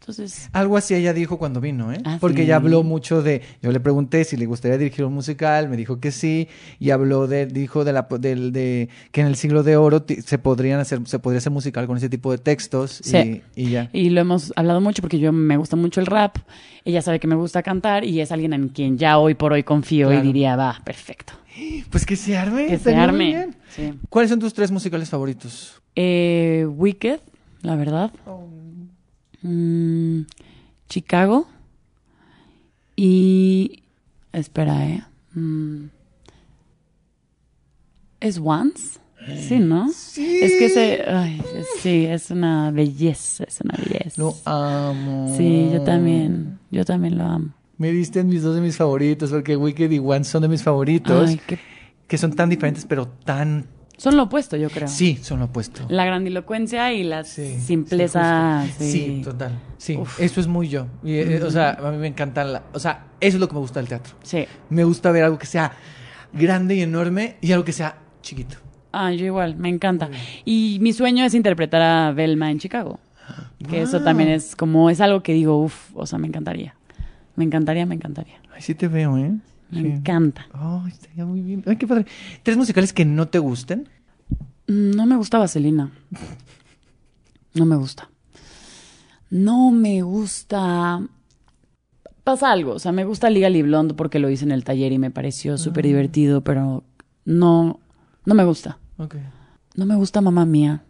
[0.08, 1.98] Entonces, Algo así ella dijo cuando vino, ¿eh?
[2.04, 2.42] Ah, Porque sí.
[2.44, 3.42] ella habló mucho de...
[3.60, 6.46] Yo le pregunté si le gustaría dirigir un musical, me dijo que sí,
[6.78, 7.46] y habló de...
[7.46, 11.00] Dijo de, la, del de que en el siglo de oro se podrían hacer...
[11.06, 13.42] Se podría hacer musical con ese tipo de textos Sí.
[13.56, 13.90] y, y ya.
[13.92, 16.36] Y lo hemos hablado mucho porque yo me gusta mucho el rap.
[16.84, 19.64] Ella sabe que me gusta cantar y es alguien en quien ya hoy por hoy
[19.64, 20.22] confío Claro.
[20.22, 21.32] y diría, va, perfecto.
[21.90, 22.66] Pues que se arme.
[22.68, 23.48] Que se arme.
[23.74, 23.92] Sí.
[24.08, 25.82] ¿Cuáles son tus tres musicales favoritos?
[25.96, 27.18] Eh, Wicked,
[27.62, 28.12] la verdad.
[29.42, 30.22] Mm,
[30.88, 31.46] Chicago.
[32.96, 33.82] Y.
[34.32, 35.02] Espera, ¿eh?
[35.34, 35.86] Mm,
[38.20, 38.98] ¿Es Once?
[39.48, 39.88] Sí, ¿no?
[39.92, 40.38] Sí.
[40.42, 41.02] Es que ese.
[41.08, 41.42] ay,
[41.80, 44.22] sí, es una belleza, es una belleza.
[44.22, 45.34] Lo amo.
[45.36, 46.58] Sí, yo también.
[46.70, 47.52] Yo también lo amo.
[47.78, 50.62] Me diste en mis dos de mis favoritos, porque Wicked y One son de mis
[50.62, 51.58] favoritos, Ay, qué-
[52.06, 53.66] que son tan diferentes, pero tan...
[53.96, 54.88] Son lo opuesto, yo creo.
[54.88, 55.86] Sí, son lo opuesto.
[55.88, 58.64] La grandilocuencia y la Sí, simpleza.
[58.78, 59.58] sí, total.
[59.78, 60.86] Sí, eso es muy yo.
[61.02, 62.62] Y, eh, O sea, a mí me encanta la...
[62.74, 64.14] O sea, eso es lo que me gusta del teatro.
[64.22, 64.44] Sí.
[64.68, 65.72] Me gusta ver algo que sea
[66.32, 68.56] grande y enorme y algo que sea chiquito.
[68.92, 70.10] Ah, yo igual, me encanta.
[70.44, 72.98] Y mi sueño es interpretar a Velma en Chicago.
[73.68, 76.74] Que eso también es como, es algo que digo, uff, o sea, me encantaría.
[77.34, 78.36] Me encantaría, me encantaría.
[78.54, 79.32] Ay, sí te veo, ¿eh?
[79.70, 79.86] Me Sí.
[79.88, 80.46] encanta.
[80.52, 81.62] Ay, estaría muy bien.
[81.66, 82.06] Ay, qué padre.
[82.42, 83.88] ¿Tres musicales que no te gusten?
[84.68, 85.90] Mm, No me gusta Vaselina.
[87.54, 88.08] No me gusta.
[89.30, 91.00] No me gusta.
[92.24, 94.98] Pasa algo, o sea, me gusta Legally Blonde porque lo hice en el taller y
[94.98, 96.82] me pareció súper divertido, pero
[97.24, 97.78] no,
[98.24, 98.78] no me gusta.
[99.76, 100.82] No me gusta Mamá Mía.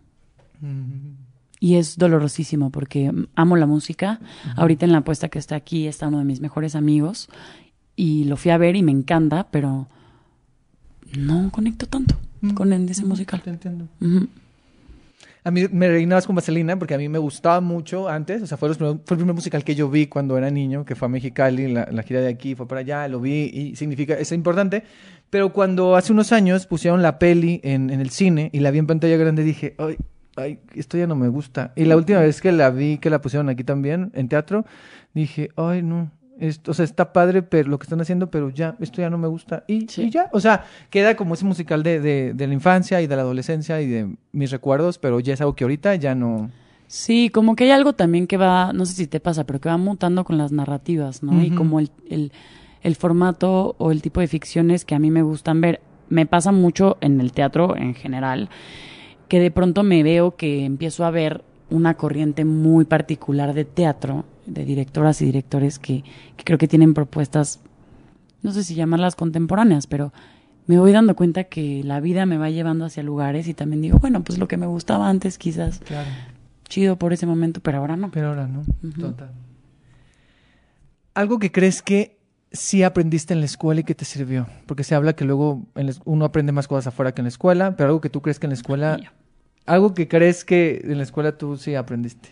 [0.61, 1.17] Mm.
[1.61, 4.21] Y es dolorosísimo porque amo la música.
[4.57, 7.29] Ahorita en la apuesta que está aquí está uno de mis mejores amigos
[7.97, 9.89] y lo fui a ver y me encanta, pero
[11.17, 12.15] no conecto tanto
[12.55, 13.43] con el- ese musical.
[13.43, 13.89] Te entiendo.
[15.45, 18.43] A mí me reinabas con Vaselina porque a mí me gustaba mucho antes.
[18.43, 20.85] O sea, fue, los primeros- fue el primer musical que yo vi cuando era niño,
[20.85, 23.77] que fue a Mexicali, la, la gira de aquí, fue para allá, lo vi y
[23.77, 24.83] significa, es importante.
[25.31, 28.79] Pero cuando hace unos años pusieron la peli en, en el cine y la vi
[28.79, 29.97] en pantalla grande, dije, ay,
[30.37, 31.73] ay, esto ya no me gusta.
[31.77, 34.67] Y la última vez que la vi, que la pusieron aquí también, en teatro,
[35.15, 36.11] dije, ay, no.
[36.39, 39.17] Esto, o sea, está padre pero lo que están haciendo, pero ya, esto ya no
[39.19, 39.65] me gusta.
[39.69, 40.03] Y, Sí.
[40.05, 43.17] y ya, o sea, queda como ese musical de, de, de la infancia y de
[43.17, 46.51] la adolescencia y de mis recuerdos, pero ya es algo que ahorita ya no.
[46.89, 49.69] Sí, como que hay algo también que va, no sé si te pasa, pero que
[49.69, 51.43] va mutando con las narrativas, ¿no?
[51.43, 52.31] Y como el, el,
[52.83, 55.81] el formato o el tipo de ficciones que a mí me gustan ver.
[56.09, 58.49] Me pasa mucho en el teatro en general,
[59.27, 64.25] que de pronto me veo que empiezo a ver una corriente muy particular de teatro,
[64.47, 66.03] de directoras y directores que,
[66.37, 67.61] que creo que tienen propuestas,
[68.43, 70.13] no sé si llamarlas contemporáneas, pero
[70.67, 73.99] me voy dando cuenta que la vida me va llevando hacia lugares y también digo,
[73.99, 76.09] bueno, pues lo que me gustaba antes quizás Claro.
[76.69, 78.11] chido por ese momento, pero ahora no.
[78.11, 78.63] Pero ahora no.
[78.99, 79.31] Total.
[81.15, 82.19] Algo que crees que
[82.53, 84.47] sí aprendiste en la escuela y que te sirvió.
[84.67, 87.77] Porque se habla que luego en uno aprende más cosas afuera que en la escuela,
[87.77, 88.99] pero algo que tú crees que en la escuela.
[89.67, 92.31] Algo que crees que en la escuela tú sí aprendiste.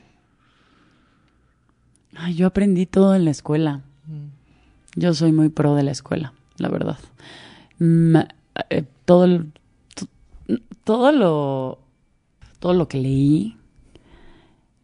[2.17, 3.83] Ay, yo aprendí todo en la escuela.
[4.97, 6.99] Yo soy muy pro de la escuela, la verdad.
[7.79, 8.17] Mm,
[8.71, 9.27] eh, todo
[10.85, 11.79] todo lo,
[12.61, 13.57] todo lo que leí,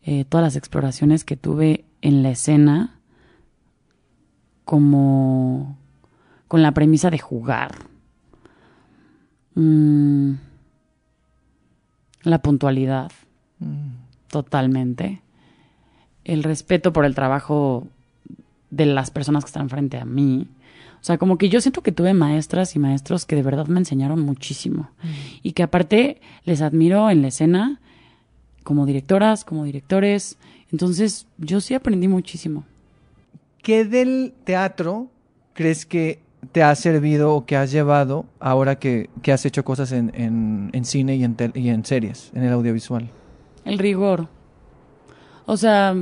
[0.03, 2.99] eh, todas las exploraciones que tuve en la escena,
[4.65, 5.77] como
[6.49, 7.75] con la premisa de jugar.
[9.55, 10.33] Mm,
[12.23, 13.11] la puntualidad,
[14.29, 15.23] totalmente.
[16.31, 17.89] El respeto por el trabajo
[18.71, 20.47] de las personas que están frente a mí.
[21.01, 23.81] O sea, como que yo siento que tuve maestras y maestros que de verdad me
[23.81, 24.91] enseñaron muchísimo.
[25.43, 27.81] Y que aparte les admiro en la escena
[28.63, 30.37] como directoras, como directores.
[30.71, 32.65] Entonces, yo sí aprendí muchísimo.
[33.61, 35.09] ¿Qué del teatro
[35.55, 36.21] crees que
[36.53, 41.25] te ha servido o que has llevado ahora que, has hecho cosas en, cine y
[41.25, 43.09] en, y en series, en el audiovisual?
[43.65, 44.29] El rigor.
[45.47, 45.97] O sea,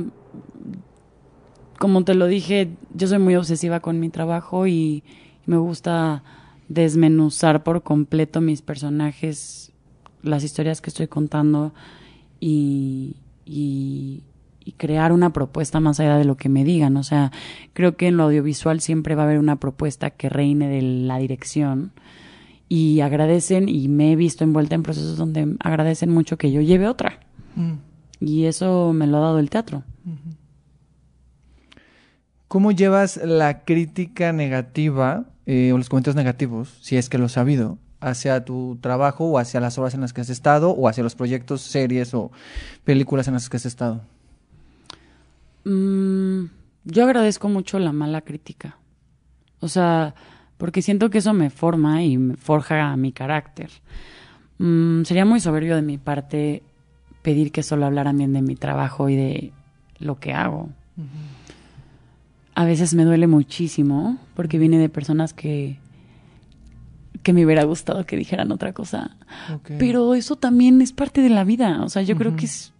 [1.79, 5.03] como te lo dije, yo soy muy obsesiva con mi trabajo y
[5.45, 6.23] me gusta
[6.67, 9.71] desmenuzar por completo mis personajes,
[10.21, 11.73] las historias que estoy contando
[12.39, 13.15] y,
[13.45, 14.23] y,
[14.77, 16.95] crear una propuesta más allá de lo que me digan.
[16.97, 17.31] O sea,
[17.73, 21.17] creo que en lo audiovisual siempre va a haber una propuesta que reine de la
[21.17, 21.91] dirección
[22.69, 26.87] y agradecen y me he visto envuelta en procesos donde agradecen mucho que yo lleve
[26.87, 27.19] otra.
[27.55, 27.73] Mm.
[28.21, 29.83] Y eso me lo ha dado el teatro.
[32.47, 37.33] ¿Cómo llevas la crítica negativa eh, o los comentarios negativos, si es que lo has
[37.33, 41.03] sabido, hacia tu trabajo o hacia las obras en las que has estado o hacia
[41.03, 42.31] los proyectos, series o
[42.83, 44.01] películas en las que has estado?
[45.65, 46.45] Mm,
[46.85, 48.77] yo agradezco mucho la mala crítica.
[49.59, 50.15] O sea,
[50.57, 53.69] porque siento que eso me forma y me forja mi carácter.
[54.57, 56.63] Mm, sería muy soberbio de mi parte
[57.21, 59.53] pedir que solo hablaran bien de mi trabajo y de
[59.99, 60.69] lo que hago.
[62.55, 65.77] A veces me duele muchísimo porque viene de personas que
[67.23, 69.17] que me hubiera gustado que dijeran otra cosa.
[69.77, 71.83] Pero eso también es parte de la vida.
[71.83, 72.73] O sea, yo creo que es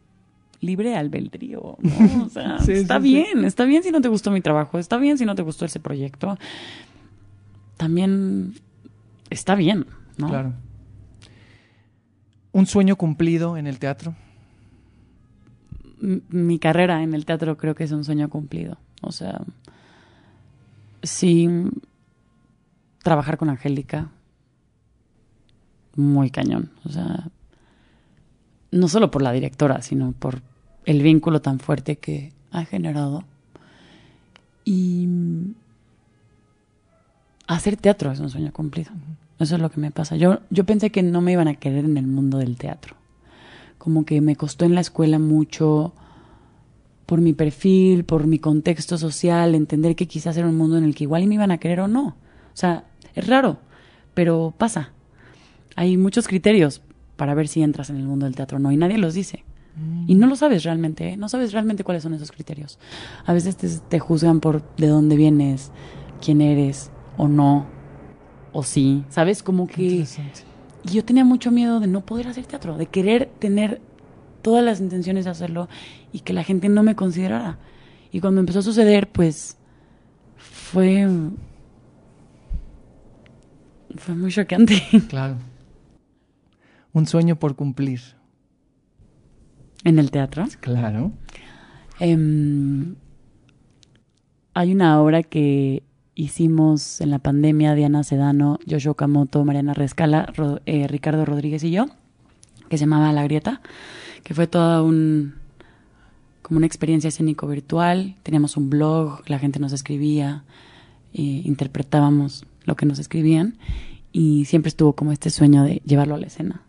[0.62, 1.78] libre albedrío.
[1.80, 2.24] ¿no?
[2.26, 5.26] O sea, está bien, está bien si no te gustó mi trabajo, está bien si
[5.26, 6.38] no te gustó ese proyecto.
[7.78, 8.56] También
[9.30, 9.86] está bien,
[10.18, 10.28] ¿no?
[10.28, 10.54] Claro.
[12.52, 14.16] ¿Un sueño cumplido en el teatro?
[16.00, 18.78] Mi carrera en el teatro creo que es un sueño cumplido.
[19.02, 19.42] O sea,
[21.04, 21.48] sí,
[23.04, 24.10] trabajar con Angélica,
[25.96, 26.72] muy cañón.
[26.86, 27.30] O sea,
[28.72, 30.42] no solo por la directora, sino por
[30.86, 33.24] el vínculo tan fuerte que ha generado.
[34.66, 35.08] Y
[37.48, 38.92] hacer teatro es un sueño cumplido.
[39.40, 40.16] Eso es lo que me pasa.
[40.16, 42.99] Yo, yo pensé que no me iban a querer en el mundo del teatro
[43.80, 45.94] como que me costó en la escuela mucho
[47.08, 50.94] por mi perfil, por mi contexto social, entender que quizás era un mundo en el
[50.94, 52.10] que igual me iban a querer o no.
[52.10, 52.16] O
[52.54, 52.84] sea,
[53.16, 53.58] es raro,
[54.14, 54.92] pero pasa.
[55.76, 56.84] Hay muchos criterios
[57.16, 59.44] para ver si entras en el mundo del teatro o no, y nadie los dice.
[60.08, 61.18] Y no lo sabes realmente, ¿eh?
[61.18, 62.80] no sabes realmente cuáles son esos criterios.
[63.26, 65.72] A veces te, te juzgan por de dónde vienes,
[66.22, 67.66] quién eres, o no,
[68.52, 69.06] o sí.
[69.08, 69.42] ¿Sabes?
[69.42, 70.06] Como que
[70.84, 73.82] y yo tenía mucho miedo de no poder hacer teatro, de querer tener
[74.42, 75.68] todas las intenciones de hacerlo
[76.14, 77.58] y que la gente no me considerara.
[78.12, 79.58] Y cuando empezó a suceder, pues
[80.38, 81.08] fue
[83.98, 84.82] fue muy choqueante.
[85.10, 85.36] Claro.
[86.92, 88.02] Un sueño por cumplir.
[89.84, 90.46] ¿En el teatro?
[90.60, 91.12] Claro.
[92.00, 92.96] Em,
[94.54, 95.84] hay una obra que
[96.20, 100.34] hicimos en la pandemia Diana Sedano, Joshua Kamoto, Mariana Rescala,
[100.66, 101.86] eh, Ricardo Rodríguez y yo,
[102.68, 103.62] que se llamaba La Grieta,
[104.24, 105.36] que fue toda un
[106.42, 108.16] como una experiencia escénico virtual.
[108.24, 110.44] Teníamos un blog, la gente nos escribía,
[111.14, 113.58] eh, interpretábamos lo que nos escribían
[114.12, 116.64] y siempre estuvo como este sueño de llevarlo a la escena.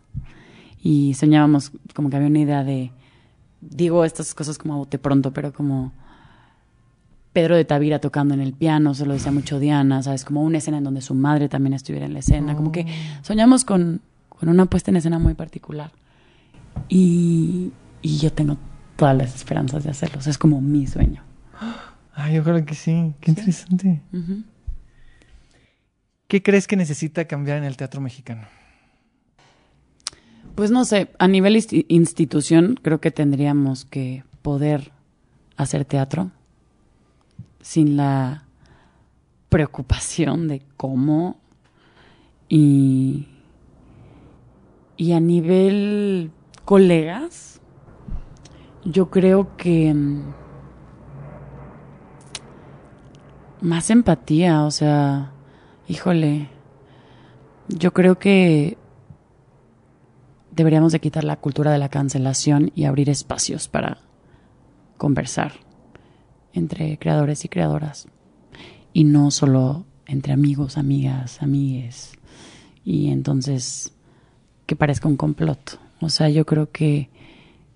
[0.81, 2.91] Y soñábamos como que había una idea de,
[3.59, 5.91] digo estas cosas como a bote pronto, pero como
[7.33, 10.25] Pedro de Tavira tocando en el piano, se lo decía mucho Diana, ¿sabes?
[10.25, 12.55] Como una escena en donde su madre también estuviera en la escena.
[12.55, 13.23] Como que oh.
[13.23, 14.01] soñamos con,
[14.41, 15.91] una puesta en escena muy particular.
[16.89, 17.71] Y,
[18.03, 18.57] yo tengo
[18.97, 20.19] todas las esperanzas de hacerlo.
[20.25, 21.23] es como mi sueño.
[22.13, 23.13] Ay, yo creo que sí.
[23.21, 24.01] Qué interesante.
[26.27, 28.43] ¿Qué crees que necesita cambiar en el teatro mexicano?
[30.55, 31.55] Pues no sé, a nivel
[31.87, 34.91] institución creo que tendríamos que poder
[35.55, 36.31] hacer teatro
[37.61, 38.45] sin la
[39.49, 41.39] preocupación de cómo.
[42.49, 43.27] Y,
[44.97, 46.31] y a nivel
[46.65, 47.61] colegas,
[48.83, 50.33] yo creo que mm,
[53.61, 55.31] más empatía, o sea,
[55.87, 56.49] híjole,
[57.67, 58.77] yo creo que
[60.51, 63.99] deberíamos de quitar la cultura de la cancelación y abrir espacios para
[64.97, 65.53] conversar
[66.53, 68.07] entre creadores y creadoras.
[68.93, 72.11] Y no solo entre amigos, amigas, amigues.
[72.83, 73.93] Y entonces
[74.65, 75.79] que parezca un complot.
[75.99, 77.09] O sea, yo creo que,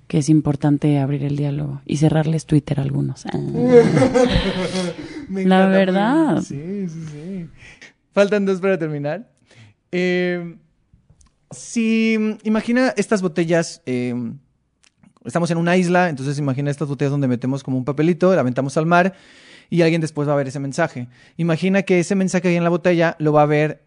[0.07, 3.25] que es importante abrir el diálogo y cerrarles Twitter a algunos.
[3.25, 3.37] Ah.
[5.29, 6.41] La verdad.
[6.41, 7.49] Sí, sí, sí.
[8.13, 9.29] Faltan dos para terminar.
[9.91, 10.57] Eh,
[11.51, 14.13] si imagina estas botellas, eh,
[15.25, 18.77] estamos en una isla, entonces imagina estas botellas donde metemos como un papelito, la aventamos
[18.77, 19.13] al mar
[19.69, 21.07] y alguien después va a ver ese mensaje.
[21.37, 23.83] Imagina que ese mensaje ahí en la botella lo va a ver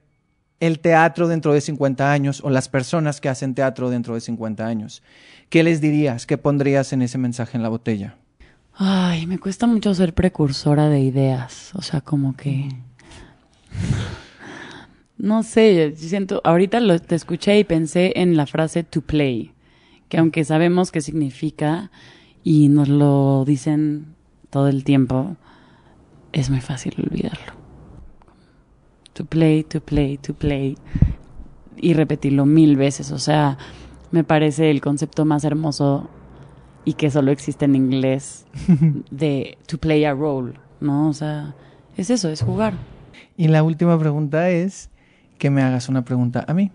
[0.60, 4.66] el teatro dentro de 50 años o las personas que hacen teatro dentro de 50
[4.66, 5.02] años.
[5.48, 6.26] ¿Qué les dirías?
[6.26, 8.16] ¿Qué pondrías en ese mensaje en la botella?
[8.74, 11.72] Ay, me cuesta mucho ser precursora de ideas.
[11.74, 12.68] O sea, como que.
[15.20, 16.40] No sé, yo siento.
[16.44, 19.52] Ahorita lo, te escuché y pensé en la frase to play.
[20.08, 21.90] Que aunque sabemos qué significa
[22.42, 24.14] y nos lo dicen
[24.50, 25.36] todo el tiempo,
[26.32, 27.52] es muy fácil olvidarlo.
[29.12, 30.76] To play, to play, to play.
[31.76, 33.12] Y repetirlo mil veces.
[33.12, 33.58] O sea,
[34.10, 36.08] me parece el concepto más hermoso
[36.84, 38.46] y que solo existe en inglés
[39.10, 41.08] de to play a role, ¿no?
[41.08, 41.54] O sea,
[41.96, 42.74] es eso, es jugar.
[43.36, 44.90] Y la última pregunta es
[45.38, 46.70] que me hagas una pregunta a mí.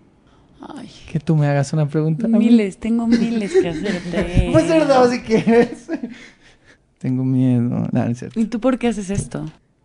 [0.66, 4.48] Ay, Que tú me hagas una pregunta miles, tengo miles que hacerte.
[4.52, 5.88] Pues verdad, si quieres.
[6.98, 7.86] Tengo miedo.
[7.92, 8.40] No, es cierto.
[8.40, 9.44] ¿Y tú por qué haces esto?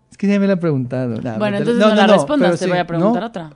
[0.10, 1.22] Es que ya me la he preguntado.
[1.22, 3.52] No, bueno, entonces no, la respondas, te sí, voy a preguntar otra.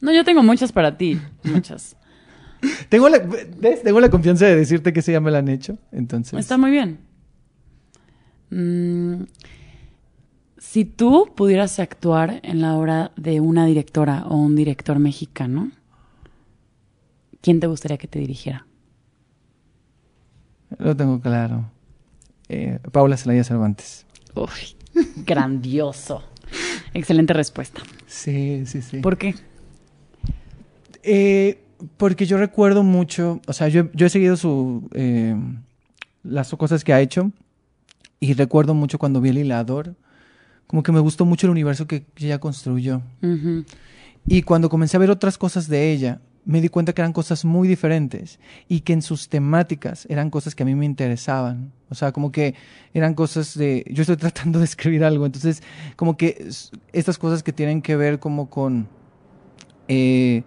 [0.00, 1.96] No, yo tengo muchas para ti, muchas.
[2.88, 3.18] Tengo la,
[3.58, 3.82] ¿ves?
[3.82, 5.76] Tengo la confianza de decirte que sí ya me la han hecho.
[5.92, 6.38] Entonces.
[6.38, 6.98] Está muy bien.
[8.50, 9.24] Mm,
[10.58, 15.70] si tú pudieras actuar en la obra de una directora o un director mexicano,
[17.44, 18.66] ¿quién te gustaría que te dirigiera?
[20.78, 21.70] Lo tengo claro.
[22.48, 24.06] Eh, Paula Celaya Cervantes.
[24.34, 24.76] Uy,
[25.26, 26.24] grandioso.
[26.94, 27.82] Excelente respuesta.
[28.06, 29.00] Sí, sí, sí.
[29.00, 29.34] ¿Por qué?
[31.02, 31.62] Eh,
[31.98, 35.36] porque yo recuerdo mucho, o sea, yo, yo he seguido su, eh,
[36.22, 37.30] las cosas que ha hecho
[38.20, 39.96] y recuerdo mucho cuando vi el hilador,
[40.66, 43.02] como que me gustó mucho el universo que, ella construyó.
[44.26, 47.44] Y cuando comencé a ver otras cosas de ella, me di cuenta que eran cosas
[47.44, 48.38] muy diferentes
[48.68, 51.72] y que en sus temáticas eran cosas que a mí me interesaban.
[51.90, 52.54] O sea, como que
[52.92, 53.84] eran cosas de...
[53.90, 55.62] Yo estoy tratando de escribir algo, entonces
[55.96, 56.48] como que
[56.92, 58.88] estas cosas que tienen que ver como con...
[59.88, 60.42] eh,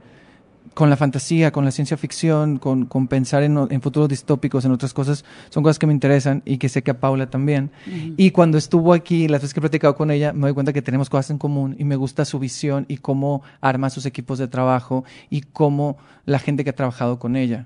[0.78, 4.72] con la fantasía, con la ciencia ficción, con, con pensar en, en futuros distópicos, en
[4.72, 7.72] otras cosas, son cosas que me interesan y que sé que a Paula también.
[8.16, 10.84] Y cuando estuvo aquí, las veces que he platicado con ella, me doy cuenta que
[10.84, 14.48] tenemos cosas en común y me gusta su visión y cómo arma sus equipos de
[14.48, 17.66] trabajo y cómo la gente que ha trabajado con ella.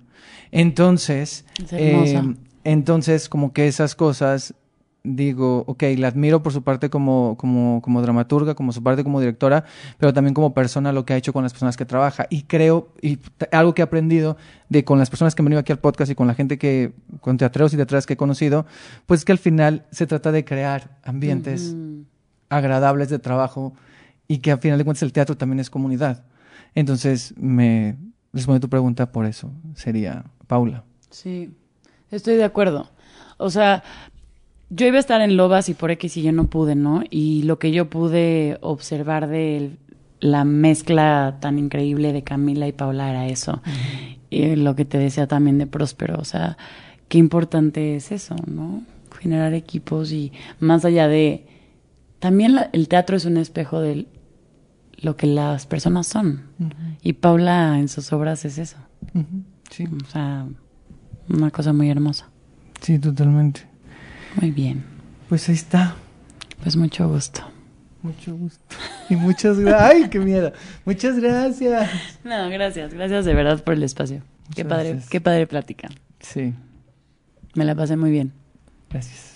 [0.54, 4.54] Entonces, Es eh, entonces como que esas cosas
[5.04, 9.20] digo, ok, la admiro por su parte como, como, como dramaturga, como su parte como
[9.20, 9.66] directora,
[9.98, 12.28] pero también como persona, lo que ha hecho con las personas que trabaja.
[12.30, 13.20] Y creo, y
[13.52, 14.38] algo que he aprendido
[14.70, 16.94] de con las personas que han venido aquí al podcast y con la gente que,
[17.20, 18.66] con teatreros y teatreras que he conocido,
[19.06, 21.76] pues es que al final se trata de crear ambientes
[22.50, 23.74] agradables de trabajo
[24.28, 26.26] y que al final de cuentas el teatro también es comunidad.
[26.76, 27.98] Entonces, me
[28.34, 30.84] respondo a tu pregunta por eso, sería Paula.
[31.10, 31.54] Sí,
[32.12, 32.90] estoy de acuerdo.
[33.38, 33.84] O sea,
[34.72, 37.04] yo iba a estar en Lobas y por X y yo no pude, ¿no?
[37.10, 39.72] Y lo que yo pude observar de
[40.22, 43.62] la mezcla tan increíble de Camila y Paula era eso.
[44.30, 46.58] Y lo que te decía también de Próspero, o sea,
[47.10, 48.82] qué importante es eso, ¿no?
[49.20, 51.46] Generar equipos y más allá de...
[52.20, 54.06] También la- el teatro es un espejo de
[55.02, 56.44] lo que las personas son.
[57.02, 58.78] Y Paula en sus obras es eso.
[59.72, 60.46] Sí, O sea,
[61.30, 62.30] una cosa muy hermosa.
[62.80, 63.62] sí, totalmente.
[64.40, 64.84] Muy bien.
[65.30, 65.96] Pues ahí está.
[66.64, 67.42] Pues mucho gusto.
[68.02, 68.76] Mucho gusto.
[69.10, 69.82] Y muchas gracias.
[69.92, 70.52] ¡Ay, qué miedo!
[70.86, 71.90] Muchas gracias.
[72.24, 72.94] No, gracias.
[72.94, 74.24] Gracias de verdad por el espacio.
[74.56, 75.10] Qué padre, gracias.
[75.10, 75.90] qué padre plática.
[76.20, 76.54] Sí,
[77.56, 78.34] Me la pasé muy bien.
[78.90, 79.31] gracias.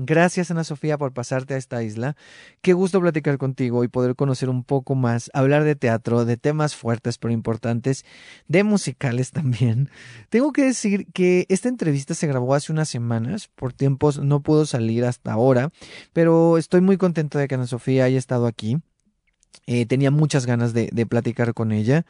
[0.00, 2.14] Gracias Ana Sofía por pasarte a esta isla.
[2.62, 6.76] Qué gusto platicar contigo y poder conocer un poco más, hablar de teatro, de temas
[6.76, 8.04] fuertes pero importantes,
[8.46, 9.90] de musicales también.
[10.28, 14.66] Tengo que decir que esta entrevista se grabó hace unas semanas, por tiempos no pudo
[14.66, 15.70] salir hasta ahora,
[16.12, 18.78] pero estoy muy contento de que Ana Sofía haya estado aquí.
[19.66, 22.06] Eh, tenía muchas ganas de, platicar con ella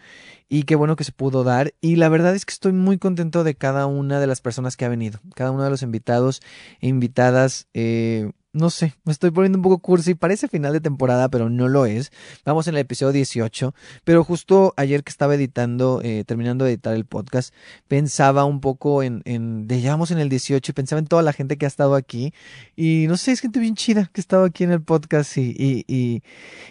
[0.48, 1.74] y qué bueno que se pudo dar.
[1.81, 4.85] Y la verdad es que estoy muy contento de cada una de las personas que
[4.85, 6.40] ha venido, cada uno de los invitados
[6.81, 7.69] e invitadas.
[7.74, 10.14] eh, no sé, me estoy poniendo un poco cursi.
[10.14, 12.10] Parece final de temporada, pero no lo es.
[12.44, 13.74] Vamos en el episodio 18.
[14.05, 17.55] Pero justo ayer que estaba editando, eh, terminando de editar el podcast,
[17.86, 21.32] pensaba un poco en, en, de llevamos en el 18 y pensaba en toda la
[21.32, 22.35] gente que ha estado aquí.
[22.76, 25.55] Y no sé, es gente bien chida que ha estado aquí en el podcast y,
[25.56, 26.22] y, y,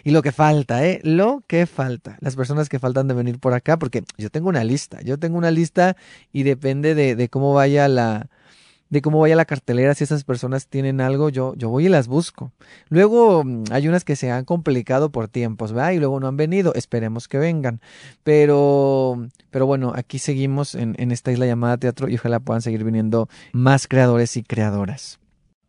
[0.04, 1.00] y lo que falta, ¿eh?
[1.02, 2.18] Lo que falta.
[2.20, 5.00] Las personas que faltan de venir por acá, porque yo tengo una lista.
[5.02, 5.96] Yo tengo una lista
[6.32, 8.28] y depende de, de cómo vaya la
[8.90, 12.08] de cómo vaya la cartelera, si esas personas tienen algo, yo, yo voy y las
[12.08, 12.52] busco.
[12.88, 15.92] Luego mm, hay unas que se han complicado por tiempos, ¿verdad?
[15.92, 17.80] Y luego no han venido, esperemos que vengan.
[18.22, 22.84] Pero, pero bueno, aquí seguimos en, en esta isla llamada teatro y ojalá puedan seguir
[22.84, 25.18] viniendo más creadores y creadoras.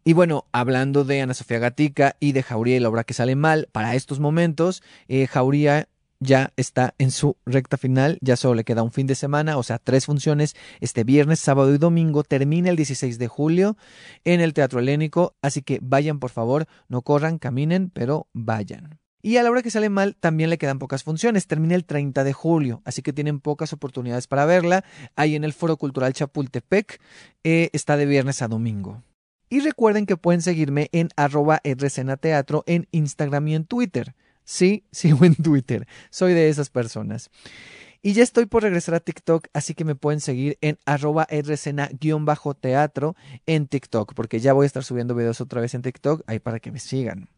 [0.05, 3.35] Y bueno, hablando de Ana Sofía Gatica y de Jauría y la obra que sale
[3.35, 5.87] mal, para estos momentos, eh, Jauría
[6.19, 9.63] ya está en su recta final, ya solo le queda un fin de semana, o
[9.63, 13.77] sea, tres funciones, este viernes, sábado y domingo, termina el 16 de julio
[14.25, 18.99] en el Teatro Helénico, así que vayan por favor, no corran, caminen, pero vayan.
[19.21, 22.23] Y a la hora que sale mal también le quedan pocas funciones, termina el 30
[22.23, 24.85] de julio, así que tienen pocas oportunidades para verla,
[25.15, 27.01] ahí en el Foro Cultural Chapultepec,
[27.43, 29.03] eh, está de viernes a domingo.
[29.49, 31.59] Y recuerden que pueden seguirme en arroba
[32.21, 34.15] teatro en Instagram y en Twitter.
[34.49, 35.87] Sí, sigo en Twitter.
[36.09, 37.29] Soy de esas personas.
[38.01, 41.27] Y ya estoy por regresar a TikTok, así que me pueden seguir en arroba
[42.59, 43.15] teatro
[43.45, 46.59] en TikTok, porque ya voy a estar subiendo videos otra vez en TikTok, ahí para
[46.59, 47.29] que me sigan.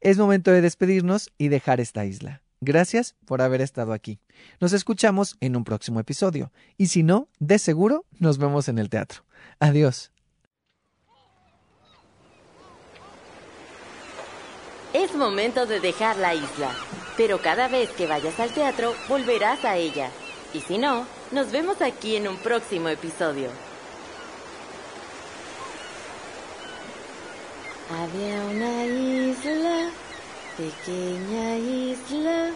[0.00, 2.42] Es momento de despedirnos y dejar esta isla.
[2.60, 4.20] Gracias por haber estado aquí.
[4.60, 6.52] Nos escuchamos en un próximo episodio.
[6.76, 9.24] Y si no, de seguro nos vemos en el teatro.
[9.58, 10.11] Adiós.
[14.92, 16.70] Es momento de dejar la isla,
[17.16, 20.10] pero cada vez que vayas al teatro volverás a ella.
[20.52, 23.48] Y si no, nos vemos aquí en un próximo episodio.
[27.90, 29.90] Había una isla,
[30.58, 32.50] pequeña isla,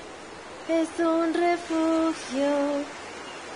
[0.69, 2.51] es un refugio,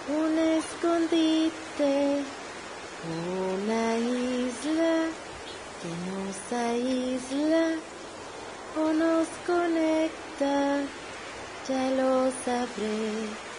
[0.08, 2.22] un escondite,
[3.54, 5.04] una isla
[5.82, 7.76] que nos aísla
[8.76, 10.82] o nos conecta,
[11.68, 13.49] ya lo sabré.